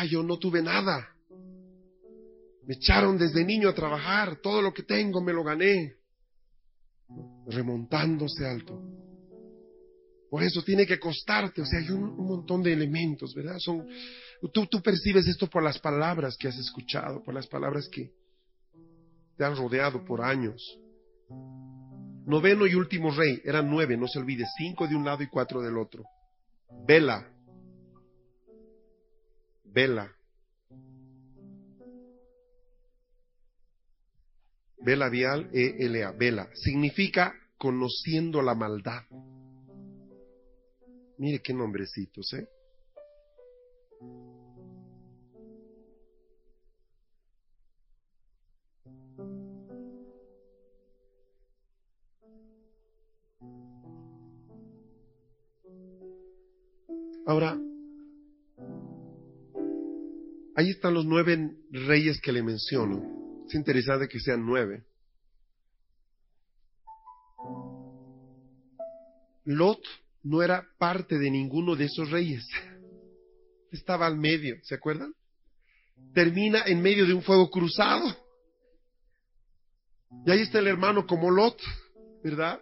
Yo 0.08 0.22
no 0.22 0.38
tuve 0.38 0.62
nada. 0.62 1.08
Me 2.66 2.74
echaron 2.74 3.18
desde 3.18 3.44
niño 3.44 3.68
a 3.68 3.74
trabajar, 3.74 4.36
todo 4.36 4.62
lo 4.62 4.72
que 4.72 4.82
tengo 4.82 5.20
me 5.20 5.32
lo 5.32 5.44
gané. 5.44 5.96
Remontándose 7.46 8.46
alto. 8.46 8.80
Por 10.30 10.42
eso 10.42 10.62
tiene 10.62 10.86
que 10.86 10.98
costarte, 10.98 11.62
o 11.62 11.66
sea, 11.66 11.78
hay 11.78 11.90
un, 11.90 12.16
montón 12.16 12.62
de 12.62 12.72
elementos, 12.72 13.34
¿verdad? 13.34 13.56
Son, 13.58 13.86
tú, 14.52 14.66
tú 14.66 14.82
percibes 14.82 15.28
esto 15.28 15.48
por 15.48 15.62
las 15.62 15.78
palabras 15.78 16.36
que 16.36 16.48
has 16.48 16.58
escuchado, 16.58 17.22
por 17.22 17.34
las 17.34 17.46
palabras 17.46 17.88
que 17.88 18.10
te 19.36 19.44
han 19.44 19.56
rodeado 19.56 20.04
por 20.04 20.22
años. 20.22 20.60
Noveno 22.26 22.66
y 22.66 22.74
último 22.74 23.10
rey, 23.10 23.40
eran 23.44 23.70
nueve, 23.70 23.96
no 23.96 24.08
se 24.08 24.18
olvide, 24.18 24.44
cinco 24.56 24.88
de 24.88 24.96
un 24.96 25.04
lado 25.04 25.22
y 25.22 25.28
cuatro 25.28 25.60
del 25.60 25.76
otro. 25.76 26.02
Vela, 26.86 27.30
vela. 29.74 30.14
Vela 34.78 35.08
vial, 35.08 35.48
E-L-A, 35.52 36.12
vela. 36.12 36.48
Significa 36.54 37.34
conociendo 37.58 38.40
la 38.40 38.54
maldad. 38.54 39.02
Mire 41.18 41.40
qué 41.42 41.52
nombrecitos, 41.52 42.32
¿eh? 42.34 42.48
Ahora, 57.26 57.58
ahí 60.56 60.70
están 60.70 60.94
los 60.94 61.04
nueve 61.04 61.56
reyes 61.70 62.20
que 62.20 62.32
le 62.32 62.42
menciono. 62.42 63.44
Es 63.46 63.54
interesante 63.54 64.08
que 64.08 64.20
sean 64.20 64.44
nueve. 64.44 64.84
Lot 69.44 69.80
no 70.22 70.42
era 70.42 70.66
parte 70.78 71.18
de 71.18 71.30
ninguno 71.30 71.76
de 71.76 71.84
esos 71.84 72.10
reyes. 72.10 72.46
Estaba 73.70 74.06
al 74.06 74.16
medio, 74.16 74.56
¿se 74.62 74.74
acuerdan? 74.74 75.12
Termina 76.14 76.62
en 76.66 76.80
medio 76.80 77.06
de 77.06 77.12
un 77.12 77.22
fuego 77.22 77.50
cruzado. 77.50 78.16
Y 80.24 80.30
ahí 80.30 80.40
está 80.40 80.60
el 80.60 80.68
hermano 80.68 81.06
como 81.06 81.30
Lot, 81.30 81.60
¿verdad? 82.22 82.60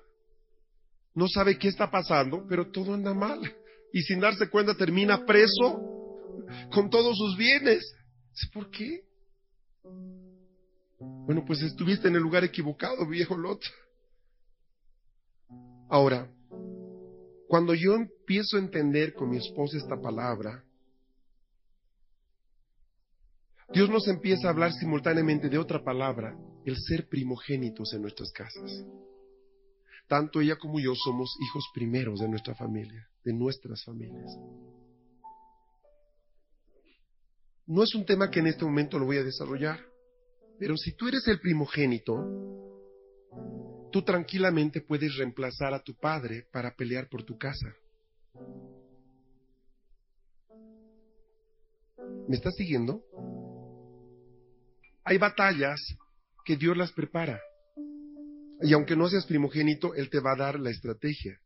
No 1.14 1.28
sabe 1.28 1.58
qué 1.58 1.68
está 1.68 1.90
pasando, 1.90 2.46
pero 2.48 2.70
todo 2.70 2.94
anda 2.94 3.14
mal. 3.14 3.40
Y 3.92 4.00
sin 4.02 4.20
darse 4.20 4.48
cuenta 4.48 4.74
termina 4.74 5.24
preso 5.24 6.01
con 6.72 6.90
todos 6.90 7.16
sus 7.16 7.36
bienes. 7.36 7.94
¿Por 8.52 8.70
qué? 8.70 9.04
Bueno, 10.98 11.44
pues 11.46 11.62
estuviste 11.62 12.08
en 12.08 12.16
el 12.16 12.22
lugar 12.22 12.44
equivocado, 12.44 13.06
viejo 13.06 13.36
Lot. 13.36 13.60
Ahora, 15.88 16.30
cuando 17.48 17.74
yo 17.74 17.94
empiezo 17.94 18.56
a 18.56 18.60
entender 18.60 19.12
con 19.14 19.30
mi 19.30 19.36
esposa 19.36 19.76
esta 19.76 20.00
palabra, 20.00 20.64
Dios 23.72 23.88
nos 23.88 24.06
empieza 24.08 24.48
a 24.48 24.50
hablar 24.50 24.72
simultáneamente 24.72 25.48
de 25.48 25.58
otra 25.58 25.82
palabra, 25.82 26.36
el 26.64 26.76
ser 26.76 27.08
primogénitos 27.08 27.92
en 27.94 28.02
nuestras 28.02 28.30
casas. 28.32 28.84
Tanto 30.08 30.40
ella 30.40 30.56
como 30.56 30.78
yo 30.78 30.94
somos 30.94 31.34
hijos 31.40 31.64
primeros 31.74 32.20
de 32.20 32.28
nuestra 32.28 32.54
familia, 32.54 33.08
de 33.24 33.32
nuestras 33.32 33.82
familias. 33.84 34.30
No 37.66 37.82
es 37.84 37.94
un 37.94 38.04
tema 38.04 38.30
que 38.30 38.40
en 38.40 38.48
este 38.48 38.64
momento 38.64 38.98
lo 38.98 39.06
voy 39.06 39.18
a 39.18 39.24
desarrollar, 39.24 39.78
pero 40.58 40.76
si 40.76 40.94
tú 40.94 41.08
eres 41.08 41.26
el 41.28 41.40
primogénito, 41.40 42.16
tú 43.92 44.02
tranquilamente 44.02 44.80
puedes 44.80 45.16
reemplazar 45.16 45.74
a 45.74 45.82
tu 45.82 45.94
padre 45.94 46.46
para 46.52 46.74
pelear 46.74 47.08
por 47.08 47.24
tu 47.24 47.38
casa. 47.38 47.74
¿Me 52.28 52.36
estás 52.36 52.54
siguiendo? 52.56 53.02
Hay 55.04 55.18
batallas 55.18 55.80
que 56.44 56.56
Dios 56.56 56.76
las 56.76 56.92
prepara. 56.92 57.40
Y 58.60 58.72
aunque 58.72 58.96
no 58.96 59.08
seas 59.08 59.26
primogénito, 59.26 59.94
Él 59.94 60.08
te 60.08 60.20
va 60.20 60.32
a 60.32 60.38
dar 60.38 60.60
la 60.60 60.70
estrategia. 60.70 61.38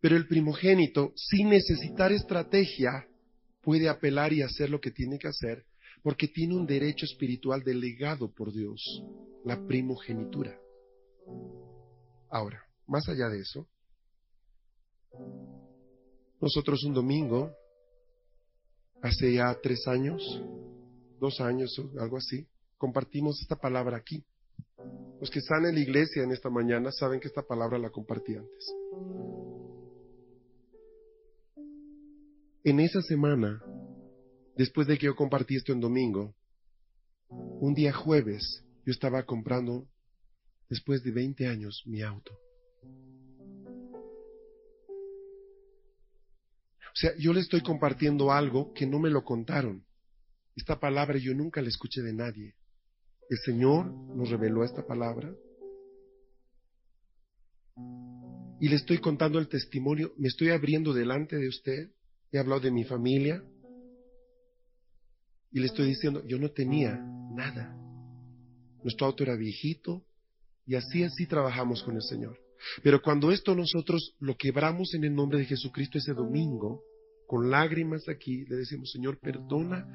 Pero 0.00 0.16
el 0.16 0.26
primogénito, 0.28 1.12
sin 1.16 1.50
necesitar 1.50 2.12
estrategia, 2.12 3.06
puede 3.66 3.88
apelar 3.88 4.32
y 4.32 4.42
hacer 4.42 4.70
lo 4.70 4.80
que 4.80 4.92
tiene 4.92 5.18
que 5.18 5.26
hacer, 5.26 5.64
porque 6.00 6.28
tiene 6.28 6.54
un 6.54 6.64
derecho 6.64 7.04
espiritual 7.04 7.64
delegado 7.64 8.30
por 8.30 8.52
Dios, 8.52 9.02
la 9.44 9.60
primogenitura. 9.66 10.56
Ahora, 12.30 12.62
más 12.86 13.08
allá 13.08 13.28
de 13.28 13.40
eso, 13.40 13.66
nosotros 16.40 16.84
un 16.84 16.94
domingo, 16.94 17.50
hace 19.02 19.34
ya 19.34 19.58
tres 19.60 19.88
años, 19.88 20.22
dos 21.18 21.40
años 21.40 21.76
o 21.76 21.90
algo 22.00 22.18
así, 22.18 22.46
compartimos 22.78 23.42
esta 23.42 23.56
palabra 23.56 23.96
aquí. 23.96 24.24
Los 25.20 25.28
que 25.28 25.40
están 25.40 25.66
en 25.66 25.74
la 25.74 25.80
iglesia 25.80 26.22
en 26.22 26.30
esta 26.30 26.50
mañana 26.50 26.92
saben 26.92 27.18
que 27.18 27.26
esta 27.26 27.42
palabra 27.42 27.80
la 27.80 27.90
compartí 27.90 28.36
antes. 28.36 29.55
En 32.66 32.80
esa 32.80 33.00
semana, 33.00 33.62
después 34.56 34.88
de 34.88 34.98
que 34.98 35.06
yo 35.06 35.14
compartí 35.14 35.54
esto 35.54 35.72
en 35.72 35.78
domingo, 35.78 36.34
un 37.28 37.74
día 37.74 37.92
jueves 37.92 38.64
yo 38.84 38.90
estaba 38.90 39.22
comprando 39.22 39.86
después 40.68 41.04
de 41.04 41.12
20 41.12 41.46
años, 41.46 41.84
mi 41.86 42.02
auto. 42.02 42.36
O 46.82 46.96
sea, 46.96 47.12
yo 47.20 47.32
le 47.32 47.38
estoy 47.38 47.62
compartiendo 47.62 48.32
algo 48.32 48.72
que 48.74 48.84
no 48.84 48.98
me 48.98 49.10
lo 49.10 49.22
contaron. 49.22 49.86
Esta 50.56 50.80
palabra 50.80 51.18
yo 51.18 51.34
nunca 51.34 51.62
la 51.62 51.68
escuché 51.68 52.02
de 52.02 52.14
nadie. 52.14 52.56
El 53.30 53.38
Señor 53.44 53.92
nos 53.92 54.28
reveló 54.28 54.64
esta 54.64 54.84
palabra. 54.84 55.32
Y 58.58 58.68
le 58.68 58.74
estoy 58.74 58.98
contando 58.98 59.38
el 59.38 59.46
testimonio, 59.46 60.14
me 60.18 60.26
estoy 60.26 60.50
abriendo 60.50 60.92
delante 60.92 61.36
de 61.36 61.46
usted. 61.46 61.92
He 62.32 62.38
hablado 62.38 62.60
de 62.60 62.70
mi 62.70 62.84
familia. 62.84 63.42
Y 65.52 65.60
le 65.60 65.66
estoy 65.66 65.86
diciendo, 65.86 66.22
yo 66.26 66.38
no 66.38 66.50
tenía 66.50 66.96
nada. 67.34 67.74
Nuestro 68.82 69.06
auto 69.06 69.22
era 69.22 69.36
viejito, 69.36 70.04
y 70.66 70.74
así, 70.74 71.02
así 71.04 71.26
trabajamos 71.26 71.82
con 71.82 71.94
el 71.94 72.02
Señor. 72.02 72.38
Pero 72.82 73.00
cuando 73.00 73.30
esto 73.30 73.54
nosotros 73.54 74.14
lo 74.18 74.36
quebramos 74.36 74.94
en 74.94 75.04
el 75.04 75.14
nombre 75.14 75.38
de 75.38 75.44
Jesucristo 75.44 75.98
ese 75.98 76.12
domingo, 76.12 76.82
con 77.26 77.50
lágrimas 77.50 78.08
aquí, 78.08 78.44
le 78.46 78.56
decimos, 78.56 78.90
Señor, 78.92 79.18
perdona 79.18 79.86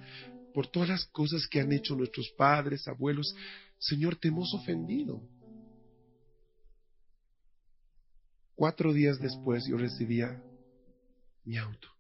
por 0.54 0.68
todas 0.68 0.90
las 0.90 1.06
cosas 1.06 1.48
que 1.50 1.60
han 1.60 1.72
hecho 1.72 1.96
nuestros 1.96 2.30
padres, 2.38 2.88
abuelos. 2.88 3.36
Señor, 3.78 4.16
te 4.16 4.30
hemos 4.30 4.54
ofendido. 4.54 5.22
Cuatro 8.56 8.94
días 8.94 9.20
después 9.20 9.66
yo 9.68 9.78
recibía 9.78 10.42
mi 11.46 11.58
auto. 11.58 11.91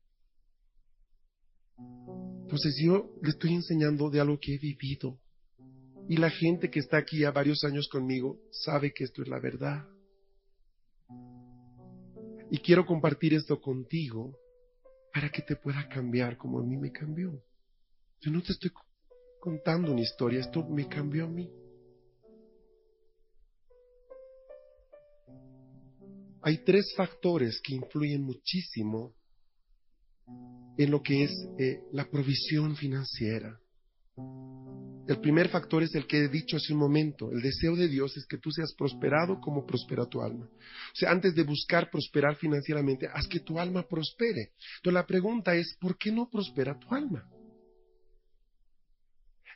Entonces 2.41 2.75
yo 2.83 3.09
le 3.21 3.29
estoy 3.29 3.53
enseñando 3.53 4.09
de 4.09 4.19
algo 4.19 4.37
que 4.39 4.55
he 4.55 4.57
vivido. 4.57 5.17
Y 6.09 6.17
la 6.17 6.29
gente 6.29 6.69
que 6.69 6.79
está 6.79 6.97
aquí 6.97 7.19
ya 7.19 7.31
varios 7.31 7.63
años 7.63 7.87
conmigo 7.87 8.39
sabe 8.51 8.93
que 8.93 9.05
esto 9.05 9.21
es 9.21 9.29
la 9.29 9.39
verdad. 9.39 9.87
Y 12.49 12.57
quiero 12.57 12.85
compartir 12.85 13.33
esto 13.33 13.61
contigo 13.61 14.37
para 15.13 15.29
que 15.29 15.41
te 15.41 15.55
pueda 15.55 15.87
cambiar 15.87 16.37
como 16.37 16.59
a 16.59 16.63
mí 16.63 16.75
me 16.75 16.91
cambió. 16.91 17.41
Yo 18.19 18.31
no 18.31 18.41
te 18.41 18.51
estoy 18.51 18.71
contando 19.39 19.91
una 19.91 20.01
historia, 20.01 20.41
esto 20.41 20.67
me 20.67 20.87
cambió 20.87 21.25
a 21.25 21.29
mí. 21.29 21.49
Hay 26.41 26.57
tres 26.65 26.93
factores 26.95 27.61
que 27.61 27.75
influyen 27.75 28.23
muchísimo 28.23 29.13
en 30.83 30.91
lo 30.91 31.01
que 31.01 31.23
es 31.23 31.31
eh, 31.59 31.79
la 31.91 32.09
provisión 32.09 32.75
financiera. 32.75 33.57
El 35.07 35.19
primer 35.19 35.49
factor 35.49 35.83
es 35.83 35.93
el 35.95 36.07
que 36.07 36.19
he 36.19 36.27
dicho 36.29 36.57
hace 36.57 36.73
un 36.73 36.79
momento. 36.79 37.31
El 37.31 37.41
deseo 37.41 37.75
de 37.75 37.87
Dios 37.87 38.15
es 38.17 38.25
que 38.25 38.37
tú 38.37 38.51
seas 38.51 38.73
prosperado 38.73 39.39
como 39.39 39.65
prospera 39.65 40.05
tu 40.05 40.21
alma. 40.21 40.45
O 40.45 40.95
sea, 40.95 41.11
antes 41.11 41.35
de 41.35 41.43
buscar 41.43 41.89
prosperar 41.89 42.35
financieramente, 42.35 43.07
haz 43.11 43.27
que 43.27 43.39
tu 43.39 43.59
alma 43.59 43.87
prospere. 43.87 44.51
Entonces 44.77 44.93
la 44.93 45.05
pregunta 45.05 45.55
es, 45.55 45.75
¿por 45.79 45.97
qué 45.97 46.11
no 46.11 46.29
prospera 46.29 46.77
tu 46.77 46.93
alma? 46.93 47.27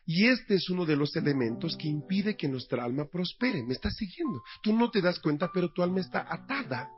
Y 0.07 0.27
este 0.27 0.55
es 0.55 0.69
uno 0.69 0.85
de 0.85 0.95
los 0.95 1.15
elementos 1.15 1.77
que 1.77 1.87
impide 1.87 2.35
que 2.35 2.47
nuestra 2.47 2.83
alma 2.83 3.07
prospere. 3.07 3.63
¿Me 3.63 3.73
estás 3.73 3.95
siguiendo? 3.95 4.41
Tú 4.61 4.73
no 4.73 4.91
te 4.91 5.01
das 5.01 5.19
cuenta, 5.19 5.49
pero 5.53 5.71
tu 5.71 5.81
alma 5.81 6.01
está 6.01 6.25
atada 6.31 6.89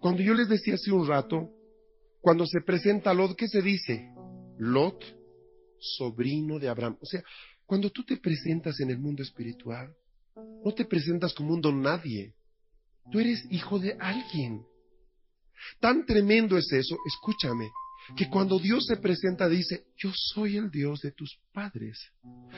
Cuando 0.00 0.22
yo 0.22 0.34
les 0.34 0.48
decía 0.48 0.74
hace 0.74 0.90
un 0.90 1.06
rato, 1.06 1.50
cuando 2.20 2.46
se 2.46 2.62
presenta 2.62 3.14
Lot, 3.14 3.36
¿qué 3.36 3.48
se 3.48 3.60
dice? 3.60 4.10
Lot, 4.58 5.04
sobrino 5.78 6.58
de 6.58 6.68
Abraham. 6.68 6.96
O 7.00 7.06
sea, 7.06 7.22
cuando 7.66 7.90
tú 7.90 8.02
te 8.04 8.16
presentas 8.16 8.80
en 8.80 8.90
el 8.90 8.98
mundo 8.98 9.22
espiritual, 9.22 9.94
no 10.64 10.72
te 10.72 10.86
presentas 10.86 11.34
como 11.34 11.52
un 11.52 11.60
don 11.60 11.82
nadie. 11.82 12.34
Tú 13.12 13.20
eres 13.20 13.44
hijo 13.50 13.78
de 13.78 13.96
alguien. 14.00 14.62
Tan 15.80 16.06
tremendo 16.06 16.56
es 16.56 16.72
eso, 16.72 16.96
escúchame, 17.06 17.68
que 18.16 18.28
cuando 18.28 18.58
Dios 18.58 18.86
se 18.86 18.96
presenta 18.96 19.48
dice, 19.48 19.84
yo 19.98 20.10
soy 20.14 20.56
el 20.56 20.70
Dios 20.70 21.00
de 21.02 21.12
tus 21.12 21.38
padres. 21.52 21.98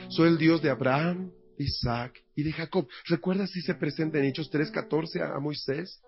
Soy 0.09 0.29
el 0.29 0.37
Dios 0.37 0.61
de 0.61 0.69
Abraham, 0.69 1.31
Isaac 1.57 2.23
y 2.35 2.43
de 2.43 2.53
Jacob. 2.53 2.87
¿Recuerdas 3.07 3.51
si 3.51 3.61
se 3.61 3.75
presenta 3.75 4.19
en 4.19 4.25
Hechos 4.25 4.49
3.14 4.49 5.35
a 5.35 5.39
Moisés? 5.39 6.01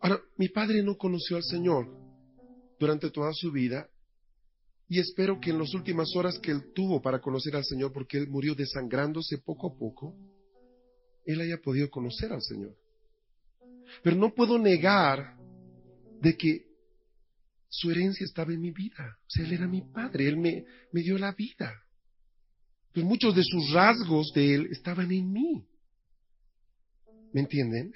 Ahora, 0.00 0.20
mi 0.36 0.48
padre 0.48 0.82
no 0.82 0.96
conoció 0.96 1.36
al 1.36 1.44
Señor 1.44 1.88
durante 2.78 3.10
toda 3.10 3.32
su 3.32 3.50
vida 3.50 3.88
y 4.88 5.00
espero 5.00 5.38
que 5.38 5.50
en 5.50 5.58
las 5.58 5.74
últimas 5.74 6.14
horas 6.16 6.38
que 6.38 6.50
él 6.50 6.72
tuvo 6.74 7.02
para 7.02 7.20
conocer 7.20 7.54
al 7.56 7.64
Señor, 7.64 7.92
porque 7.92 8.16
él 8.16 8.28
murió 8.28 8.54
desangrándose 8.54 9.38
poco 9.38 9.70
a 9.70 9.78
poco, 9.78 10.14
él 11.26 11.40
haya 11.42 11.58
podido 11.58 11.90
conocer 11.90 12.32
al 12.32 12.40
Señor. 12.40 12.74
Pero 14.02 14.16
no 14.16 14.34
puedo 14.34 14.58
negar 14.58 15.36
de 16.22 16.36
que 16.36 16.66
su 17.68 17.90
herencia 17.90 18.24
estaba 18.24 18.52
en 18.54 18.60
mi 18.60 18.70
vida. 18.70 19.18
O 19.26 19.30
sea, 19.30 19.44
él 19.44 19.52
era 19.52 19.66
mi 19.66 19.82
padre, 19.82 20.26
él 20.26 20.38
me, 20.38 20.64
me 20.90 21.02
dio 21.02 21.18
la 21.18 21.32
vida. 21.32 21.74
Pues 22.94 23.04
muchos 23.04 23.34
de 23.34 23.44
sus 23.44 23.70
rasgos 23.72 24.32
de 24.34 24.54
él 24.54 24.68
estaban 24.70 25.12
en 25.12 25.30
mí. 25.30 25.66
¿Me 27.34 27.42
entienden? 27.42 27.92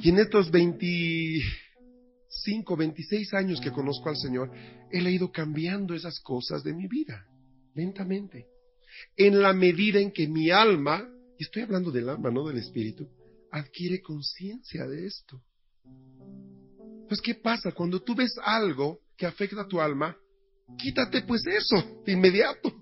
Y 0.00 0.08
en 0.10 0.18
estos 0.18 0.50
25, 0.50 2.76
26 2.76 3.32
años 3.34 3.60
que 3.60 3.72
conozco 3.72 4.08
al 4.08 4.16
Señor, 4.16 4.50
Él 4.90 5.06
ha 5.06 5.10
ido 5.10 5.30
cambiando 5.30 5.94
esas 5.94 6.18
cosas 6.20 6.64
de 6.64 6.72
mi 6.72 6.88
vida, 6.88 7.26
lentamente. 7.74 8.46
En 9.16 9.42
la 9.42 9.52
medida 9.52 10.00
en 10.00 10.12
que 10.12 10.28
mi 10.28 10.50
alma, 10.50 11.06
y 11.38 11.44
estoy 11.44 11.62
hablando 11.62 11.90
del 11.90 12.08
alma, 12.08 12.30
no 12.30 12.46
del 12.46 12.58
espíritu, 12.58 13.08
adquiere 13.50 14.00
conciencia 14.02 14.86
de 14.86 15.06
esto. 15.06 15.42
Pues, 17.08 17.20
¿qué 17.20 17.34
pasa? 17.34 17.72
Cuando 17.72 18.00
tú 18.02 18.14
ves 18.14 18.34
algo 18.42 19.00
que 19.16 19.26
afecta 19.26 19.60
a 19.60 19.68
tu 19.68 19.80
alma, 19.80 20.16
quítate 20.78 21.22
pues 21.22 21.42
eso 21.46 22.02
de 22.04 22.12
inmediato. 22.12 22.72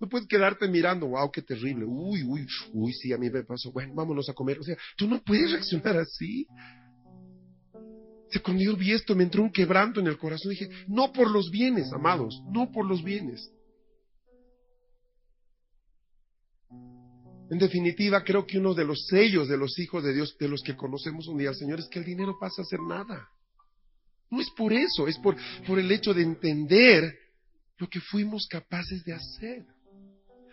No 0.00 0.08
puedes 0.08 0.28
quedarte 0.28 0.68
mirando, 0.68 1.08
wow, 1.08 1.30
qué 1.30 1.42
terrible, 1.42 1.84
uy, 1.84 2.22
uy, 2.22 2.46
uy, 2.72 2.92
sí, 2.92 3.12
a 3.12 3.18
mí 3.18 3.28
me 3.30 3.42
pasó, 3.42 3.72
bueno, 3.72 3.94
vámonos 3.94 4.28
a 4.28 4.32
comer. 4.34 4.58
O 4.60 4.62
sea, 4.62 4.76
tú 4.96 5.08
no 5.08 5.20
puedes 5.22 5.50
reaccionar 5.50 5.96
así. 5.96 6.46
O 7.74 8.30
sea, 8.30 8.42
cuando 8.42 8.62
yo 8.62 8.76
vi 8.76 8.92
esto, 8.92 9.14
me 9.16 9.24
entró 9.24 9.42
un 9.42 9.50
quebranto 9.50 10.00
en 10.00 10.06
el 10.06 10.18
corazón. 10.18 10.50
Dije, 10.50 10.68
no 10.86 11.12
por 11.12 11.30
los 11.30 11.50
bienes, 11.50 11.92
amados, 11.92 12.40
no 12.52 12.70
por 12.70 12.86
los 12.86 13.02
bienes. 13.02 13.50
En 17.50 17.58
definitiva, 17.58 18.22
creo 18.22 18.46
que 18.46 18.58
uno 18.58 18.74
de 18.74 18.84
los 18.84 19.06
sellos 19.06 19.48
de 19.48 19.56
los 19.56 19.78
hijos 19.78 20.04
de 20.04 20.12
Dios, 20.12 20.36
de 20.38 20.48
los 20.48 20.62
que 20.62 20.76
conocemos 20.76 21.26
un 21.26 21.38
día 21.38 21.48
al 21.48 21.56
Señor, 21.56 21.80
es 21.80 21.88
que 21.88 21.98
el 21.98 22.04
dinero 22.04 22.36
pasa 22.38 22.60
a 22.62 22.66
ser 22.66 22.80
nada. 22.80 23.28
No 24.30 24.40
es 24.40 24.50
por 24.50 24.72
eso, 24.74 25.08
es 25.08 25.18
por, 25.18 25.34
por 25.66 25.78
el 25.78 25.90
hecho 25.90 26.12
de 26.12 26.22
entender 26.22 27.18
lo 27.78 27.88
que 27.88 28.00
fuimos 28.00 28.46
capaces 28.46 29.02
de 29.04 29.14
hacer. 29.14 29.66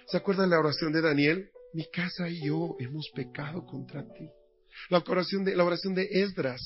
¿Se 0.08 0.18
acuerdan 0.18 0.50
la 0.50 0.60
oración 0.60 0.92
de 0.92 1.02
Daniel? 1.02 1.50
Mi 1.74 1.90
casa 1.90 2.30
y 2.30 2.46
yo 2.46 2.76
hemos 2.80 3.10
pecado 3.14 3.66
contra 3.66 4.04
ti. 4.04 4.30
La 4.90 5.00
oración 5.00 5.44
de, 5.44 5.56
la 5.56 5.64
oración 5.64 5.96
de 5.96 6.08
Esdras. 6.10 6.62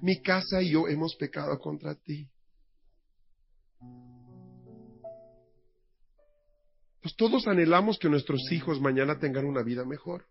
Mi 0.00 0.22
casa 0.22 0.62
y 0.62 0.70
yo 0.70 0.88
hemos 0.88 1.14
pecado 1.16 1.58
contra 1.58 1.94
ti. 1.94 2.30
Pues 7.02 7.14
todos 7.16 7.46
anhelamos 7.46 7.98
que 7.98 8.08
nuestros 8.08 8.50
hijos 8.52 8.80
mañana 8.80 9.18
tengan 9.18 9.46
una 9.46 9.62
vida 9.62 9.84
mejor. 9.84 10.26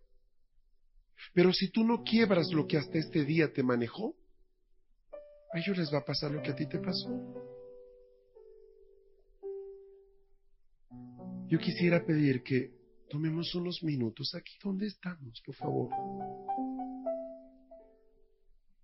Pero 1.34 1.52
si 1.52 1.70
tú 1.70 1.84
no 1.84 2.02
quiebras 2.02 2.50
lo 2.52 2.66
que 2.66 2.78
hasta 2.78 2.98
este 2.98 3.24
día 3.24 3.52
te 3.52 3.62
manejó, 3.62 4.14
a 5.52 5.58
ellos 5.58 5.76
les 5.76 5.92
va 5.92 5.98
a 5.98 6.04
pasar 6.04 6.30
lo 6.30 6.42
que 6.42 6.50
a 6.50 6.54
ti 6.54 6.66
te 6.66 6.78
pasó. 6.78 7.49
Yo 11.50 11.58
quisiera 11.58 12.06
pedir 12.06 12.44
que 12.44 12.70
tomemos 13.10 13.52
unos 13.56 13.82
minutos 13.82 14.36
aquí 14.36 14.52
donde 14.62 14.86
estamos, 14.86 15.42
por 15.44 15.56
favor. 15.56 15.90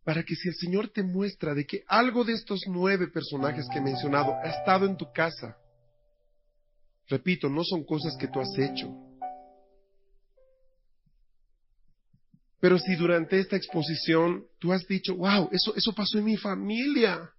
Para 0.03 0.25
que 0.25 0.35
si 0.35 0.49
el 0.49 0.55
Señor 0.57 0.89
te 0.89 1.05
muestra 1.05 1.55
de 1.55 1.65
que 1.65 1.85
algo 1.87 2.25
de 2.25 2.33
estos 2.33 2.63
nueve 2.67 3.07
personajes 3.07 3.69
que 3.71 3.79
he 3.79 3.81
mencionado 3.81 4.35
ha 4.35 4.49
estado 4.49 4.85
en 4.87 4.97
tu 4.97 5.07
casa, 5.13 5.57
repito, 7.07 7.49
no 7.49 7.63
son 7.63 7.85
cosas 7.85 8.17
que 8.19 8.27
tú 8.27 8.41
has 8.41 8.59
hecho. 8.59 8.93
Pero 12.59 12.81
si 12.81 12.97
durante 12.97 13.39
esta 13.39 13.55
exposición 13.55 14.45
tú 14.59 14.73
has 14.73 14.85
dicho, 14.89 15.15
wow, 15.15 15.49
eso, 15.53 15.73
eso 15.77 15.95
pasó 15.95 16.19
en 16.19 16.25
mi 16.25 16.37
familia. 16.37 17.31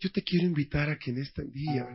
Yo 0.00 0.12
te 0.12 0.22
quiero 0.22 0.46
invitar 0.46 0.88
a 0.90 0.98
que 0.98 1.10
en 1.10 1.18
este 1.18 1.44
día 1.44 1.86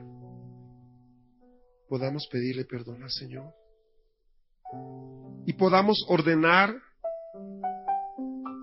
podamos 1.88 2.28
pedirle 2.32 2.66
perdón 2.66 3.02
al 3.04 3.12
Señor 3.12 3.54
y 5.46 5.54
podamos 5.54 6.04
ordenar 6.10 6.76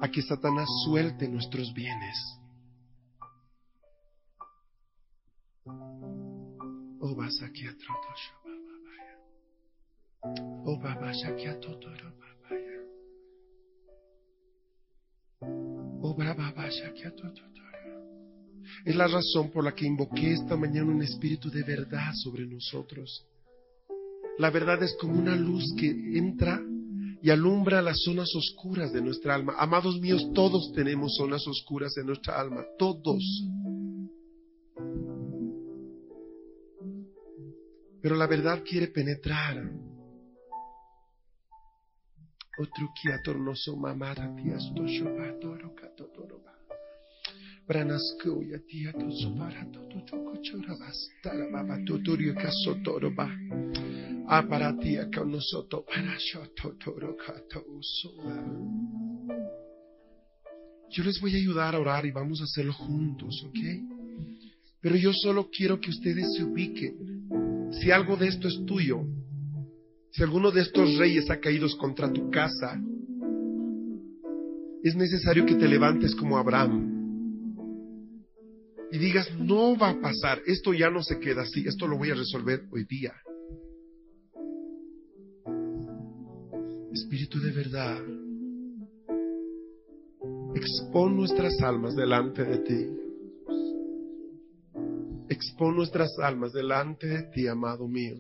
a 0.03 0.11
que 0.11 0.23
Satanás 0.23 0.69
suelte 0.85 1.29
nuestros 1.29 1.73
bienes. 1.73 2.17
Oh, 7.03 7.15
es 18.85 18.97
la 18.97 19.07
razón 19.07 19.51
por 19.51 19.65
la 19.65 19.75
que 19.75 19.87
invoqué 19.87 20.33
esta 20.33 20.57
mañana 20.57 20.91
un 20.91 21.03
espíritu 21.03 21.51
de 21.51 21.63
verdad 21.63 22.13
sobre 22.15 22.47
nosotros. 22.47 23.27
La 24.39 24.51
verdad 24.51 24.83
es 24.83 24.97
como 25.01 25.19
una 25.19 25.37
luz 25.37 25.75
que 25.79 25.91
entra 26.17 26.61
y 27.23 27.31
alumbra 27.31 27.83
las 27.83 28.01
zonas 28.03 28.35
oscuras 28.35 28.93
de 28.93 29.03
nuestra 29.03 29.35
alma. 29.35 29.55
Amados 29.59 30.01
míos, 30.01 30.31
todos 30.35 30.73
tenemos 30.75 31.17
zonas 31.17 31.47
oscuras 31.47 31.97
en 31.99 32.07
nuestra 32.07 32.41
alma, 32.41 32.65
todos. 32.79 33.23
Pero 38.01 38.17
la 38.17 38.27
verdad 38.27 38.63
quiere 38.65 38.89
penetrar. 38.89 39.71
Otro 42.59 42.91
tu 56.57 56.81
tu 56.83 57.61
usoa. 57.69 58.45
Yo 60.91 61.05
les 61.05 61.21
voy 61.21 61.35
a 61.35 61.39
ayudar 61.39 61.77
a 61.77 61.79
orar 61.79 62.07
y 62.07 62.11
vamos 62.11 62.41
a 62.41 62.45
hacerlo 62.45 62.73
juntos, 62.73 63.41
¿ok? 63.45 63.59
Pero 64.81 64.97
yo 64.97 65.13
solo 65.13 65.49
quiero 65.49 65.81
que 65.81 65.91
ustedes 65.91 66.35
se 66.35 66.43
ubiquen. 66.43 67.71
Si 67.81 67.93
algo 67.93 68.17
de 68.17 68.27
esto 68.27 68.49
es 68.49 68.65
tuyo, 68.67 69.07
si 70.11 70.25
alguno 70.25 70.51
de 70.51 70.63
estos 70.63 70.97
reyes 70.97 71.31
ha 71.31 71.39
caído 71.39 71.69
contra 71.79 72.13
tu 72.13 72.31
casa, 72.33 72.83
es 74.83 74.97
necesario 74.97 75.47
que 75.47 75.55
te 75.55 75.69
levantes 75.69 76.17
como 76.17 76.37
Abraham 76.37 77.00
y 78.93 78.99
digas, 78.99 79.31
no 79.39 79.77
va 79.79 79.91
a 79.91 80.01
pasar, 80.01 80.41
esto 80.47 80.73
ya 80.75 80.91
no 80.91 81.03
se 81.03 81.19
queda 81.21 81.43
así, 81.43 81.67
esto 81.67 81.87
lo 81.87 81.97
voy 81.97 82.11
a 82.11 82.15
resolver 82.15 82.63
hoy 82.73 82.85
día. 82.85 83.15
Espíritu 86.93 87.41
de 87.41 87.53
verdad, 87.53 88.01
expon 90.55 91.17
nuestras 91.17 91.61
almas 91.61 91.95
delante 91.95 92.45
de 92.45 92.59
ti. 92.59 92.97
Expon 95.29 95.77
nuestras 95.77 96.19
almas 96.19 96.53
delante 96.53 97.07
de 97.07 97.23
ti, 97.31 97.47
amado 97.47 97.87
mío. 97.87 98.17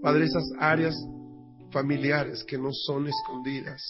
Padre, 0.00 0.24
esas 0.24 0.50
áreas 0.58 0.94
familiares 1.70 2.42
que 2.44 2.56
no 2.56 2.70
son 2.72 3.06
escondidas, 3.06 3.82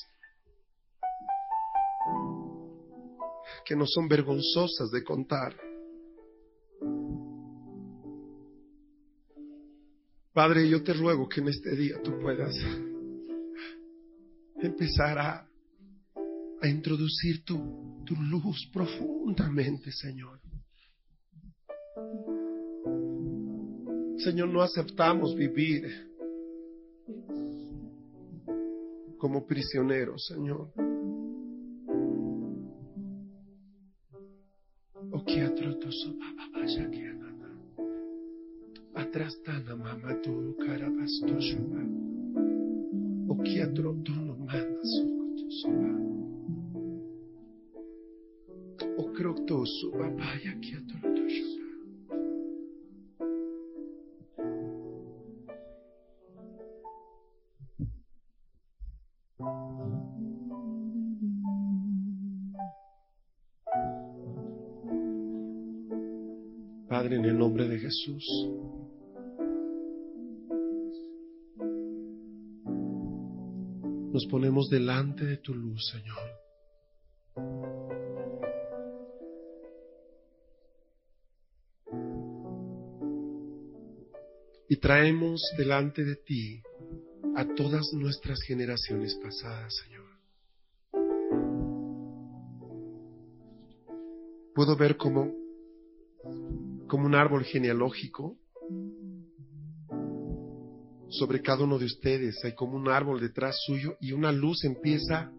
que 3.65 3.75
no 3.75 3.87
son 3.87 4.09
vergonzosas 4.09 4.91
de 4.91 5.03
contar. 5.03 5.57
Padre, 10.33 10.69
yo 10.69 10.83
te 10.83 10.93
ruego 10.93 11.29
que 11.29 11.41
en 11.41 11.49
este 11.49 11.77
día 11.77 12.03
tú 12.03 12.19
puedas 12.21 12.55
empezar 14.61 15.19
a, 15.19 15.49
a 16.61 16.69
introducir 16.69 17.45
tu, 17.45 18.03
tu 18.05 18.15
luz 18.17 18.69
profundamente, 18.73 19.93
Señor. 19.93 20.41
Señor, 24.19 24.49
no 24.49 24.63
aceptamos 24.63 25.35
vivir 25.37 25.85
como 29.19 29.47
prisioneros, 29.47 30.27
Señor. 30.27 30.73
Jesús. 67.95 68.25
Nos 74.13 74.27
ponemos 74.27 74.69
delante 74.69 75.25
de 75.25 75.37
tu 75.39 75.55
luz, 75.55 75.81
Señor. 75.91 76.19
Y 84.69 84.77
traemos 84.77 85.43
delante 85.59 86.05
de 86.05 86.17
ti 86.17 86.63
a 87.37 87.45
todas 87.55 87.93
nuestras 87.93 88.41
generaciones 88.43 89.15
pasadas, 89.17 89.75
Señor. 89.85 90.05
Puedo 94.55 94.77
ver 94.77 94.97
como, 94.97 95.44
como 96.95 97.07
un 97.07 97.17
árbol 97.17 97.43
genealógico 97.43 98.39
sobre 101.09 101.43
cada 101.43 101.65
uno 101.65 101.77
de 101.77 101.87
ustedes. 101.87 102.39
Hay 102.45 102.55
como 102.55 102.77
un 102.77 102.89
árbol 102.89 103.21
detrás 103.21 103.57
suyo 103.67 103.97
y 104.01 104.13
una 104.13 104.31
luz 104.31 104.63
empieza 104.63 105.33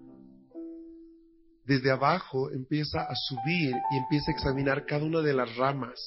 desde 1.64 1.92
abajo, 1.92 2.52
empieza 2.52 3.04
a 3.04 3.16
subir 3.16 3.74
y 3.90 3.98
empieza 3.98 4.32
a 4.32 4.34
examinar 4.34 4.86
cada 4.86 5.06
una 5.06 5.22
de 5.22 5.32
las 5.32 5.56
ramas. 5.56 5.98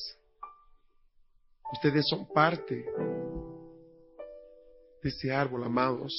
Ustedes 1.72 2.07
son 2.11 2.28
parte 2.28 2.84
de 5.03 5.09
ese 5.09 5.32
árbol, 5.32 5.64
amados. 5.64 6.12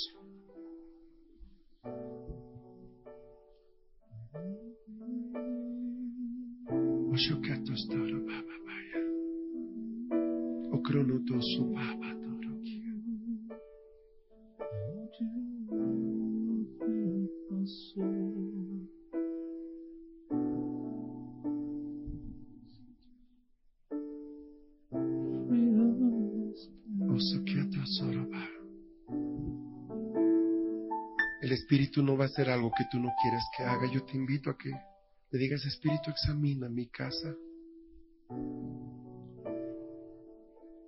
El 31.42 31.52
Espíritu 31.52 32.04
no 32.04 32.18
va 32.18 32.26
a 32.26 32.28
hacer 32.28 32.50
algo 32.50 32.72
que 32.78 32.86
tú 32.92 33.00
no 33.00 33.12
quieres 33.22 33.44
que 33.56 33.64
haga. 33.64 33.92
Yo 33.92 34.04
te 34.06 34.18
invito 34.18 34.50
a 34.50 34.58
que 34.58 34.70
le 34.70 35.40
digas, 35.40 35.66
Espíritu, 35.66 36.10
examina 36.10 36.70
mi 36.70 36.88
casa. 36.88 37.36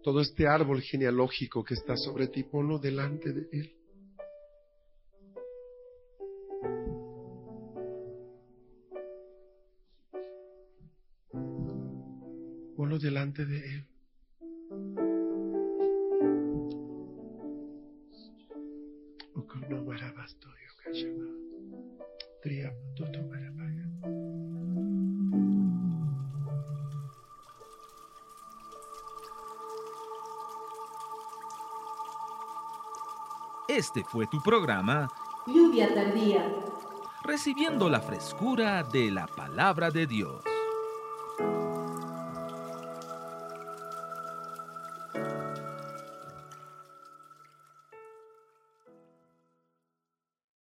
Todo 0.03 0.21
este 0.21 0.47
árbol 0.47 0.81
genealógico 0.81 1.63
que 1.63 1.75
está 1.75 1.95
sobre 1.95 2.27
ti, 2.27 2.43
ponlo 2.43 2.79
delante 2.79 3.31
de 3.31 3.47
Él. 3.51 3.75
Ponlo 12.75 12.97
delante 12.97 13.45
de 13.45 13.57
Él. 13.59 13.90
Este 33.93 34.05
fue 34.05 34.25
tu 34.25 34.41
programa 34.41 35.09
Lluvia 35.45 35.93
tardía. 35.93 36.45
Recibiendo 37.25 37.89
la 37.89 37.99
frescura 37.99 38.83
de 38.83 39.11
la 39.11 39.27
palabra 39.27 39.91
de 39.91 40.07
Dios. 40.07 40.50